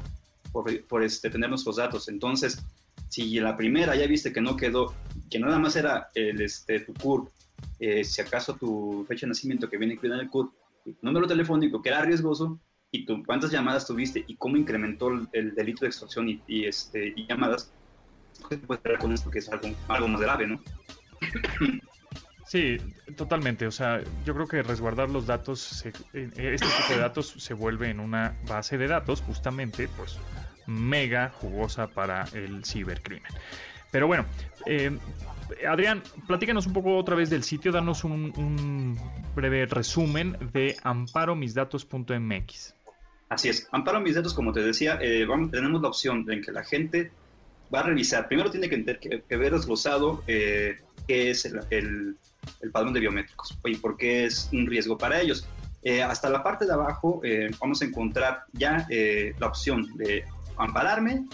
por, 0.53 0.85
por 0.87 1.03
este, 1.03 1.29
tener 1.29 1.51
nuestros 1.51 1.77
datos. 1.77 2.09
Entonces, 2.09 2.65
si 3.09 3.39
la 3.41 3.57
primera 3.57 3.95
ya 3.95 4.07
viste 4.07 4.33
que 4.33 4.41
no 4.41 4.57
quedó, 4.57 4.95
que 5.35 5.41
nada 5.41 5.59
más 5.59 5.75
era 5.75 6.11
el, 6.15 6.41
este, 6.41 6.79
tu 6.79 6.95
CURP, 6.95 7.29
eh, 7.81 8.05
si 8.05 8.21
acaso 8.23 8.55
tu 8.55 9.05
fecha 9.09 9.27
de 9.27 9.31
nacimiento 9.31 9.69
que 9.69 9.77
viene 9.77 9.95
incluida 9.95 10.15
en 10.15 10.21
el 10.21 10.31
CURP, 10.31 10.53
y 10.85 10.97
número 11.03 11.27
telefónico 11.27 11.83
que 11.83 11.89
era 11.89 12.03
riesgoso, 12.03 12.61
y 12.93 13.05
tu, 13.05 13.21
cuántas 13.25 13.51
llamadas 13.51 13.85
tuviste 13.85 14.25
y 14.29 14.37
cómo 14.37 14.57
incrementó 14.57 15.09
el, 15.33 15.53
delito 15.57 15.81
de 15.81 15.89
extorsión 15.89 16.29
y, 16.47 16.67
este, 16.67 17.13
y 17.17 17.27
llamadas, 17.27 17.73
pues 18.49 18.79
con 19.01 19.13
esto 19.13 19.29
que 19.29 19.41
es 19.41 19.49
algo, 19.49 19.75
algo 19.89 20.07
más 20.07 20.21
grave, 20.21 20.47
¿no? 20.47 20.63
Sí, 22.47 22.77
totalmente. 23.17 23.67
O 23.67 23.73
sea, 23.73 24.05
yo 24.25 24.35
creo 24.35 24.47
que 24.47 24.63
resguardar 24.63 25.11
los 25.11 25.27
datos, 25.27 25.85
eh, 25.85 25.93
este 26.13 26.67
tipo 26.67 26.93
de 26.95 26.99
datos 26.99 27.35
se 27.39 27.55
vuelve 27.55 27.91
en 27.91 27.99
una 27.99 28.37
base 28.47 28.79
de 28.79 28.87
datos, 28.87 29.21
justamente, 29.23 29.89
pues 29.97 30.17
mega 30.69 31.31
jugosa 31.31 31.89
para 31.89 32.23
el 32.35 32.65
cibercrimen. 32.65 33.33
Pero 33.95 34.09
bueno, 34.09 34.27
eh, 34.67 34.91
Adrián, 35.69 36.03
platícanos 36.27 36.67
un 36.67 36.73
poco 36.73 36.97
otra 36.97 37.15
vez 37.15 37.31
del 37.31 37.45
sitio, 37.45 37.71
danos 37.71 38.03
un, 38.03 38.99
breve 39.37 39.67
resumen 39.67 40.37
de 40.53 40.77
amparomisdatos.mx. 40.83 42.75
Así 43.29 43.49
es, 43.51 43.69
Amparo 43.71 44.01
Mis 44.01 44.17
Datos, 44.17 44.35
como 44.35 44.53
te 44.53 44.63
decía, 44.63 44.99
eh, 45.01 45.25
tenemos 45.53 45.81
la 45.81 45.87
opción 45.87 46.29
en 46.29 46.43
que 46.43 46.51
la 46.51 46.65
gente 46.65 47.13
va 47.73 47.81
a 47.81 47.83
revisar. 47.85 48.27
Primero 48.27 48.51
tiene 48.51 48.69
que, 48.69 49.23
que, 49.29 49.37
ver 49.37 49.53
desglosado 49.53 50.25
eh, 50.27 50.81
qué 51.07 51.31
es 51.31 51.45
el, 51.45 51.61
el, 51.71 52.17
padrón 52.73 52.95
de 52.95 52.99
biométricos 52.99 53.57
y 53.65 53.77
por 53.77 53.97
qué 53.97 54.25
es 54.25 54.51
un 54.53 54.67
riesgo 54.67 54.99
para 54.99 55.21
ellos. 55.21 55.47
Eh, 55.85 56.03
hasta 56.03 56.29
la 56.29 56.43
parte 56.43 56.67
de 56.67 56.73
abajo 56.73 57.23
vamos 57.61 57.81
a 57.81 57.85
encontrar 57.85 58.43
ya 58.55 58.89
la 59.39 59.47
opción 59.47 59.97
de 59.97 60.25
ampararme 60.57 61.27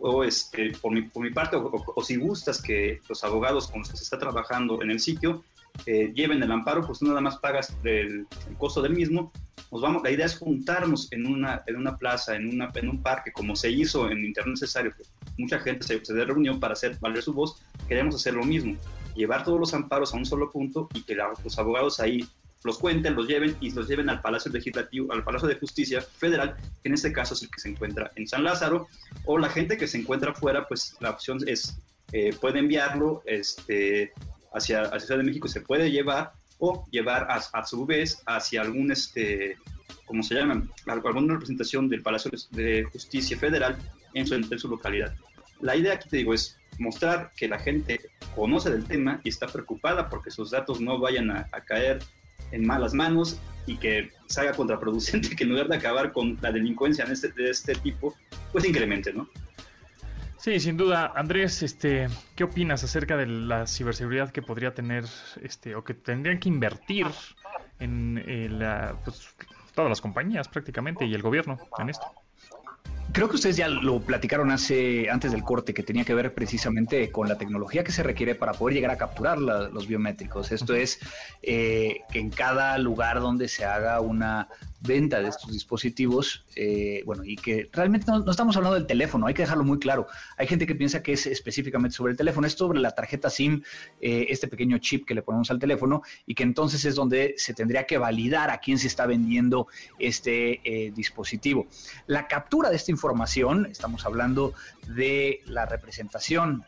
o 0.00 0.24
este, 0.24 0.72
por, 0.80 0.92
mi, 0.92 1.02
por 1.02 1.22
mi 1.22 1.30
parte, 1.30 1.56
o, 1.56 2.02
si 2.02 2.16
gustas 2.16 2.60
que 2.60 3.00
los 3.08 3.22
abogados 3.22 3.68
con 3.68 3.80
los 3.80 3.90
que 3.90 3.96
se 3.96 4.04
está 4.04 4.18
trabajando 4.18 4.82
en 4.82 4.90
el 4.90 4.98
sitio 4.98 5.44
eh, 5.86 6.12
lleven 6.14 6.42
el 6.42 6.50
amparo, 6.50 6.84
pues 6.86 7.02
nada 7.02 7.20
más 7.20 7.36
pagas 7.38 7.76
el, 7.84 8.26
costo 8.58 8.82
del 8.82 8.94
mismo. 8.94 9.30
Nos 9.70 9.82
vamos, 9.82 10.02
la 10.02 10.10
idea 10.10 10.26
es 10.26 10.36
juntarnos 10.36 11.12
en 11.12 11.26
una, 11.26 11.62
en 11.66 11.76
una 11.76 11.96
plaza, 11.96 12.34
en, 12.34 12.48
una, 12.48 12.72
en 12.74 12.88
un 12.88 13.02
parque, 13.02 13.30
como 13.30 13.54
se 13.54 13.70
hizo 13.70 14.10
en 14.10 14.24
Internet 14.24 14.54
Necesario, 14.54 14.92
que 14.96 15.04
mucha 15.38 15.60
gente 15.60 15.86
se, 15.86 16.04
se 16.04 16.24
reunión 16.24 16.58
para 16.58 16.72
hacer 16.72 16.98
valer 16.98 17.22
su 17.22 17.32
voz. 17.32 17.62
Queremos 17.86 18.14
hacer 18.14 18.34
lo 18.34 18.44
mismo, 18.44 18.76
llevar 19.14 19.44
todos 19.44 19.60
los 19.60 19.74
amparos 19.74 20.12
a 20.14 20.16
un 20.16 20.26
solo 20.26 20.50
punto 20.50 20.88
y 20.94 21.02
que 21.02 21.14
los 21.14 21.58
abogados 21.58 22.00
ahí 22.00 22.26
los 22.64 22.78
cuenten, 22.78 23.14
los 23.14 23.26
lleven 23.26 23.56
y 23.60 23.70
los 23.70 23.88
lleven 23.88 24.10
al 24.10 24.20
Palacio 24.20 24.52
Legislativo, 24.52 25.12
al 25.12 25.24
Palacio 25.24 25.48
de 25.48 25.56
Justicia 25.56 26.00
Federal, 26.00 26.56
que 26.82 26.88
en 26.88 26.94
este 26.94 27.12
caso 27.12 27.34
es 27.34 27.42
el 27.42 27.50
que 27.50 27.60
se 27.60 27.70
encuentra 27.70 28.10
en 28.16 28.26
San 28.28 28.44
Lázaro, 28.44 28.88
o 29.24 29.38
la 29.38 29.48
gente 29.48 29.76
que 29.76 29.86
se 29.86 29.98
encuentra 29.98 30.34
fuera, 30.34 30.66
pues 30.68 30.96
la 31.00 31.10
opción 31.10 31.38
es 31.46 31.78
eh, 32.12 32.34
puede 32.40 32.58
enviarlo 32.58 33.22
este, 33.24 34.12
hacia, 34.52 34.82
hacia 34.82 35.00
Ciudad 35.00 35.18
de 35.18 35.24
México, 35.24 35.48
se 35.48 35.60
puede 35.60 35.90
llevar 35.90 36.32
o 36.58 36.84
llevar 36.90 37.26
a, 37.30 37.64
su 37.64 37.86
vez 37.86 38.22
hacia 38.26 38.60
algún, 38.60 38.92
este, 38.92 39.56
¿cómo 40.04 40.22
se 40.22 40.34
llama? 40.34 40.62
Alguna 40.86 41.34
representación 41.34 41.88
del 41.88 42.02
Palacio 42.02 42.30
de 42.50 42.84
Justicia 42.92 43.38
Federal 43.38 43.78
en 44.12 44.26
su, 44.26 44.34
en 44.34 44.58
su 44.58 44.68
localidad. 44.68 45.14
La 45.60 45.76
idea 45.76 45.94
aquí 45.94 46.08
te 46.08 46.18
digo 46.18 46.34
es 46.34 46.58
mostrar 46.78 47.32
que 47.36 47.48
la 47.48 47.58
gente 47.58 48.00
conoce 48.34 48.70
del 48.70 48.84
tema 48.84 49.20
y 49.24 49.28
está 49.28 49.46
preocupada 49.46 50.08
porque 50.08 50.30
sus 50.30 50.50
datos 50.50 50.80
no 50.80 50.98
vayan 50.98 51.30
a, 51.30 51.46
caer 51.66 52.02
en 52.52 52.66
malas 52.66 52.94
manos 52.94 53.38
y 53.66 53.76
que 53.76 54.10
salga 54.26 54.52
contraproducente 54.52 55.30
que 55.36 55.44
en 55.44 55.50
lugar 55.50 55.68
de 55.68 55.76
acabar 55.76 56.12
con 56.12 56.38
la 56.40 56.52
delincuencia 56.52 57.04
de 57.04 57.12
este, 57.12 57.28
de 57.28 57.50
este 57.50 57.74
tipo, 57.74 58.14
pues 58.52 58.64
incremente, 58.64 59.12
¿no? 59.12 59.28
Sí, 60.38 60.58
sin 60.58 60.78
duda. 60.78 61.12
Andrés, 61.14 61.62
este, 61.62 62.08
¿qué 62.34 62.44
opinas 62.44 62.82
acerca 62.82 63.16
de 63.18 63.26
la 63.26 63.66
ciberseguridad 63.66 64.30
que 64.30 64.40
podría 64.40 64.74
tener, 64.74 65.04
este, 65.42 65.74
o 65.74 65.84
que 65.84 65.92
tendrían 65.92 66.40
que 66.40 66.48
invertir 66.48 67.06
en 67.78 68.22
eh, 68.26 68.48
pues, 69.04 69.28
todas 69.74 69.90
las 69.90 70.00
compañías 70.00 70.48
prácticamente 70.48 71.04
y 71.04 71.14
el 71.14 71.20
gobierno 71.20 71.58
en 71.78 71.90
esto? 71.90 72.06
Creo 73.12 73.28
que 73.28 73.36
ustedes 73.36 73.56
ya 73.56 73.68
lo 73.68 74.00
platicaron 74.00 74.52
hace 74.52 75.10
antes 75.10 75.32
del 75.32 75.42
corte, 75.42 75.74
que 75.74 75.82
tenía 75.82 76.04
que 76.04 76.14
ver 76.14 76.32
precisamente 76.32 77.10
con 77.10 77.28
la 77.28 77.36
tecnología 77.36 77.82
que 77.82 77.90
se 77.90 78.04
requiere 78.04 78.36
para 78.36 78.52
poder 78.52 78.74
llegar 78.74 78.92
a 78.92 78.96
capturar 78.96 79.38
los 79.38 79.86
biométricos. 79.88 80.52
Esto 80.52 80.74
es 80.74 81.00
eh, 81.42 82.02
que 82.12 82.20
en 82.20 82.30
cada 82.30 82.78
lugar 82.78 83.20
donde 83.20 83.48
se 83.48 83.64
haga 83.64 84.00
una 84.00 84.48
venta 84.80 85.20
de 85.20 85.28
estos 85.28 85.52
dispositivos, 85.52 86.44
eh, 86.56 87.02
bueno, 87.04 87.22
y 87.24 87.36
que 87.36 87.68
realmente 87.72 88.06
no, 88.06 88.30
estamos 88.30 88.56
hablando 88.56 88.76
del 88.76 88.86
teléfono, 88.86 89.26
hay 89.26 89.34
que 89.34 89.42
dejarlo 89.42 89.64
muy 89.64 89.78
claro. 89.78 90.06
Hay 90.36 90.46
gente 90.46 90.66
que 90.66 90.74
piensa 90.74 91.02
que 91.02 91.12
es 91.12 91.26
específicamente 91.26 91.96
sobre 91.96 92.12
el 92.12 92.16
teléfono, 92.16 92.46
es 92.46 92.54
sobre 92.54 92.80
la 92.80 92.92
tarjeta 92.92 93.28
SIM, 93.30 93.62
eh, 94.00 94.26
este 94.30 94.48
pequeño 94.48 94.78
chip 94.78 95.06
que 95.06 95.14
le 95.14 95.22
ponemos 95.22 95.50
al 95.50 95.58
teléfono, 95.58 96.02
y 96.26 96.34
que 96.34 96.42
entonces 96.42 96.84
es 96.84 96.94
donde 96.94 97.34
se 97.36 97.54
tendría 97.54 97.84
que 97.84 97.98
validar 97.98 98.50
a 98.50 98.58
quién 98.58 98.78
se 98.78 98.86
está 98.86 99.06
vendiendo 99.06 99.66
este 99.98 100.60
eh, 100.64 100.92
dispositivo. 100.92 101.66
La 102.06 102.26
captura 102.26 102.70
de 102.70 102.76
esta 102.76 102.90
información, 102.90 103.66
estamos 103.70 104.06
hablando 104.06 104.54
de 104.94 105.40
la 105.46 105.66
representación, 105.66 106.64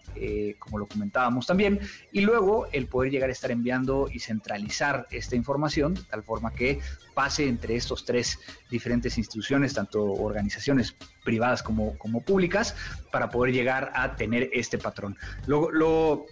como 0.58 0.78
lo 0.78 0.86
comentábamos 0.86 1.46
también, 1.46 1.80
y 2.12 2.20
luego 2.20 2.66
el 2.72 2.86
poder 2.86 3.10
llegar 3.10 3.28
a 3.28 3.32
estar 3.32 3.50
enviando 3.50 4.08
y 4.12 4.20
centralizar 4.20 5.06
esta 5.10 5.36
información 5.36 5.94
de 5.94 6.02
tal 6.02 6.22
forma 6.22 6.52
que 6.52 6.80
pase 7.14 7.48
entre 7.48 7.76
estos 7.76 8.04
tres 8.04 8.38
diferentes 8.70 9.18
instituciones, 9.18 9.74
tanto 9.74 10.02
organizaciones 10.02 10.96
privadas 11.24 11.62
como, 11.62 11.96
como 11.98 12.20
públicas, 12.22 12.74
para 13.10 13.30
poder 13.30 13.52
llegar 13.52 13.92
a 13.94 14.16
tener 14.16 14.50
este 14.52 14.78
patrón. 14.78 15.16
Lo, 15.46 15.70
lo, 15.70 16.26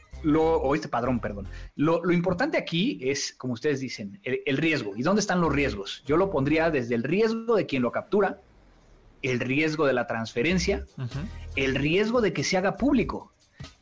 o 0.57 0.75
este 0.75 0.89
padrón, 0.89 1.21
perdón. 1.21 1.49
Lo, 1.77 2.05
lo, 2.05 2.13
importante 2.13 2.59
aquí 2.59 2.99
es, 3.03 3.35
como 3.35 3.55
ustedes 3.55 3.81
dicen, 3.81 4.21
el, 4.23 4.57
riesgo. 4.57 4.97
¿Y 4.97 5.03
dónde 5.03 5.21
están 5.21 5.41
los 5.41 5.53
riesgos? 5.53 6.03
Yo 6.07 6.17
lo 6.17 6.31
pondría 6.31 6.71
desde 6.71 6.95
el 6.95 7.03
riesgo 7.03 7.57
de 7.57 7.67
quien 7.67 7.83
lo 7.83 7.93
captura, 7.93 8.41
el 9.23 9.41
riesgo 9.41 9.87
de 9.87 9.93
la 9.93 10.07
transferencia, 10.07 10.85
el 11.57 11.75
riesgo 11.75 12.21
de 12.21 12.33
que 12.33 12.45
se 12.45 12.57
haga 12.57 12.77
público. 12.77 13.33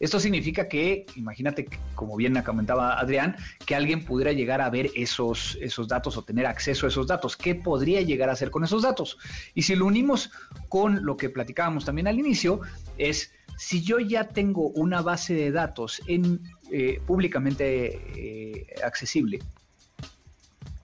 Esto 0.01 0.19
significa 0.19 0.69
que, 0.69 1.07
imagínate, 1.17 1.69
como 1.95 2.17
bien 2.17 2.41
comentaba 2.43 2.99
Adrián, 2.99 3.37
que 3.65 3.75
alguien 3.75 4.05
pudiera 4.05 4.33
llegar 4.33 4.61
a 4.61 4.71
ver 4.71 4.91
esos, 4.95 5.57
esos 5.61 5.89
datos 5.89 6.17
o 6.17 6.23
tener 6.23 6.47
acceso 6.47 6.87
a 6.87 6.89
esos 6.89 7.07
datos. 7.07 7.37
¿Qué 7.37 7.55
podría 7.55 8.01
llegar 8.01 8.29
a 8.29 8.33
hacer 8.33 8.51
con 8.51 8.65
esos 8.65 8.83
datos? 8.83 9.19
Y 9.55 9.63
si 9.63 9.77
lo 9.77 9.87
unimos 9.87 10.31
con 10.69 11.05
lo 11.05 11.17
que 11.17 11.31
platicábamos 11.31 11.85
también 11.85 12.09
al 12.09 12.19
inicio, 12.19 12.61
es 12.97 13.33
si 13.57 13.83
yo 13.83 13.99
ya 13.99 14.29
tengo 14.29 14.69
una 14.69 15.03
base 15.03 15.35
de 15.35 15.51
datos 15.51 16.01
en, 16.07 16.41
eh, 16.71 17.01
públicamente 17.07 18.01
eh, 18.15 18.67
accesible 18.85 19.41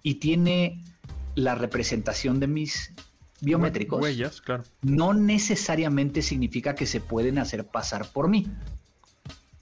y 0.03 0.17
tiene 0.17 0.83
la 1.37 1.55
representación 1.55 2.41
de 2.41 2.49
mis 2.49 2.93
biométricos, 3.41 4.03
huellas, 4.03 4.41
claro. 4.41 4.65
no 4.83 5.15
necesariamente 5.15 6.23
significa 6.23 6.75
que 6.75 6.87
se 6.87 7.01
pueden 7.01 7.39
hacer 7.39 7.67
pasar 7.67 8.07
por 8.07 8.29
mí 8.29 8.47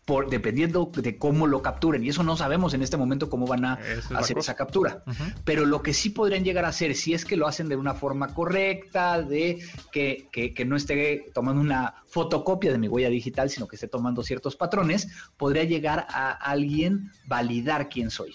por, 0.04 0.28
dependiendo 0.28 0.90
de 0.94 1.16
cómo 1.16 1.46
lo 1.46 1.62
capturen. 1.62 2.04
Y 2.04 2.08
eso 2.08 2.22
no 2.22 2.36
sabemos 2.36 2.74
en 2.74 2.82
este 2.82 2.96
momento 2.96 3.30
cómo 3.30 3.46
van 3.46 3.64
a 3.64 3.78
hacer 4.14 4.38
esa 4.38 4.54
captura. 4.54 5.04
Pero 5.44 5.64
lo 5.64 5.82
que 5.82 5.94
sí 5.94 6.10
podrían 6.10 6.44
llegar 6.44 6.64
a 6.64 6.68
hacer, 6.68 6.94
si 6.94 7.14
es 7.14 7.24
que 7.24 7.36
lo 7.36 7.46
hacen 7.46 7.68
de 7.68 7.76
una 7.76 7.94
forma 7.94 8.34
correcta, 8.34 9.22
de 9.22 9.60
que, 9.92 10.28
que, 10.32 10.64
no 10.64 10.76
esté 10.76 11.30
tomando 11.32 11.60
una 11.60 12.02
fotocopia 12.06 12.72
de 12.72 12.78
mi 12.78 12.88
huella 12.88 13.10
digital, 13.10 13.50
sino 13.50 13.68
que 13.68 13.76
esté 13.76 13.88
tomando 13.88 14.22
ciertos 14.22 14.56
patrones, 14.56 15.08
podría 15.36 15.64
llegar 15.64 16.06
a 16.08 16.32
alguien 16.32 17.12
validar 17.26 17.88
quién 17.88 18.10
soy. 18.10 18.34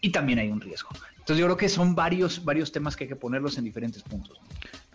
Y 0.00 0.10
también 0.10 0.38
hay 0.38 0.50
un 0.50 0.60
riesgo. 0.60 0.90
Entonces 1.28 1.40
yo 1.40 1.46
creo 1.46 1.56
que 1.58 1.68
son 1.68 1.94
varios, 1.94 2.42
varios 2.42 2.72
temas 2.72 2.96
que 2.96 3.04
hay 3.04 3.08
que 3.08 3.14
ponerlos 3.14 3.58
en 3.58 3.64
diferentes 3.64 4.02
puntos. 4.02 4.40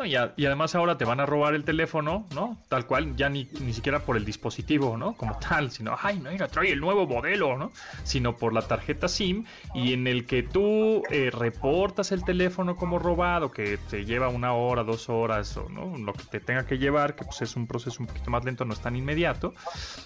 y, 0.04 0.16
además 0.16 0.74
ahora 0.74 0.98
te 0.98 1.06
van 1.06 1.20
a 1.20 1.28
robar 1.28 1.54
el 1.54 1.64
teléfono, 1.64 2.26
¿no? 2.34 2.58
Tal 2.70 2.88
cual, 2.88 3.16
ya 3.16 3.30
ni, 3.30 3.48
ni 3.62 3.72
siquiera 3.72 4.00
por 4.00 4.18
el 4.18 4.26
dispositivo, 4.26 4.98
¿no? 4.98 5.14
Como 5.14 5.38
tal, 5.38 5.70
sino, 5.70 5.96
ay, 6.02 6.18
no, 6.18 6.32
mira, 6.32 6.48
trae 6.48 6.72
el 6.72 6.80
nuevo 6.80 7.06
modelo, 7.06 7.56
¿no? 7.56 7.72
Sino 8.04 8.36
por 8.36 8.52
la 8.52 8.64
tarjeta 8.64 9.08
SIM 9.08 9.46
y 9.76 9.94
en 9.94 10.08
el 10.08 10.26
que 10.26 10.42
tú 10.42 11.04
eh, 11.12 11.30
reportas 11.32 12.12
el 12.12 12.26
teléfono 12.26 12.78
como 12.78 12.98
robado, 12.98 13.52
que 13.52 13.78
te 13.78 14.04
lleva 14.04 14.30
una 14.30 14.54
hora, 14.54 14.84
dos 14.84 15.10
horas, 15.10 15.56
o 15.58 15.70
¿no? 15.70 15.96
Lo 16.00 16.14
que 16.14 16.24
te 16.24 16.40
tenga 16.40 16.66
que 16.66 16.80
llevar, 16.80 17.16
que 17.16 17.26
pues 17.26 17.44
es 17.44 17.56
un 17.56 17.68
proceso 17.68 17.98
un 18.00 18.08
poquito 18.08 18.32
más 18.32 18.44
lento, 18.44 18.66
no 18.66 18.74
es 18.74 18.82
tan 18.82 18.96
inmediato, 18.96 19.54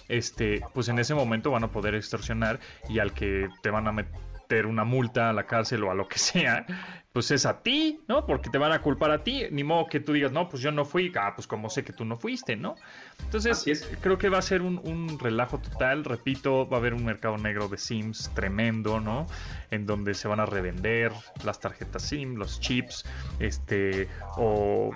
este, 0.08 0.60
pues 0.74 0.90
en 0.90 0.98
ese 0.98 1.14
momento 1.14 1.50
van 1.50 1.64
a 1.64 1.72
poder 1.72 1.94
extorsionar 1.94 2.60
y 2.86 2.98
al 2.98 3.14
que 3.14 3.48
te 3.62 3.70
van 3.70 3.88
a 3.88 3.92
meter 3.92 4.27
una 4.66 4.84
multa 4.84 5.30
a 5.30 5.32
la 5.32 5.46
cárcel 5.46 5.84
o 5.84 5.90
a 5.90 5.94
lo 5.94 6.08
que 6.08 6.18
sea, 6.18 6.66
pues 7.12 7.30
es 7.30 7.46
a 7.46 7.62
ti, 7.62 8.00
¿no? 8.08 8.26
Porque 8.26 8.50
te 8.50 8.58
van 8.58 8.72
a 8.72 8.80
culpar 8.80 9.10
a 9.10 9.22
ti, 9.22 9.44
ni 9.50 9.64
modo 9.64 9.86
que 9.86 10.00
tú 10.00 10.12
digas, 10.12 10.32
no, 10.32 10.48
pues 10.48 10.62
yo 10.62 10.70
no 10.72 10.84
fui, 10.84 11.12
ah, 11.20 11.32
pues 11.34 11.46
como 11.46 11.68
sé 11.70 11.84
que 11.84 11.92
tú 11.92 12.04
no 12.04 12.16
fuiste, 12.16 12.56
¿no? 12.56 12.76
Entonces, 13.24 13.88
creo 14.00 14.18
que 14.18 14.28
va 14.28 14.38
a 14.38 14.42
ser 14.42 14.62
un, 14.62 14.78
un, 14.84 15.18
relajo 15.18 15.58
total, 15.58 16.04
repito, 16.04 16.68
va 16.68 16.76
a 16.76 16.80
haber 16.80 16.94
un 16.94 17.04
mercado 17.04 17.36
negro 17.36 17.68
de 17.68 17.78
Sims 17.78 18.30
tremendo, 18.34 19.00
¿no? 19.00 19.26
En 19.70 19.86
donde 19.86 20.14
se 20.14 20.28
van 20.28 20.40
a 20.40 20.46
revender 20.46 21.12
las 21.44 21.60
tarjetas 21.60 22.02
SIM, 22.02 22.36
los 22.36 22.60
chips, 22.60 23.04
este, 23.38 24.08
o 24.36 24.92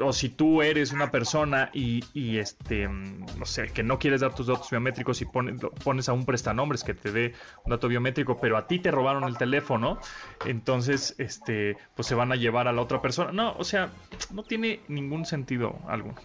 o 0.00 0.12
si 0.12 0.28
tú 0.28 0.62
eres 0.62 0.92
una 0.92 1.10
persona 1.10 1.70
y, 1.72 2.04
y, 2.14 2.38
este, 2.38 2.88
no 2.88 3.44
sé, 3.44 3.68
que 3.68 3.82
no 3.82 3.98
quieres 3.98 4.20
dar 4.20 4.34
tus 4.34 4.46
datos 4.46 4.70
biométricos 4.70 5.20
y 5.22 5.24
pones, 5.24 5.60
pones 5.84 6.08
a 6.08 6.12
un 6.12 6.24
prestanombres 6.24 6.84
que 6.84 6.94
te 6.94 7.12
dé 7.12 7.34
un 7.64 7.70
dato 7.70 7.88
biométrico, 7.88 8.38
pero 8.40 8.56
a 8.56 8.66
ti 8.66 8.78
te 8.78 8.90
robaron 8.90 9.24
el 9.24 9.36
teléfono, 9.36 9.98
entonces, 10.46 11.14
este, 11.18 11.76
pues 11.94 12.06
se 12.08 12.14
van 12.14 12.32
a 12.32 12.36
llevar 12.36 12.68
a 12.68 12.72
la 12.72 12.82
otra 12.82 13.00
persona. 13.02 13.32
No, 13.32 13.56
o 13.56 13.64
sea, 13.64 13.90
no 14.32 14.42
tiene 14.42 14.80
ningún 14.88 15.24
sentido 15.24 15.78
alguno. 15.86 16.16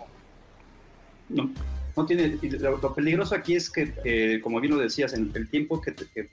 No, 1.29 1.49
no 1.95 2.05
tiene. 2.05 2.37
Lo, 2.59 2.93
peligroso 2.93 3.35
aquí 3.35 3.55
es 3.55 3.69
que, 3.69 3.93
eh, 4.03 4.39
como 4.41 4.59
bien 4.59 4.75
lo 4.75 4.79
decías, 4.79 5.13
en 5.13 5.31
el 5.33 5.49
tiempo 5.49 5.81
que, 5.81 5.93
que 5.93 6.29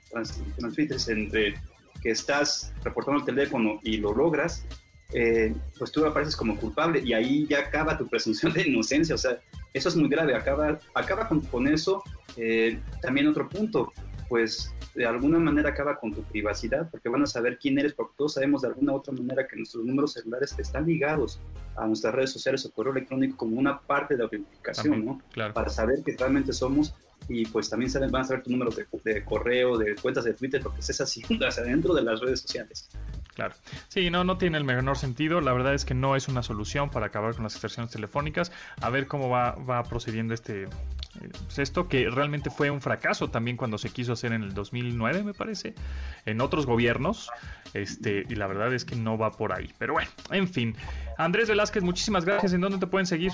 transmites 0.57 1.07
entre 1.07 1.55
que 2.01 2.11
estás 2.11 2.73
reportando 2.83 3.19
el 3.19 3.25
teléfono 3.25 3.79
y 3.83 3.97
lo 3.97 4.13
logras, 4.13 4.65
eh, 5.13 5.53
pues 5.77 5.91
tú 5.91 6.05
apareces 6.05 6.35
como 6.35 6.57
culpable 6.57 7.01
y 7.03 7.13
ahí 7.13 7.45
ya 7.47 7.59
acaba 7.59 7.97
tu 7.97 8.07
presunción 8.07 8.53
de 8.53 8.67
inocencia. 8.67 9.15
O 9.15 9.17
sea, 9.17 9.39
eso 9.73 9.89
es 9.89 9.95
muy 9.95 10.09
grave. 10.09 10.35
Acaba, 10.35 10.79
acaba 10.93 11.27
con, 11.27 11.67
eso. 11.67 12.03
Eh, 12.37 12.79
también 13.01 13.27
otro 13.27 13.47
punto, 13.49 13.91
pues 14.29 14.73
de 14.95 15.05
alguna 15.05 15.39
manera 15.39 15.69
acaba 15.69 15.97
con 15.97 16.13
tu 16.13 16.21
privacidad 16.23 16.89
porque 16.89 17.07
van 17.09 17.23
a 17.23 17.25
saber 17.25 17.57
quién 17.57 17.79
eres, 17.79 17.93
porque 17.93 18.13
todos 18.17 18.33
sabemos 18.33 18.61
de 18.61 18.69
alguna 18.69 18.93
u 18.93 18.95
otra 18.97 19.13
manera 19.13 19.47
que 19.47 19.55
nuestros 19.55 19.85
números 19.85 20.13
celulares 20.13 20.53
están 20.57 20.85
ligados 20.85 21.39
a 21.77 21.87
nuestras 21.87 22.13
redes 22.13 22.31
sociales 22.31 22.65
o 22.65 22.71
correo 22.71 22.91
electrónico 22.91 23.37
como 23.37 23.57
una 23.57 23.79
parte 23.79 24.13
de 24.13 24.19
la 24.19 24.23
autenticación, 24.25 25.05
¿no? 25.05 25.21
Para 25.53 25.69
saber 25.69 26.03
que 26.03 26.15
realmente 26.17 26.51
somos 26.51 26.93
y 27.29 27.45
pues 27.45 27.69
también 27.69 27.89
saben, 27.89 28.11
van 28.11 28.23
a 28.23 28.25
saber 28.25 28.43
tu 28.43 28.51
número 28.51 28.71
de, 28.71 29.23
correo, 29.23 29.77
de 29.77 29.95
cuentas 29.95 30.25
de 30.25 30.33
Twitter, 30.33 30.61
porque 30.61 30.79
es 30.79 31.01
así, 31.01 31.21
hacia 31.47 31.63
dentro 31.63 31.93
de 31.93 32.01
las 32.01 32.19
redes 32.19 32.41
sociales. 32.41 32.89
Sí, 33.87 34.09
no, 34.09 34.23
no 34.23 34.37
tiene 34.37 34.57
el 34.57 34.63
menor 34.63 34.97
sentido. 34.97 35.41
La 35.41 35.53
verdad 35.53 35.73
es 35.73 35.85
que 35.85 35.93
no 35.93 36.15
es 36.15 36.27
una 36.27 36.43
solución 36.43 36.89
para 36.89 37.07
acabar 37.07 37.33
con 37.33 37.43
las 37.43 37.53
extorsiones 37.53 37.91
telefónicas. 37.91 38.51
A 38.81 38.89
ver 38.89 39.07
cómo 39.07 39.29
va, 39.29 39.51
va 39.55 39.83
procediendo 39.83 40.33
este, 40.33 40.67
pues 41.45 41.59
esto 41.59 41.87
que 41.87 42.09
realmente 42.09 42.49
fue 42.49 42.69
un 42.69 42.81
fracaso 42.81 43.29
también 43.29 43.57
cuando 43.57 43.77
se 43.77 43.89
quiso 43.89 44.13
hacer 44.13 44.33
en 44.33 44.43
el 44.43 44.53
2009 44.53 45.23
me 45.23 45.33
parece 45.33 45.73
en 46.25 46.39
otros 46.41 46.65
gobiernos 46.65 47.29
este 47.73 48.25
y 48.29 48.35
la 48.35 48.47
verdad 48.47 48.73
es 48.73 48.85
que 48.85 48.95
no 48.95 49.17
va 49.17 49.31
por 49.31 49.53
ahí. 49.53 49.71
Pero 49.77 49.93
bueno 49.93 50.09
en 50.31 50.47
fin. 50.47 50.75
Andrés 51.17 51.49
Velázquez 51.49 51.83
muchísimas 51.83 52.25
gracias. 52.25 52.53
En 52.53 52.61
dónde 52.61 52.77
te 52.77 52.87
pueden 52.87 53.05
seguir 53.05 53.31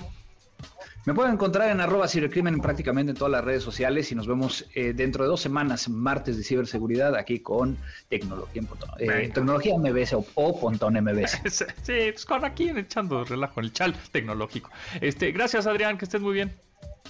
me 1.08 1.14
pueden 1.14 1.36
encontrar 1.36 1.70
en 1.70 1.80
arroba 1.80 2.06
cibercrimen 2.06 2.60
prácticamente 2.60 3.12
en 3.12 3.18
todas 3.18 3.32
las 3.32 3.42
redes 3.42 3.64
sociales 3.64 4.12
y 4.12 4.16
nos 4.16 4.28
vemos 4.28 4.66
eh, 4.76 4.92
dentro 4.94 5.24
de 5.24 5.30
dos 5.30 5.40
semanas, 5.40 5.88
martes 5.88 6.36
de 6.36 6.44
ciberseguridad, 6.44 7.16
aquí 7.16 7.40
con 7.40 7.78
tecnología, 8.10 8.62
eh, 9.00 9.32
tecnología 9.34 9.78
MBS 9.78 10.16
o, 10.16 10.26
o, 10.36 10.60
Pontón 10.60 10.96
MBS. 10.96 11.42
sí, 11.82 12.12
pues 12.12 12.26
con 12.26 12.44
aquí 12.44 12.72
echando 12.72 13.24
relajo 13.24 13.62
en 13.62 13.68
el 13.68 13.72
chal 13.72 13.96
tecnológico. 14.12 14.70
Este, 15.00 15.32
gracias 15.32 15.66
Adrián, 15.66 15.98
que 15.98 16.04
estés 16.04 16.20
muy 16.20 16.34
bien. 16.34 16.54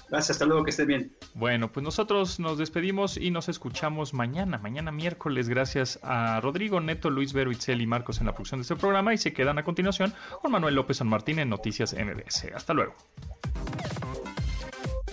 Gracias, 0.09 0.31
hasta 0.31 0.45
luego, 0.45 0.63
que 0.63 0.69
estén 0.69 0.87
bien. 0.87 1.17
Bueno, 1.33 1.71
pues 1.71 1.83
nosotros 1.83 2.39
nos 2.39 2.57
despedimos 2.57 3.17
y 3.17 3.29
nos 3.29 3.49
escuchamos 3.49 4.13
mañana, 4.13 4.57
mañana 4.57 4.91
miércoles, 4.91 5.49
gracias 5.49 5.99
a 6.01 6.39
Rodrigo 6.39 6.79
Neto, 6.79 7.09
Luis 7.09 7.33
Vero, 7.33 7.51
Itzel 7.51 7.81
y 7.81 7.87
Marcos 7.87 8.19
en 8.19 8.27
la 8.27 8.33
producción 8.33 8.59
de 8.59 8.63
este 8.63 8.75
programa 8.77 9.13
y 9.13 9.17
se 9.17 9.33
quedan 9.33 9.57
a 9.57 9.63
continuación 9.63 10.13
con 10.41 10.51
Manuel 10.51 10.75
López 10.75 10.97
San 10.97 11.07
Martín 11.07 11.39
en 11.39 11.49
Noticias 11.49 11.93
MBS. 11.93 12.45
Hasta 12.55 12.73
luego. 12.73 12.95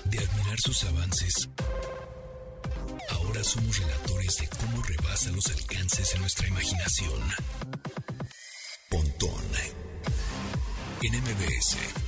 De 0.05 0.19
admirar 0.19 0.59
sus 0.61 0.85
avances, 0.85 1.51
ahora 3.11 3.43
somos 3.43 3.79
relatores 3.79 4.37
de 4.37 4.49
cómo 4.61 4.83
rebasa 4.83 5.33
los 5.33 5.47
alcances 5.49 6.15
en 6.15 6.21
nuestra 6.21 6.47
imaginación. 6.47 7.21
Pontón 8.89 9.43
en 11.03 11.21
MBS. 11.21 12.04